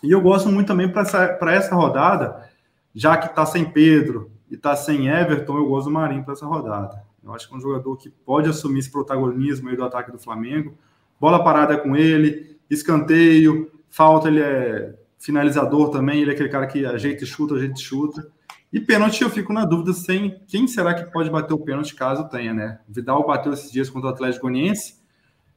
e 0.03 0.11
eu 0.11 0.21
gosto 0.21 0.49
muito 0.49 0.67
também 0.67 0.89
para 0.89 1.03
essa, 1.03 1.39
essa 1.49 1.75
rodada, 1.75 2.49
já 2.95 3.17
que 3.17 3.27
está 3.27 3.47
sem 3.47 3.65
Pedro 3.65 4.31
e 4.51 4.55
está 4.55 4.75
sem 4.77 5.09
Everton, 5.09 5.57
eu 5.57 5.67
gosto 5.67 5.87
do 5.87 5.93
Marinho 5.93 6.25
para 6.25 6.35
essa 6.35 6.47
rodada. 6.47 7.03
Eu 7.23 7.35
acho 7.35 7.49
que 7.49 7.55
é 7.55 7.57
um 7.57 7.61
jogador 7.61 7.97
que 7.97 8.09
pode 8.09 8.49
assumir 8.49 8.79
esse 8.79 8.91
protagonismo 8.91 9.69
aí 9.69 9.77
do 9.77 9.85
ataque 9.85 10.11
do 10.11 10.19
Flamengo. 10.19 10.75
Bola 11.21 11.43
parada 11.43 11.77
com 11.77 11.97
ele, 11.97 12.59
escanteio, 12.71 13.71
falta, 13.91 14.29
ele 14.29 14.41
é 14.41 14.95
finalizador 15.19 15.91
também, 15.91 16.23
ele 16.23 16.31
é 16.31 16.35
aquele 16.35 16.49
cara 16.49 16.67
que 16.67 16.87
ajeita 16.87 17.25
e 17.25 17.27
chuta, 17.27 17.55
ajeita 17.55 17.75
e 17.75 17.83
chuta. 17.83 18.31
E 18.73 18.79
pênalti, 18.79 19.23
eu 19.23 19.31
fico 19.31 19.53
na 19.53 19.65
dúvida 19.65 19.93
sem 19.93 20.41
quem 20.47 20.67
será 20.69 20.95
que 20.95 21.11
pode 21.11 21.31
bater 21.31 21.55
o 21.55 21.59
pênalti 21.59 21.95
caso 21.95 22.29
tenha, 22.29 22.53
né? 22.53 22.81
Vidal 22.87 23.27
bateu 23.27 23.53
esses 23.53 23.73
dias 23.73 23.89
contra 23.89 24.11
o 24.11 24.13
Atlético 24.13 24.43
Goianiense. 24.43 24.99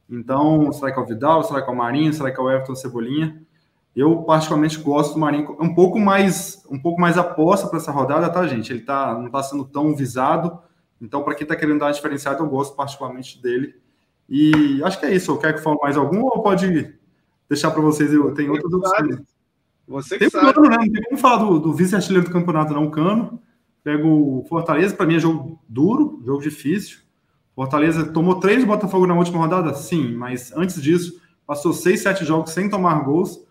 Então, 0.08 0.72
será 0.72 0.92
que 0.92 0.98
é 0.98 1.02
o 1.02 1.06
Vidal? 1.06 1.44
Será 1.44 1.62
que 1.62 1.70
é 1.70 1.72
o 1.72 1.76
Marinho? 1.76 2.12
Será 2.12 2.30
que 2.30 2.40
é 2.40 2.42
o 2.42 2.50
Everton 2.50 2.74
Cebolinha? 2.74 3.41
Eu 3.94 4.22
particularmente 4.22 4.78
gosto 4.78 5.14
do 5.14 5.20
Marinho, 5.20 5.56
um 5.60 5.74
pouco 5.74 6.00
mais, 6.00 6.64
um 6.70 6.78
pouco 6.78 7.00
mais 7.00 7.18
aposta 7.18 7.68
para 7.68 7.78
essa 7.78 7.92
rodada, 7.92 8.30
tá, 8.30 8.46
gente? 8.46 8.72
Ele 8.72 8.80
tá, 8.80 9.14
não 9.14 9.26
está 9.26 9.42
sendo 9.42 9.64
tão 9.64 9.94
visado. 9.94 10.58
Então, 11.00 11.22
para 11.22 11.34
quem 11.34 11.44
está 11.44 11.54
querendo 11.54 11.80
dar 11.80 11.86
uma 11.86 11.92
diferenciada, 11.92 12.40
eu 12.40 12.48
gosto 12.48 12.74
particularmente 12.74 13.40
dele. 13.42 13.74
E 14.28 14.82
acho 14.82 14.98
que 14.98 15.04
é 15.04 15.14
isso. 15.14 15.30
Eu 15.30 15.38
quero 15.38 15.56
que 15.56 15.62
fale 15.62 15.78
mais 15.82 15.96
algum 15.96 16.22
ou 16.22 16.42
pode 16.42 16.94
deixar 17.48 17.70
para 17.70 17.82
vocês? 17.82 18.12
Eu 18.12 18.32
tenho 18.32 18.52
outras 18.52 18.72
opções. 18.72 19.20
Você 19.86 20.14
que 20.16 20.20
tem 20.20 20.30
sabe. 20.30 20.54
Cano, 20.54 20.68
né? 20.68 20.76
Não 20.76 20.92
tem 20.92 21.02
como 21.02 21.18
falar 21.18 21.44
do, 21.44 21.58
do 21.58 21.72
vice-artilheiro 21.74 22.26
do 22.26 22.32
campeonato, 22.32 22.72
não. 22.72 22.90
Cano. 22.90 23.40
Pego 23.84 24.08
o 24.08 24.46
Fortaleza, 24.48 24.94
para 24.94 25.06
mim 25.06 25.16
é 25.16 25.18
jogo 25.18 25.60
duro, 25.68 26.22
jogo 26.24 26.40
difícil. 26.40 27.00
Fortaleza 27.54 28.04
tomou 28.12 28.38
três 28.38 28.60
do 28.60 28.66
Botafogo 28.66 29.06
na 29.06 29.14
última 29.14 29.38
rodada? 29.38 29.74
Sim, 29.74 30.14
mas 30.14 30.52
antes 30.52 30.80
disso, 30.80 31.20
passou 31.44 31.72
seis, 31.72 32.00
sete 32.00 32.24
jogos 32.24 32.52
sem 32.52 32.70
tomar 32.70 33.02
gols. 33.04 33.44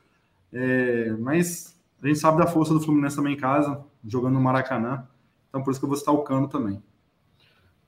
É, 0.53 1.11
mas 1.19 1.77
a 2.01 2.07
gente 2.07 2.19
sabe 2.19 2.39
da 2.39 2.47
força 2.47 2.73
do 2.73 2.81
Fluminense 2.81 3.15
também 3.15 3.33
em 3.33 3.37
casa, 3.37 3.83
jogando 4.05 4.33
no 4.33 4.41
Maracanã. 4.41 5.07
Então 5.49 5.63
por 5.63 5.71
isso 5.71 5.79
que 5.79 5.85
eu 5.85 5.89
vou 5.89 5.97
citar 5.97 6.13
o 6.13 6.23
Cano 6.23 6.47
também. 6.47 6.81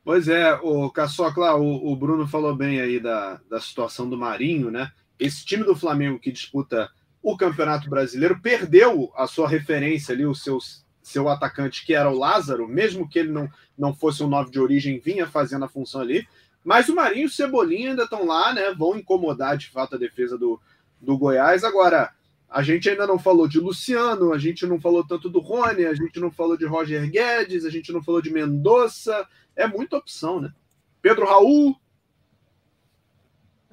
Pois 0.04 0.28
é, 0.28 0.54
o 0.62 0.90
Caçocla, 0.90 1.56
o, 1.56 1.92
o 1.92 1.96
Bruno 1.96 2.28
falou 2.28 2.54
bem 2.54 2.82
aí 2.82 3.00
da, 3.00 3.40
da 3.50 3.62
situação 3.62 4.10
do 4.10 4.18
Marinho, 4.18 4.70
né? 4.70 4.92
Esse 5.18 5.46
time 5.46 5.64
do 5.64 5.76
Flamengo 5.76 6.20
que 6.20 6.32
disputa 6.32 6.90
o 7.22 7.38
Campeonato 7.38 7.90
Brasileiro, 7.90 8.42
perdeu 8.42 9.10
a 9.16 9.26
sua 9.28 9.48
referência 9.48 10.14
ali, 10.14 10.26
o 10.26 10.36
seu, 10.36 10.58
seu 11.02 11.30
atacante, 11.30 11.86
que 11.86 11.94
era 11.94 12.10
o 12.10 12.18
Lázaro, 12.18 12.68
mesmo 12.68 13.08
que 13.08 13.18
ele 13.18 13.32
não, 13.32 13.50
não 13.78 13.96
fosse 13.96 14.22
um 14.22 14.28
nove 14.28 14.52
de 14.52 14.60
origem, 14.60 15.00
vinha 15.00 15.26
fazendo 15.26 15.64
a 15.64 15.70
função 15.70 16.02
ali. 16.02 16.28
Mas 16.66 16.90
o 16.90 16.96
Marinho 16.96 17.24
e 17.24 17.28
o 17.28 17.30
Cebolinha 17.30 17.92
ainda 17.92 18.04
estão 18.04 18.26
lá, 18.26 18.54
né? 18.54 18.74
Vão 18.78 18.98
incomodar 18.98 19.56
de 19.56 19.70
fato 19.70 19.96
a 19.96 20.00
defesa 20.00 20.38
do, 20.38 20.60
do 21.00 21.18
Goiás. 21.18 21.64
Agora, 21.64 22.12
a 22.54 22.62
gente 22.62 22.90
ainda 22.90 23.08
não 23.08 23.18
falou 23.18 23.48
de 23.48 23.60
Luciano, 23.60 24.32
a 24.32 24.38
gente 24.38 24.66
não 24.66 24.80
falou 24.80 25.06
tanto 25.06 25.30
do 25.30 25.40
Rony, 25.40 25.86
a 25.86 25.94
gente 25.94 26.20
não 26.20 26.32
falou 26.32 26.56
de 26.56 26.66
Roger 26.66 27.10
Guedes, 27.10 27.66
a 27.66 27.70
gente 27.70 27.92
não 27.92 28.04
falou 28.04 28.22
de 28.22 28.32
Mendonça. 28.32 29.28
É 29.56 29.68
muita 29.68 29.98
opção, 29.98 30.40
né? 30.40 30.54
Pedro 31.02 31.26
Raul, 31.26 31.76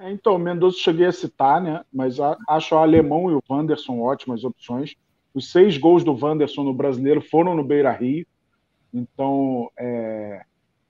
é, 0.01 0.11
então, 0.11 0.39
Mendonça 0.39 0.79
cheguei 0.79 1.05
a 1.05 1.11
citar, 1.11 1.61
né? 1.61 1.85
Mas 1.93 2.17
acho 2.49 2.73
o 2.73 2.77
Alemão 2.79 3.29
e 3.29 3.35
o 3.35 3.43
Wanderson 3.47 3.99
ótimas 3.99 4.43
opções. 4.43 4.95
Os 5.31 5.51
seis 5.51 5.77
gols 5.77 6.03
do 6.03 6.17
Wanderson 6.19 6.63
no 6.63 6.73
brasileiro 6.73 7.21
foram 7.21 7.55
no 7.55 7.63
Beira 7.63 7.91
Rio. 7.91 8.25
Então, 8.91 9.69
é, 9.77 10.41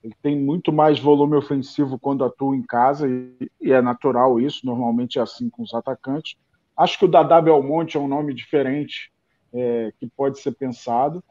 ele 0.02 0.16
tem 0.22 0.40
muito 0.40 0.72
mais 0.72 0.98
volume 0.98 1.36
ofensivo 1.36 2.00
quando 2.00 2.24
atua 2.24 2.56
em 2.56 2.64
casa, 2.64 3.08
e, 3.08 3.52
e, 3.60 3.72
é 3.74 3.82
natural 3.82 4.40
isso, 4.40 4.66
normalmente 4.66 5.20
é 5.20 5.22
assim 5.22 5.50
com 5.50 5.62
os 5.62 5.74
atacantes. 5.74 6.38
Acho 6.82 6.98
que 6.98 7.06
o 7.06 7.08
Dadá 7.08 7.40
Belmonte 7.40 7.96
é 7.96 8.00
um 8.00 8.08
nome 8.08 8.34
diferente 8.34 9.12
é, 9.54 9.94
que 10.00 10.08
pode 10.08 10.40
ser 10.40 10.52
pensado. 10.54 11.24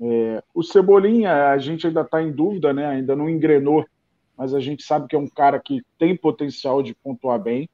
É, 0.00 0.42
o 0.54 0.62
Cebolinha, 0.62 1.50
a 1.50 1.58
gente 1.58 1.86
ainda 1.86 2.00
está 2.00 2.22
em 2.22 2.32
dúvida, 2.32 2.72
né? 2.72 2.86
ainda 2.86 3.14
não 3.14 3.28
engrenou, 3.28 3.84
mas 4.34 4.54
a 4.54 4.60
gente 4.60 4.82
sabe 4.82 5.06
que 5.06 5.14
é 5.14 5.18
um 5.18 5.28
cara 5.28 5.60
que 5.60 5.82
tem 5.98 6.16
potencial 6.16 6.82
de 6.82 6.94
pontuar 6.94 7.38
bem. 7.38 7.68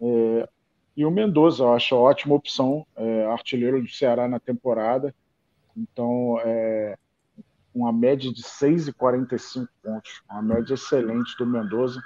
É, 0.00 0.48
e 0.96 1.06
o 1.06 1.12
Mendoza, 1.12 1.62
eu 1.62 1.74
acho 1.74 1.94
ótima 1.94 2.34
opção, 2.34 2.84
é, 2.96 3.26
artilheiro 3.26 3.80
do 3.80 3.88
Ceará 3.88 4.26
na 4.26 4.40
temporada. 4.40 5.14
Então, 5.76 6.40
é, 6.44 6.96
uma 7.72 7.92
média 7.92 8.32
de 8.32 8.42
6,45 8.42 9.68
pontos, 9.80 10.22
uma 10.28 10.42
média 10.42 10.74
excelente 10.74 11.36
do 11.38 11.46
Mendoza. 11.46 12.02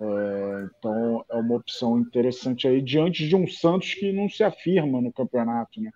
É, 0.00 0.68
então, 0.78 1.24
é 1.30 1.36
uma 1.36 1.56
opção 1.56 1.98
interessante 1.98 2.66
aí, 2.66 2.80
diante 2.80 3.28
de 3.28 3.36
um 3.36 3.46
Santos 3.46 3.92
que 3.94 4.12
não 4.12 4.28
se 4.28 4.42
afirma 4.42 5.00
no 5.00 5.12
campeonato. 5.12 5.80
Né? 5.80 5.90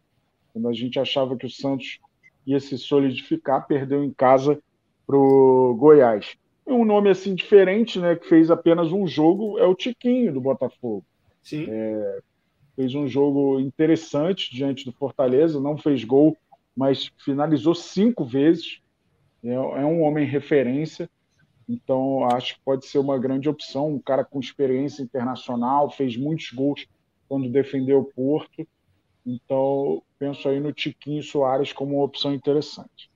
Quando 0.53 0.69
a 0.69 0.73
gente 0.75 0.99
achava 0.99 1.37
que 1.37 1.47
o 1.47 1.51
Santos 1.51 1.99
ia 2.47 2.61
se 2.61 2.77
solidificar, 2.77 3.67
perdeu 3.67 4.05
em 4.05 4.13
casa 4.13 4.61
para 5.07 5.17
o 5.17 5.75
Goiás. 5.75 6.37
E 6.67 6.73
um 6.73 6.85
nome 6.85 7.11
assim 7.11 7.35
diferente, 7.35 7.99
né, 7.99 8.17
que 8.17 8.27
fez 8.27 8.51
apenas 8.51 8.93
um 8.93 9.07
jogo, 9.07 9.59
é 9.59 9.65
o 9.65 9.75
Tiquinho 9.75 10.33
do 10.33 10.41
Botafogo. 10.41 11.05
Sim. 11.43 11.67
É, 11.69 12.21
fez 12.77 12.95
um 12.95 13.07
jogo 13.07 13.61
interessante 13.61 14.55
diante 14.55 14.85
do 14.85 14.93
Fortaleza, 14.93 15.61
não 15.61 15.77
fez 15.77 16.05
gol, 16.05 16.37
mas 16.77 17.11
finalizou 17.19 17.75
cinco 17.75 18.25
vezes. 18.25 18.81
É, 19.43 19.53
é 19.53 19.85
um 19.85 20.03
homem 20.03 20.27
referência, 20.27 21.09
então 21.69 22.25
acho 22.27 22.55
que 22.55 22.61
pode 22.65 22.87
ser 22.87 22.99
uma 22.99 23.19
grande 23.19 23.49
opção. 23.49 23.89
Um 23.89 23.99
cara 23.99 24.25
com 24.25 24.41
experiência 24.41 25.03
internacional, 25.03 25.91
fez 25.91 26.17
muitos 26.17 26.51
gols 26.51 26.87
quando 27.29 27.51
defendeu 27.51 28.01
o 28.01 28.05
Porto. 28.05 28.67
Então 29.25 30.03
penso 30.19 30.49
aí 30.49 30.61
no 30.61 30.73
Tiquinho 30.73 31.23
Soares 31.23 31.73
como 31.73 31.97
uma 31.97 32.05
opção 32.05 32.35
interessante. 32.35 33.11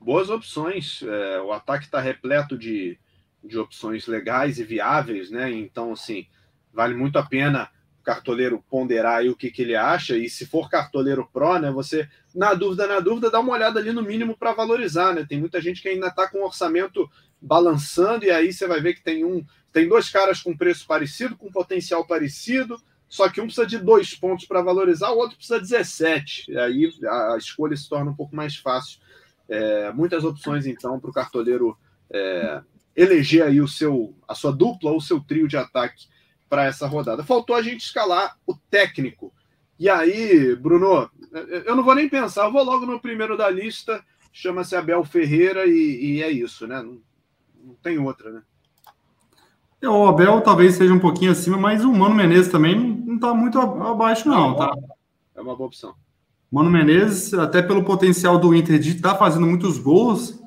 Boas 0.00 0.30
opções. 0.30 1.02
É, 1.02 1.40
o 1.42 1.52
ataque 1.52 1.84
está 1.84 2.00
repleto 2.00 2.56
de, 2.56 2.98
de 3.44 3.58
opções 3.58 4.06
legais 4.06 4.58
e 4.58 4.64
viáveis, 4.64 5.30
né? 5.30 5.50
Então, 5.50 5.92
assim, 5.92 6.26
vale 6.72 6.94
muito 6.94 7.18
a 7.18 7.22
pena 7.22 7.70
o 8.00 8.02
cartoleiro 8.02 8.64
ponderar 8.68 9.18
aí 9.18 9.28
o 9.28 9.36
que, 9.36 9.50
que 9.50 9.60
ele 9.60 9.76
acha, 9.76 10.16
e 10.16 10.28
se 10.28 10.46
for 10.46 10.70
cartoleiro 10.70 11.28
pró, 11.30 11.58
né, 11.58 11.70
você, 11.70 12.08
na 12.34 12.54
dúvida, 12.54 12.86
na 12.86 13.00
dúvida, 13.00 13.30
dá 13.30 13.40
uma 13.40 13.52
olhada 13.52 13.80
ali 13.80 13.92
no 13.92 14.02
mínimo 14.02 14.36
para 14.36 14.52
valorizar, 14.52 15.14
né? 15.14 15.26
Tem 15.28 15.38
muita 15.38 15.60
gente 15.60 15.82
que 15.82 15.88
ainda 15.88 16.08
está 16.08 16.28
com 16.28 16.38
o 16.38 16.44
orçamento 16.44 17.08
balançando, 17.40 18.24
e 18.24 18.30
aí 18.30 18.52
você 18.52 18.66
vai 18.66 18.80
ver 18.80 18.94
que 18.94 19.02
tem 19.02 19.24
um, 19.24 19.44
tem 19.72 19.88
dois 19.88 20.10
caras 20.10 20.42
com 20.42 20.56
preço 20.56 20.86
parecido, 20.86 21.36
com 21.36 21.50
potencial 21.50 22.06
parecido, 22.06 22.80
só 23.08 23.28
que 23.28 23.40
um 23.40 23.46
precisa 23.46 23.66
de 23.66 23.78
dois 23.78 24.14
pontos 24.14 24.46
para 24.46 24.62
valorizar, 24.62 25.10
o 25.10 25.18
outro 25.18 25.36
precisa 25.36 25.60
de 25.60 25.68
17. 25.68 26.52
E 26.52 26.58
aí 26.58 26.92
a 27.08 27.36
escolha 27.36 27.76
se 27.76 27.88
torna 27.88 28.10
um 28.10 28.14
pouco 28.14 28.36
mais 28.36 28.56
fácil. 28.56 29.00
É, 29.48 29.90
muitas 29.92 30.22
opções, 30.22 30.64
então, 30.64 31.00
para 31.00 31.10
o 31.10 31.12
cartoleiro 31.12 31.76
é, 32.08 32.62
eleger 32.94 33.42
aí 33.42 33.60
o 33.60 33.66
seu, 33.66 34.14
a 34.28 34.34
sua 34.34 34.52
dupla 34.52 34.92
ou 34.92 34.98
o 34.98 35.02
seu 35.02 35.20
trio 35.20 35.48
de 35.48 35.56
ataque 35.56 36.06
para 36.48 36.64
essa 36.64 36.86
rodada. 36.86 37.24
Faltou 37.24 37.56
a 37.56 37.62
gente 37.62 37.80
escalar 37.80 38.36
o 38.46 38.54
técnico. 38.54 39.32
E 39.80 39.88
aí, 39.88 40.54
Bruno, 40.54 41.08
eu 41.64 41.74
não 41.74 41.82
vou 41.82 41.94
nem 41.94 42.06
pensar, 42.06 42.44
eu 42.44 42.52
vou 42.52 42.62
logo 42.62 42.84
no 42.84 43.00
primeiro 43.00 43.34
da 43.34 43.48
lista, 43.48 44.04
chama-se 44.30 44.76
Abel 44.76 45.02
Ferreira 45.02 45.64
e, 45.64 46.16
e, 46.16 46.22
é 46.22 46.30
isso, 46.30 46.66
né? 46.66 46.82
Não, 46.82 46.98
não 47.64 47.74
tem 47.82 47.98
outra, 47.98 48.30
né? 48.30 48.42
É, 49.80 49.88
o 49.88 50.06
Abel 50.06 50.42
talvez 50.42 50.74
seja 50.74 50.92
um 50.92 50.98
pouquinho 50.98 51.32
acima, 51.32 51.56
mas 51.56 51.82
o 51.82 51.90
Mano 51.90 52.14
Menezes 52.14 52.52
também 52.52 52.78
não 52.78 53.14
está 53.14 53.32
muito 53.32 53.58
abaixo, 53.58 54.28
não, 54.28 54.54
tá? 54.54 54.70
É 55.34 55.40
uma 55.40 55.56
boa 55.56 55.68
opção. 55.68 55.94
Mano 56.52 56.68
Menezes, 56.68 57.32
até 57.32 57.62
pelo 57.62 57.82
potencial 57.82 58.36
do 58.36 58.54
Inter 58.54 58.78
de 58.78 58.96
estar 58.96 59.14
tá 59.14 59.18
fazendo 59.18 59.46
muitos 59.46 59.78
gols 59.78 60.38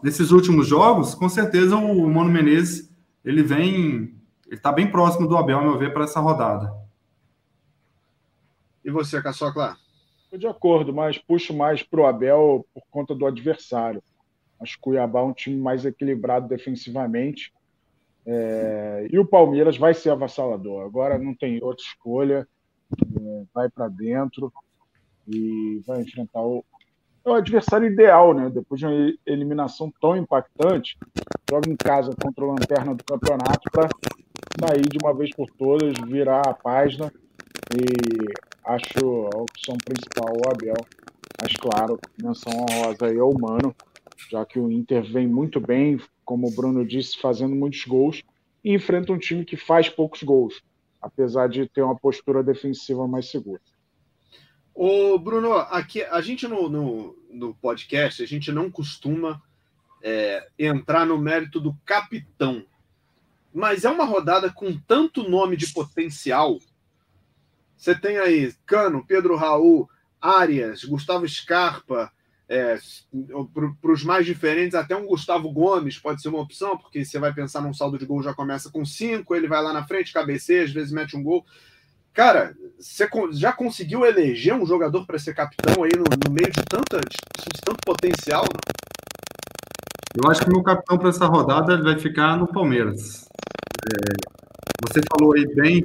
nesses 0.00 0.30
últimos 0.30 0.68
jogos, 0.68 1.12
com 1.12 1.28
certeza 1.28 1.76
o 1.76 2.08
Mano 2.08 2.30
Menezes 2.30 2.88
ele 3.24 3.42
vem 3.42 4.14
ele 4.46 4.54
está 4.54 4.70
bem 4.70 4.88
próximo 4.88 5.26
do 5.26 5.36
Abel, 5.36 5.58
a 5.58 5.62
meu 5.62 5.76
ver, 5.76 5.92
para 5.92 6.04
essa 6.04 6.20
rodada. 6.20 6.85
E 8.86 8.90
você, 8.90 9.20
Caçocla? 9.20 9.76
Estou 10.22 10.38
de 10.38 10.46
acordo, 10.46 10.94
mas 10.94 11.18
puxo 11.18 11.52
mais 11.52 11.82
para 11.82 12.00
o 12.00 12.06
Abel 12.06 12.64
por 12.72 12.84
conta 12.88 13.16
do 13.16 13.26
adversário. 13.26 14.00
Acho 14.60 14.74
que 14.74 14.78
o 14.78 14.82
Cuiabá 14.82 15.18
é 15.18 15.24
um 15.24 15.32
time 15.32 15.60
mais 15.60 15.84
equilibrado 15.84 16.46
defensivamente. 16.46 17.52
É... 18.24 19.08
e 19.10 19.18
o 19.18 19.26
Palmeiras 19.26 19.76
vai 19.76 19.92
ser 19.92 20.10
avassalador. 20.10 20.84
Agora 20.84 21.18
não 21.18 21.34
tem 21.34 21.60
outra 21.60 21.84
escolha. 21.84 22.48
É... 22.92 23.42
vai 23.52 23.68
para 23.68 23.88
dentro 23.88 24.52
e 25.26 25.82
vai 25.84 26.02
enfrentar 26.02 26.42
o... 26.42 26.64
É 27.24 27.30
o 27.30 27.34
adversário 27.34 27.88
ideal, 27.88 28.32
né? 28.32 28.48
Depois 28.48 28.78
de 28.78 28.86
uma 28.86 29.12
eliminação 29.26 29.92
tão 30.00 30.16
impactante, 30.16 30.96
joga 31.50 31.68
em 31.68 31.74
casa 31.74 32.12
contra 32.22 32.44
a 32.44 32.48
lanterna 32.48 32.94
do 32.94 33.02
campeonato 33.02 33.68
para 33.72 33.88
sair 34.60 34.82
de 34.82 34.98
uma 35.02 35.12
vez 35.12 35.34
por 35.34 35.50
todas, 35.50 35.92
virar 36.08 36.46
a 36.46 36.54
página 36.54 37.12
e 37.74 38.45
acho 38.66 39.30
a 39.34 39.38
opção 39.38 39.76
principal 39.78 40.32
o 40.34 40.50
Abel. 40.50 40.76
Mas 41.40 41.52
claro, 41.54 41.98
menção 42.22 42.52
honrosa 42.52 43.06
aí 43.06 43.16
é 43.16 43.22
o 43.22 43.32
Mano, 43.38 43.74
já 44.30 44.44
que 44.44 44.58
o 44.58 44.70
Inter 44.70 45.02
vem 45.04 45.26
muito 45.26 45.60
bem, 45.60 46.00
como 46.24 46.48
o 46.48 46.50
Bruno 46.50 46.86
disse, 46.86 47.18
fazendo 47.18 47.54
muitos 47.54 47.84
gols, 47.84 48.22
e 48.64 48.74
enfrenta 48.74 49.12
um 49.12 49.18
time 49.18 49.44
que 49.44 49.56
faz 49.56 49.88
poucos 49.88 50.22
gols, 50.22 50.62
apesar 51.00 51.48
de 51.48 51.68
ter 51.68 51.82
uma 51.82 51.96
postura 51.96 52.42
defensiva 52.42 53.06
mais 53.06 53.30
segura. 53.30 53.60
Ô, 54.74 55.18
Bruno, 55.18 55.52
aqui 55.52 56.02
a 56.02 56.20
gente 56.20 56.46
no, 56.46 56.68
no, 56.68 57.16
no 57.30 57.54
podcast, 57.54 58.22
a 58.22 58.26
gente 58.26 58.52
não 58.52 58.70
costuma 58.70 59.40
é, 60.02 60.48
entrar 60.58 61.06
no 61.06 61.16
mérito 61.16 61.60
do 61.60 61.74
capitão 61.84 62.64
mas 63.56 63.86
é 63.86 63.90
uma 63.90 64.04
rodada 64.04 64.52
com 64.52 64.76
tanto 64.76 65.26
nome 65.26 65.56
de 65.56 65.72
potencial. 65.72 66.58
Você 67.76 67.94
tem 67.94 68.18
aí 68.18 68.52
Cano, 68.64 69.04
Pedro 69.06 69.36
Raul, 69.36 69.88
Arias, 70.20 70.84
Gustavo 70.84 71.28
Scarpa, 71.28 72.10
é, 72.48 72.78
para 73.80 73.92
os 73.92 74.04
mais 74.04 74.24
diferentes, 74.24 74.74
até 74.74 74.96
um 74.96 75.06
Gustavo 75.06 75.50
Gomes 75.50 75.98
pode 75.98 76.22
ser 76.22 76.28
uma 76.28 76.40
opção, 76.40 76.76
porque 76.76 77.04
você 77.04 77.18
vai 77.18 77.32
pensar 77.34 77.60
num 77.60 77.74
saldo 77.74 77.98
de 77.98 78.06
gol 78.06 78.22
já 78.22 78.32
começa 78.32 78.70
com 78.70 78.84
cinco, 78.84 79.34
ele 79.34 79.48
vai 79.48 79.62
lá 79.62 79.72
na 79.72 79.84
frente, 79.84 80.12
cabeceia, 80.12 80.64
às 80.64 80.70
vezes 80.70 80.92
mete 80.92 81.16
um 81.16 81.22
gol. 81.22 81.44
Cara, 82.14 82.56
você 82.78 83.08
já 83.32 83.52
conseguiu 83.52 84.06
eleger 84.06 84.54
um 84.54 84.64
jogador 84.64 85.04
para 85.04 85.18
ser 85.18 85.34
capitão 85.34 85.82
aí 85.82 85.90
no, 85.94 86.04
no 86.04 86.32
meio 86.32 86.50
de, 86.50 86.62
tanta, 86.64 86.98
de, 86.98 87.44
de 87.52 87.60
tanto 87.62 87.78
potencial? 87.84 88.44
Não? 88.44 90.24
Eu 90.24 90.30
acho 90.30 90.42
que 90.42 90.50
meu 90.50 90.62
capitão 90.62 90.96
para 90.96 91.10
essa 91.10 91.26
rodada 91.26 91.82
vai 91.82 91.98
ficar 91.98 92.38
no 92.38 92.46
Palmeiras. 92.46 93.28
É, 93.92 94.88
você 94.88 95.00
falou 95.10 95.34
aí 95.34 95.46
bem, 95.54 95.84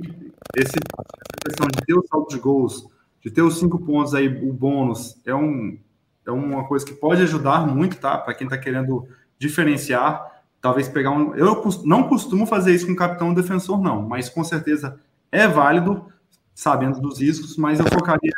esse, 0.56 0.76
essa 0.76 1.46
questão 1.46 1.68
de 1.68 1.86
ter 1.86 1.94
o 1.94 2.06
saldo 2.08 2.28
de 2.30 2.40
gols, 2.40 2.88
de 3.22 3.32
ter 3.32 3.42
os 3.42 3.60
cinco 3.60 3.80
pontos 3.80 4.14
aí, 4.14 4.28
o 4.28 4.52
bônus, 4.52 5.20
é, 5.26 5.34
um, 5.34 5.78
é 6.26 6.32
uma 6.32 6.68
coisa 6.68 6.86
que 6.86 6.94
pode 6.94 7.22
ajudar 7.22 7.68
muito, 7.68 7.98
tá? 7.98 8.18
Para 8.18 8.34
quem 8.34 8.46
está 8.46 8.58
querendo 8.58 9.08
diferenciar, 9.38 10.44
talvez 10.60 10.88
pegar 10.88 11.12
um. 11.12 11.36
Eu 11.36 11.64
não 11.84 12.08
costumo 12.08 12.46
fazer 12.46 12.74
isso 12.74 12.88
com 12.88 12.96
capitão 12.96 13.34
defensor, 13.34 13.82
não, 13.82 14.02
mas 14.02 14.30
com 14.30 14.44
certeza 14.44 15.00
é 15.32 15.48
válido, 15.48 16.06
sabendo 16.54 17.00
dos 17.00 17.20
riscos, 17.20 17.58
mas 17.58 17.80
eu 17.80 17.86
focaria 17.88 18.32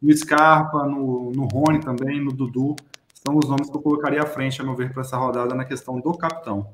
no 0.00 0.16
Scarpa, 0.16 0.84
no, 0.84 1.32
no 1.32 1.46
Rony 1.46 1.80
também, 1.80 2.22
no 2.22 2.32
Dudu. 2.32 2.76
São 3.14 3.36
os 3.38 3.48
nomes 3.48 3.70
que 3.70 3.76
eu 3.76 3.80
colocaria 3.80 4.20
à 4.20 4.26
frente, 4.26 4.60
a 4.60 4.64
meu 4.64 4.74
ver, 4.74 4.92
para 4.92 5.02
essa 5.02 5.16
rodada 5.16 5.54
na 5.54 5.64
questão 5.64 6.00
do 6.00 6.12
capitão. 6.18 6.72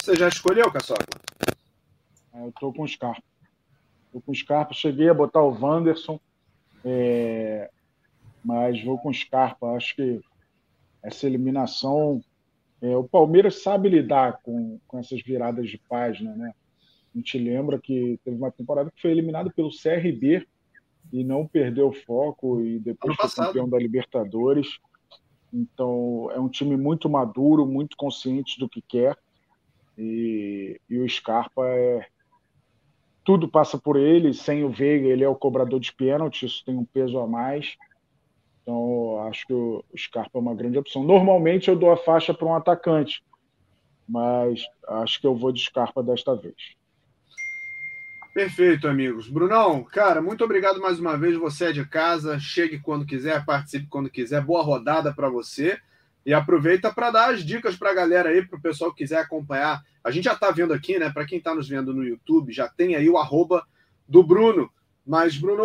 Você 0.00 0.14
já 0.14 0.28
escolheu, 0.28 0.70
Caçoca? 0.70 1.06
Eu 2.34 2.52
tô 2.60 2.72
com 2.72 2.82
o 2.82 2.88
Scarpa. 2.88 3.29
Tô 4.12 4.20
com 4.20 4.32
o 4.32 4.34
Scarpa. 4.34 4.74
Cheguei 4.74 5.08
a 5.08 5.14
botar 5.14 5.42
o 5.42 5.56
Wanderson, 5.58 6.18
é... 6.84 7.70
mas 8.44 8.82
vou 8.82 8.98
com 8.98 9.10
o 9.10 9.14
Scarpa. 9.14 9.74
Acho 9.76 9.96
que 9.96 10.20
essa 11.02 11.26
eliminação. 11.26 12.22
É, 12.82 12.96
o 12.96 13.04
Palmeiras 13.04 13.62
sabe 13.62 13.90
lidar 13.90 14.40
com, 14.42 14.80
com 14.88 14.98
essas 14.98 15.20
viradas 15.20 15.68
de 15.68 15.76
página, 15.76 16.34
né? 16.34 16.54
A 17.14 17.18
gente 17.18 17.38
lembra 17.38 17.78
que 17.78 18.18
teve 18.24 18.36
uma 18.36 18.50
temporada 18.50 18.90
que 18.90 19.02
foi 19.02 19.10
eliminado 19.10 19.52
pelo 19.52 19.70
CRB 19.70 20.46
e 21.12 21.24
não 21.24 21.46
perdeu 21.46 21.88
o 21.88 21.92
foco 21.92 22.60
e 22.60 22.78
depois 22.78 23.16
foi 23.16 23.44
campeão 23.44 23.68
da 23.68 23.78
Libertadores. 23.78 24.78
Então 25.52 26.30
é 26.32 26.38
um 26.38 26.48
time 26.48 26.76
muito 26.76 27.08
maduro, 27.10 27.66
muito 27.66 27.96
consciente 27.96 28.58
do 28.58 28.68
que 28.68 28.80
quer. 28.80 29.16
E, 29.98 30.80
e 30.88 30.98
o 30.98 31.08
Scarpa 31.08 31.66
é. 31.66 32.06
Tudo 33.24 33.48
passa 33.48 33.78
por 33.78 33.96
ele, 33.96 34.32
sem 34.32 34.64
o 34.64 34.70
Veiga, 34.70 35.06
ele 35.06 35.24
é 35.24 35.28
o 35.28 35.36
cobrador 35.36 35.78
de 35.78 35.92
pênalti, 35.92 36.46
isso 36.46 36.64
tem 36.64 36.76
um 36.76 36.84
peso 36.84 37.18
a 37.18 37.26
mais. 37.26 37.76
Então, 38.62 39.22
acho 39.28 39.46
que 39.46 39.52
o 39.52 39.84
Scarpa 39.96 40.38
é 40.38 40.40
uma 40.40 40.54
grande 40.54 40.78
opção. 40.78 41.02
Normalmente 41.02 41.68
eu 41.68 41.76
dou 41.76 41.90
a 41.90 41.96
faixa 41.96 42.32
para 42.32 42.46
um 42.46 42.54
atacante, 42.54 43.22
mas 44.08 44.62
acho 44.88 45.20
que 45.20 45.26
eu 45.26 45.34
vou 45.34 45.52
de 45.52 45.60
Scarpa 45.60 46.02
desta 46.02 46.34
vez. 46.34 46.80
Perfeito, 48.32 48.86
amigos. 48.86 49.28
Brunão, 49.28 49.82
cara, 49.82 50.22
muito 50.22 50.44
obrigado 50.44 50.80
mais 50.80 51.00
uma 51.00 51.16
vez. 51.16 51.36
Você 51.36 51.66
é 51.66 51.72
de 51.72 51.84
casa, 51.84 52.38
chegue 52.38 52.78
quando 52.78 53.04
quiser, 53.04 53.44
participe 53.44 53.88
quando 53.88 54.08
quiser. 54.08 54.40
Boa 54.40 54.62
rodada 54.62 55.12
para 55.12 55.28
você. 55.28 55.78
E 56.24 56.34
aproveita 56.34 56.92
para 56.92 57.10
dar 57.10 57.34
as 57.34 57.44
dicas 57.44 57.76
para 57.76 57.90
a 57.90 57.94
galera 57.94 58.28
aí, 58.28 58.44
para 58.44 58.58
o 58.58 58.62
pessoal 58.62 58.92
que 58.92 58.98
quiser 58.98 59.18
acompanhar. 59.18 59.82
A 60.04 60.10
gente 60.10 60.24
já 60.24 60.34
está 60.34 60.50
vendo 60.50 60.72
aqui, 60.72 60.98
né? 60.98 61.10
Para 61.10 61.24
quem 61.24 61.38
está 61.38 61.54
nos 61.54 61.68
vendo 61.68 61.94
no 61.94 62.04
YouTube, 62.04 62.52
já 62.52 62.68
tem 62.68 62.94
aí 62.94 63.08
o 63.08 63.18
arroba 63.18 63.64
do 64.08 64.22
Bruno. 64.22 64.70
Mas, 65.06 65.36
Bruno, 65.36 65.64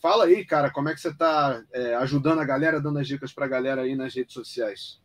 fala 0.00 0.24
aí, 0.24 0.44
cara, 0.44 0.70
como 0.70 0.88
é 0.88 0.94
que 0.94 1.00
você 1.00 1.08
está 1.08 1.62
é, 1.72 1.94
ajudando 1.96 2.40
a 2.40 2.44
galera, 2.44 2.80
dando 2.80 2.98
as 2.98 3.06
dicas 3.06 3.32
para 3.32 3.46
a 3.46 3.48
galera 3.48 3.82
aí 3.82 3.94
nas 3.94 4.14
redes 4.14 4.34
sociais? 4.34 5.00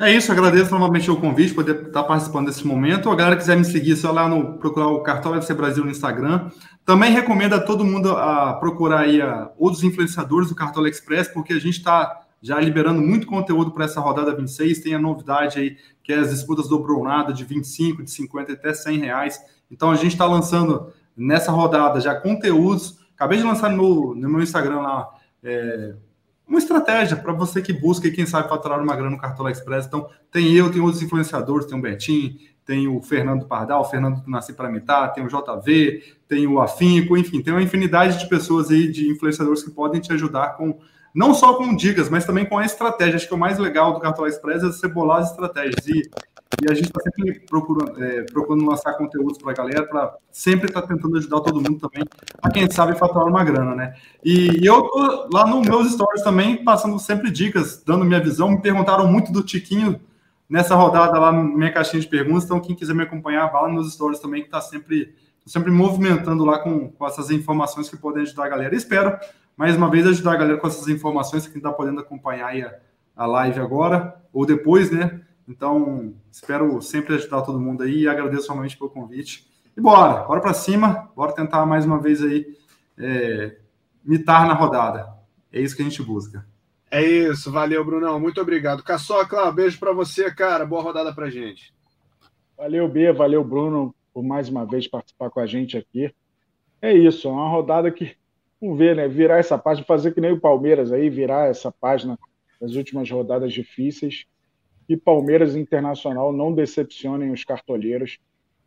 É 0.00 0.12
isso, 0.12 0.30
agradeço 0.30 0.70
novamente 0.70 1.10
o 1.10 1.20
convite, 1.20 1.52
poder 1.52 1.88
estar 1.88 2.04
participando 2.04 2.46
desse 2.46 2.64
momento. 2.64 3.10
A 3.10 3.16
galera 3.16 3.36
quiser 3.36 3.56
me 3.56 3.64
seguir, 3.64 3.96
só 3.96 4.12
lá 4.12 4.28
no 4.28 4.56
procurar 4.56 4.86
o 4.86 5.02
Cartão 5.02 5.34
FC 5.34 5.52
Brasil 5.54 5.84
no 5.84 5.90
Instagram. 5.90 6.52
Também 6.84 7.10
recomendo 7.10 7.54
a 7.54 7.60
todo 7.60 7.84
mundo 7.84 8.16
a 8.16 8.54
procurar 8.54 9.00
aí 9.00 9.20
a, 9.20 9.50
outros 9.58 9.82
influenciadores 9.82 10.48
do 10.48 10.54
Cartola 10.54 10.88
Express, 10.88 11.26
porque 11.26 11.52
a 11.52 11.58
gente 11.58 11.78
está 11.78 12.20
já 12.40 12.60
liberando 12.60 13.00
muito 13.00 13.26
conteúdo 13.26 13.70
para 13.70 13.84
essa 13.84 14.00
rodada 14.00 14.34
26. 14.34 14.80
Tem 14.80 14.94
a 14.94 14.98
novidade 14.98 15.58
aí, 15.58 15.76
que 16.02 16.12
é 16.12 16.18
as 16.18 16.30
disputas 16.30 16.68
do 16.68 16.78
Brunada 16.78 17.32
de 17.32 17.44
25, 17.44 18.02
de 18.02 18.10
50 18.10 18.52
até 18.52 18.72
100 18.72 18.98
reais. 18.98 19.40
Então 19.70 19.90
a 19.90 19.96
gente 19.96 20.12
está 20.12 20.26
lançando 20.26 20.92
nessa 21.16 21.50
rodada 21.50 22.00
já 22.00 22.14
conteúdos. 22.14 22.98
Acabei 23.14 23.38
de 23.38 23.44
lançar 23.44 23.70
no, 23.70 24.14
no 24.14 24.28
meu 24.28 24.40
Instagram 24.40 24.80
lá. 24.80 25.08
É, 25.42 25.94
uma 26.46 26.58
estratégia 26.58 27.16
para 27.16 27.32
você 27.32 27.60
que 27.60 27.72
busca 27.72 28.08
e 28.08 28.10
quem 28.10 28.24
sabe 28.24 28.48
faturar 28.48 28.82
uma 28.82 28.96
grana 28.96 29.10
no 29.10 29.18
Cartola 29.18 29.50
Express. 29.50 29.86
Então, 29.86 30.08
tem 30.30 30.54
eu, 30.54 30.70
tem 30.70 30.80
outros 30.80 31.02
influenciadores, 31.02 31.66
tem 31.66 31.78
o 31.78 31.82
Betinho, 31.82 32.36
tem 32.64 32.88
o 32.88 33.02
Fernando 33.02 33.46
Pardal, 33.46 33.82
o 33.82 33.84
Fernando 33.84 34.22
que 34.22 34.30
nasci 34.30 34.52
para 34.52 34.68
imitar, 34.68 35.12
tem 35.12 35.24
o 35.24 35.28
JV, 35.28 36.02
tem 36.26 36.46
o 36.46 36.60
Afinco, 36.60 37.16
enfim, 37.16 37.42
tem 37.42 37.52
uma 37.52 37.62
infinidade 37.62 38.18
de 38.18 38.28
pessoas 38.28 38.70
aí, 38.70 38.90
de 38.90 39.10
influenciadores 39.10 39.62
que 39.62 39.70
podem 39.70 40.00
te 40.00 40.12
ajudar 40.12 40.56
com 40.56 40.78
não 41.18 41.34
só 41.34 41.54
com 41.54 41.74
dicas, 41.74 42.08
mas 42.08 42.24
também 42.24 42.46
com 42.46 42.56
a 42.56 42.64
estratégia. 42.64 43.16
Acho 43.16 43.26
que 43.26 43.34
o 43.34 43.38
mais 43.38 43.58
legal 43.58 43.92
do 43.92 43.98
Cartola 43.98 44.28
Express 44.28 44.62
é 44.62 44.66
você 44.66 44.86
bolar 44.86 45.18
as 45.18 45.32
estratégias. 45.32 45.84
E, 45.88 46.08
e 46.62 46.70
a 46.70 46.74
gente 46.74 46.86
está 46.86 47.00
sempre 47.00 47.40
procurando, 47.40 48.00
é, 48.00 48.22
procurando 48.22 48.64
lançar 48.64 48.92
conteúdos 48.94 49.36
para 49.36 49.50
a 49.50 49.54
galera, 49.54 49.84
para 49.84 50.14
sempre 50.30 50.68
estar 50.68 50.82
tá 50.82 50.86
tentando 50.86 51.18
ajudar 51.18 51.40
todo 51.40 51.60
mundo 51.60 51.80
também, 51.80 52.04
a 52.40 52.48
quem 52.50 52.70
sabe 52.70 52.96
faturar 52.96 53.26
uma 53.26 53.42
grana, 53.42 53.74
né? 53.74 53.96
E, 54.24 54.62
e 54.62 54.64
eu 54.64 54.80
tô 54.82 55.28
lá 55.32 55.44
nos 55.44 55.66
meus 55.66 55.92
stories 55.92 56.22
também, 56.22 56.62
passando 56.62 56.96
sempre 57.00 57.32
dicas, 57.32 57.82
dando 57.84 58.04
minha 58.04 58.20
visão. 58.20 58.50
Me 58.50 58.62
perguntaram 58.62 59.08
muito 59.08 59.32
do 59.32 59.42
Tiquinho 59.42 60.00
nessa 60.48 60.76
rodada 60.76 61.18
lá 61.18 61.32
na 61.32 61.42
minha 61.42 61.72
caixinha 61.72 62.00
de 62.00 62.06
perguntas, 62.06 62.44
então 62.44 62.60
quem 62.60 62.76
quiser 62.76 62.94
me 62.94 63.02
acompanhar, 63.02 63.50
vá 63.50 63.62
lá 63.62 63.68
nos 63.68 63.92
stories 63.92 64.20
também, 64.20 64.42
que 64.42 64.46
está 64.46 64.60
sempre, 64.60 65.16
sempre 65.44 65.72
movimentando 65.72 66.44
lá 66.44 66.60
com, 66.60 66.90
com 66.90 67.04
essas 67.04 67.28
informações 67.32 67.88
que 67.88 67.96
podem 67.96 68.22
ajudar 68.22 68.44
a 68.44 68.48
galera. 68.48 68.76
espero 68.76 69.18
mais 69.58 69.76
uma 69.76 69.90
vez 69.90 70.06
ajudar 70.06 70.34
a 70.34 70.36
galera 70.36 70.58
com 70.58 70.68
essas 70.68 70.86
informações, 70.86 71.48
que 71.48 71.58
está 71.58 71.72
podendo 71.72 71.98
acompanhar 71.98 72.46
aí 72.46 72.62
a, 72.62 72.78
a 73.16 73.26
live 73.26 73.58
agora 73.58 74.22
ou 74.32 74.46
depois, 74.46 74.88
né? 74.92 75.20
Então, 75.48 76.14
espero 76.30 76.80
sempre 76.80 77.16
ajudar 77.16 77.42
todo 77.42 77.58
mundo 77.58 77.82
aí 77.82 78.02
e 78.02 78.08
agradeço 78.08 78.52
realmente 78.52 78.78
pelo 78.78 78.88
convite. 78.88 79.50
E 79.76 79.80
bora, 79.80 80.22
bora 80.22 80.40
para 80.40 80.54
cima, 80.54 81.10
bora 81.16 81.34
tentar 81.34 81.66
mais 81.66 81.84
uma 81.84 82.00
vez 82.00 82.22
aí 82.22 82.56
é, 82.96 83.56
mitar 84.04 84.46
na 84.46 84.54
rodada. 84.54 85.08
É 85.52 85.60
isso 85.60 85.74
que 85.74 85.82
a 85.82 85.84
gente 85.84 86.04
busca. 86.04 86.46
É 86.88 87.02
isso, 87.02 87.50
valeu, 87.50 87.84
Brunão. 87.84 88.20
Muito 88.20 88.40
obrigado. 88.40 88.84
Caçocla, 88.84 89.50
beijo 89.50 89.76
para 89.80 89.92
você, 89.92 90.32
cara. 90.32 90.64
Boa 90.64 90.82
rodada 90.82 91.12
para 91.12 91.30
gente. 91.30 91.74
Valeu, 92.56 92.88
B, 92.88 93.12
valeu, 93.12 93.42
Bruno, 93.42 93.92
por 94.14 94.22
mais 94.22 94.48
uma 94.48 94.64
vez 94.64 94.86
participar 94.86 95.30
com 95.30 95.40
a 95.40 95.46
gente 95.46 95.76
aqui. 95.76 96.14
É 96.80 96.92
isso, 96.92 97.26
é 97.26 97.30
uma 97.32 97.48
rodada 97.48 97.90
que 97.90 98.16
Vamos 98.60 98.76
ver, 98.76 98.96
né? 98.96 99.06
Virar 99.06 99.38
essa 99.38 99.56
página, 99.56 99.86
fazer 99.86 100.12
que 100.12 100.20
nem 100.20 100.32
o 100.32 100.40
Palmeiras 100.40 100.90
aí, 100.92 101.08
virar 101.08 101.48
essa 101.48 101.70
página 101.70 102.18
das 102.60 102.74
últimas 102.74 103.08
rodadas 103.08 103.52
difíceis. 103.52 104.26
E 104.88 104.96
Palmeiras 104.96 105.54
Internacional 105.54 106.32
não 106.32 106.52
decepcionem 106.52 107.30
os 107.30 107.44
cartoleiros. 107.44 108.18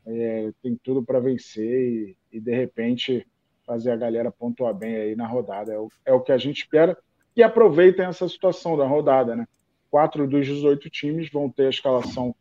É, 0.05 0.51
tem 0.63 0.79
tudo 0.81 1.03
para 1.03 1.19
vencer 1.19 1.65
e, 1.65 2.17
e, 2.31 2.39
de 2.39 2.55
repente, 2.55 3.27
fazer 3.65 3.91
a 3.91 3.97
galera 3.97 4.31
pontuar 4.31 4.73
bem 4.73 4.95
aí 4.95 5.15
na 5.15 5.27
rodada. 5.27 5.73
É 5.73 5.77
o, 5.77 5.89
é 6.05 6.13
o 6.13 6.21
que 6.21 6.31
a 6.31 6.37
gente 6.37 6.59
espera. 6.59 6.97
E 7.35 7.43
aproveitem 7.43 8.05
essa 8.05 8.27
situação 8.29 8.77
da 8.77 8.87
rodada, 8.87 9.35
né? 9.35 9.45
Quatro 9.89 10.25
dos 10.25 10.45
18 10.45 10.89
times 10.89 11.29
vão 11.29 11.49
ter 11.49 11.65
a 11.65 11.69
escalação 11.69 12.33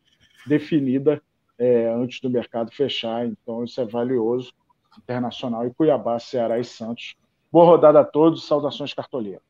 definida 0.47 1.21
é, 1.59 1.87
antes 1.89 2.21
do 2.21 2.29
mercado 2.29 2.71
fechar, 2.71 3.25
então 3.27 3.63
isso 3.63 3.79
é 3.81 3.85
valioso. 3.85 4.53
Internacional 4.97 5.67
e 5.67 5.73
Cuiabá, 5.73 6.17
Ceará 6.17 6.59
e 6.59 6.63
Santos 6.63 7.15
Boa 7.51 7.65
rodada 7.65 7.99
a 7.99 8.05
todos, 8.05 8.47
saudações 8.47 8.93
cartoleiros. 8.93 9.43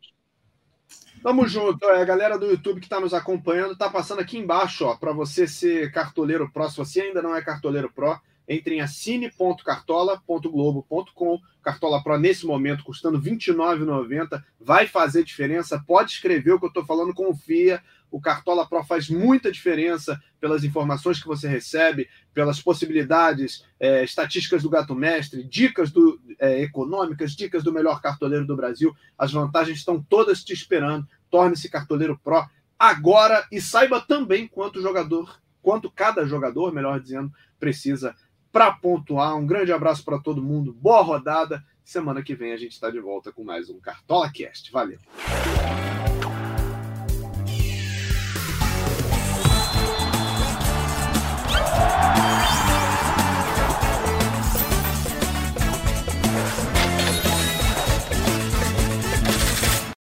Tamo 1.21 1.47
junto. 1.47 1.85
É, 1.85 2.01
a 2.01 2.05
galera 2.05 2.35
do 2.37 2.47
YouTube 2.47 2.79
que 2.79 2.87
está 2.87 2.99
nos 2.99 3.13
acompanhando 3.13 3.73
está 3.73 3.87
passando 3.89 4.21
aqui 4.21 4.39
embaixo, 4.39 4.85
ó, 4.85 4.95
para 4.95 5.13
você 5.13 5.47
ser 5.47 5.91
cartoleiro 5.91 6.51
pró. 6.51 6.67
Se 6.67 6.77
você 6.77 7.01
ainda 7.01 7.21
não 7.21 7.35
é 7.35 7.43
cartoleiro 7.43 7.91
pró, 7.93 8.19
entre 8.47 8.75
em 8.75 8.81
assine.cartola.globo.com. 8.81 11.39
Cartola 11.61 12.03
Pro, 12.03 12.17
nesse 12.17 12.43
momento, 12.45 12.83
custando 12.83 13.19
R$ 13.19 13.31
29,90. 13.31 14.43
Vai 14.59 14.87
fazer 14.87 15.23
diferença. 15.23 15.81
Pode 15.85 16.11
escrever 16.11 16.53
o 16.53 16.59
que 16.59 16.65
eu 16.65 16.69
estou 16.69 16.83
falando, 16.83 17.13
confia. 17.13 17.83
O 18.12 18.20
Cartola 18.20 18.68
Pro 18.68 18.84
faz 18.84 19.09
muita 19.09 19.49
diferença 19.49 20.22
pelas 20.39 20.66
informações 20.66 21.22
que 21.22 21.28
você 21.28 21.47
recebe, 21.47 22.09
pelas 22.34 22.62
possibilidades, 22.62 23.66
é, 23.80 24.03
estatísticas 24.03 24.62
do 24.64 24.70
gato 24.70 24.93
mestre, 24.93 25.43
dicas 25.43 25.91
do, 25.91 26.20
é, 26.38 26.62
econômicas, 26.62 27.32
dicas 27.32 27.64
do 27.64 27.72
melhor 27.72 28.01
cartoleiro 28.01 28.45
do 28.45 28.55
Brasil. 28.55 28.93
As 29.18 29.32
vantagens 29.32 29.78
estão 29.78 30.03
todas 30.03 30.43
te 30.43 30.51
esperando. 30.51 31.07
Torne-se 31.30 31.70
cartoleiro 31.70 32.20
Pro 32.22 32.45
agora 32.78 33.47
e 33.51 33.62
saiba 33.62 34.01
também 34.01 34.47
quanto 34.47 34.82
jogador, 34.82 35.39
quanto 35.62 35.89
cada 35.89 36.26
jogador, 36.26 36.74
melhor 36.74 36.99
dizendo, 36.99 37.32
precisa 37.59 38.16
para 38.51 38.72
pontuar. 38.72 39.38
Um 39.38 39.45
grande 39.45 39.72
abraço 39.72 40.03
para 40.03 40.20
todo 40.20 40.43
mundo, 40.43 40.74
boa 40.74 41.01
rodada. 41.01 41.64
Semana 41.84 42.22
que 42.22 42.36
vem 42.36 42.51
a 42.51 42.57
gente 42.57 42.74
está 42.74 42.89
de 42.89 42.99
volta 42.99 43.32
com 43.32 43.43
mais 43.43 43.70
um 43.70 43.80
Cartola 43.80 44.30
Cast. 44.32 44.72
Valeu! 44.72 44.99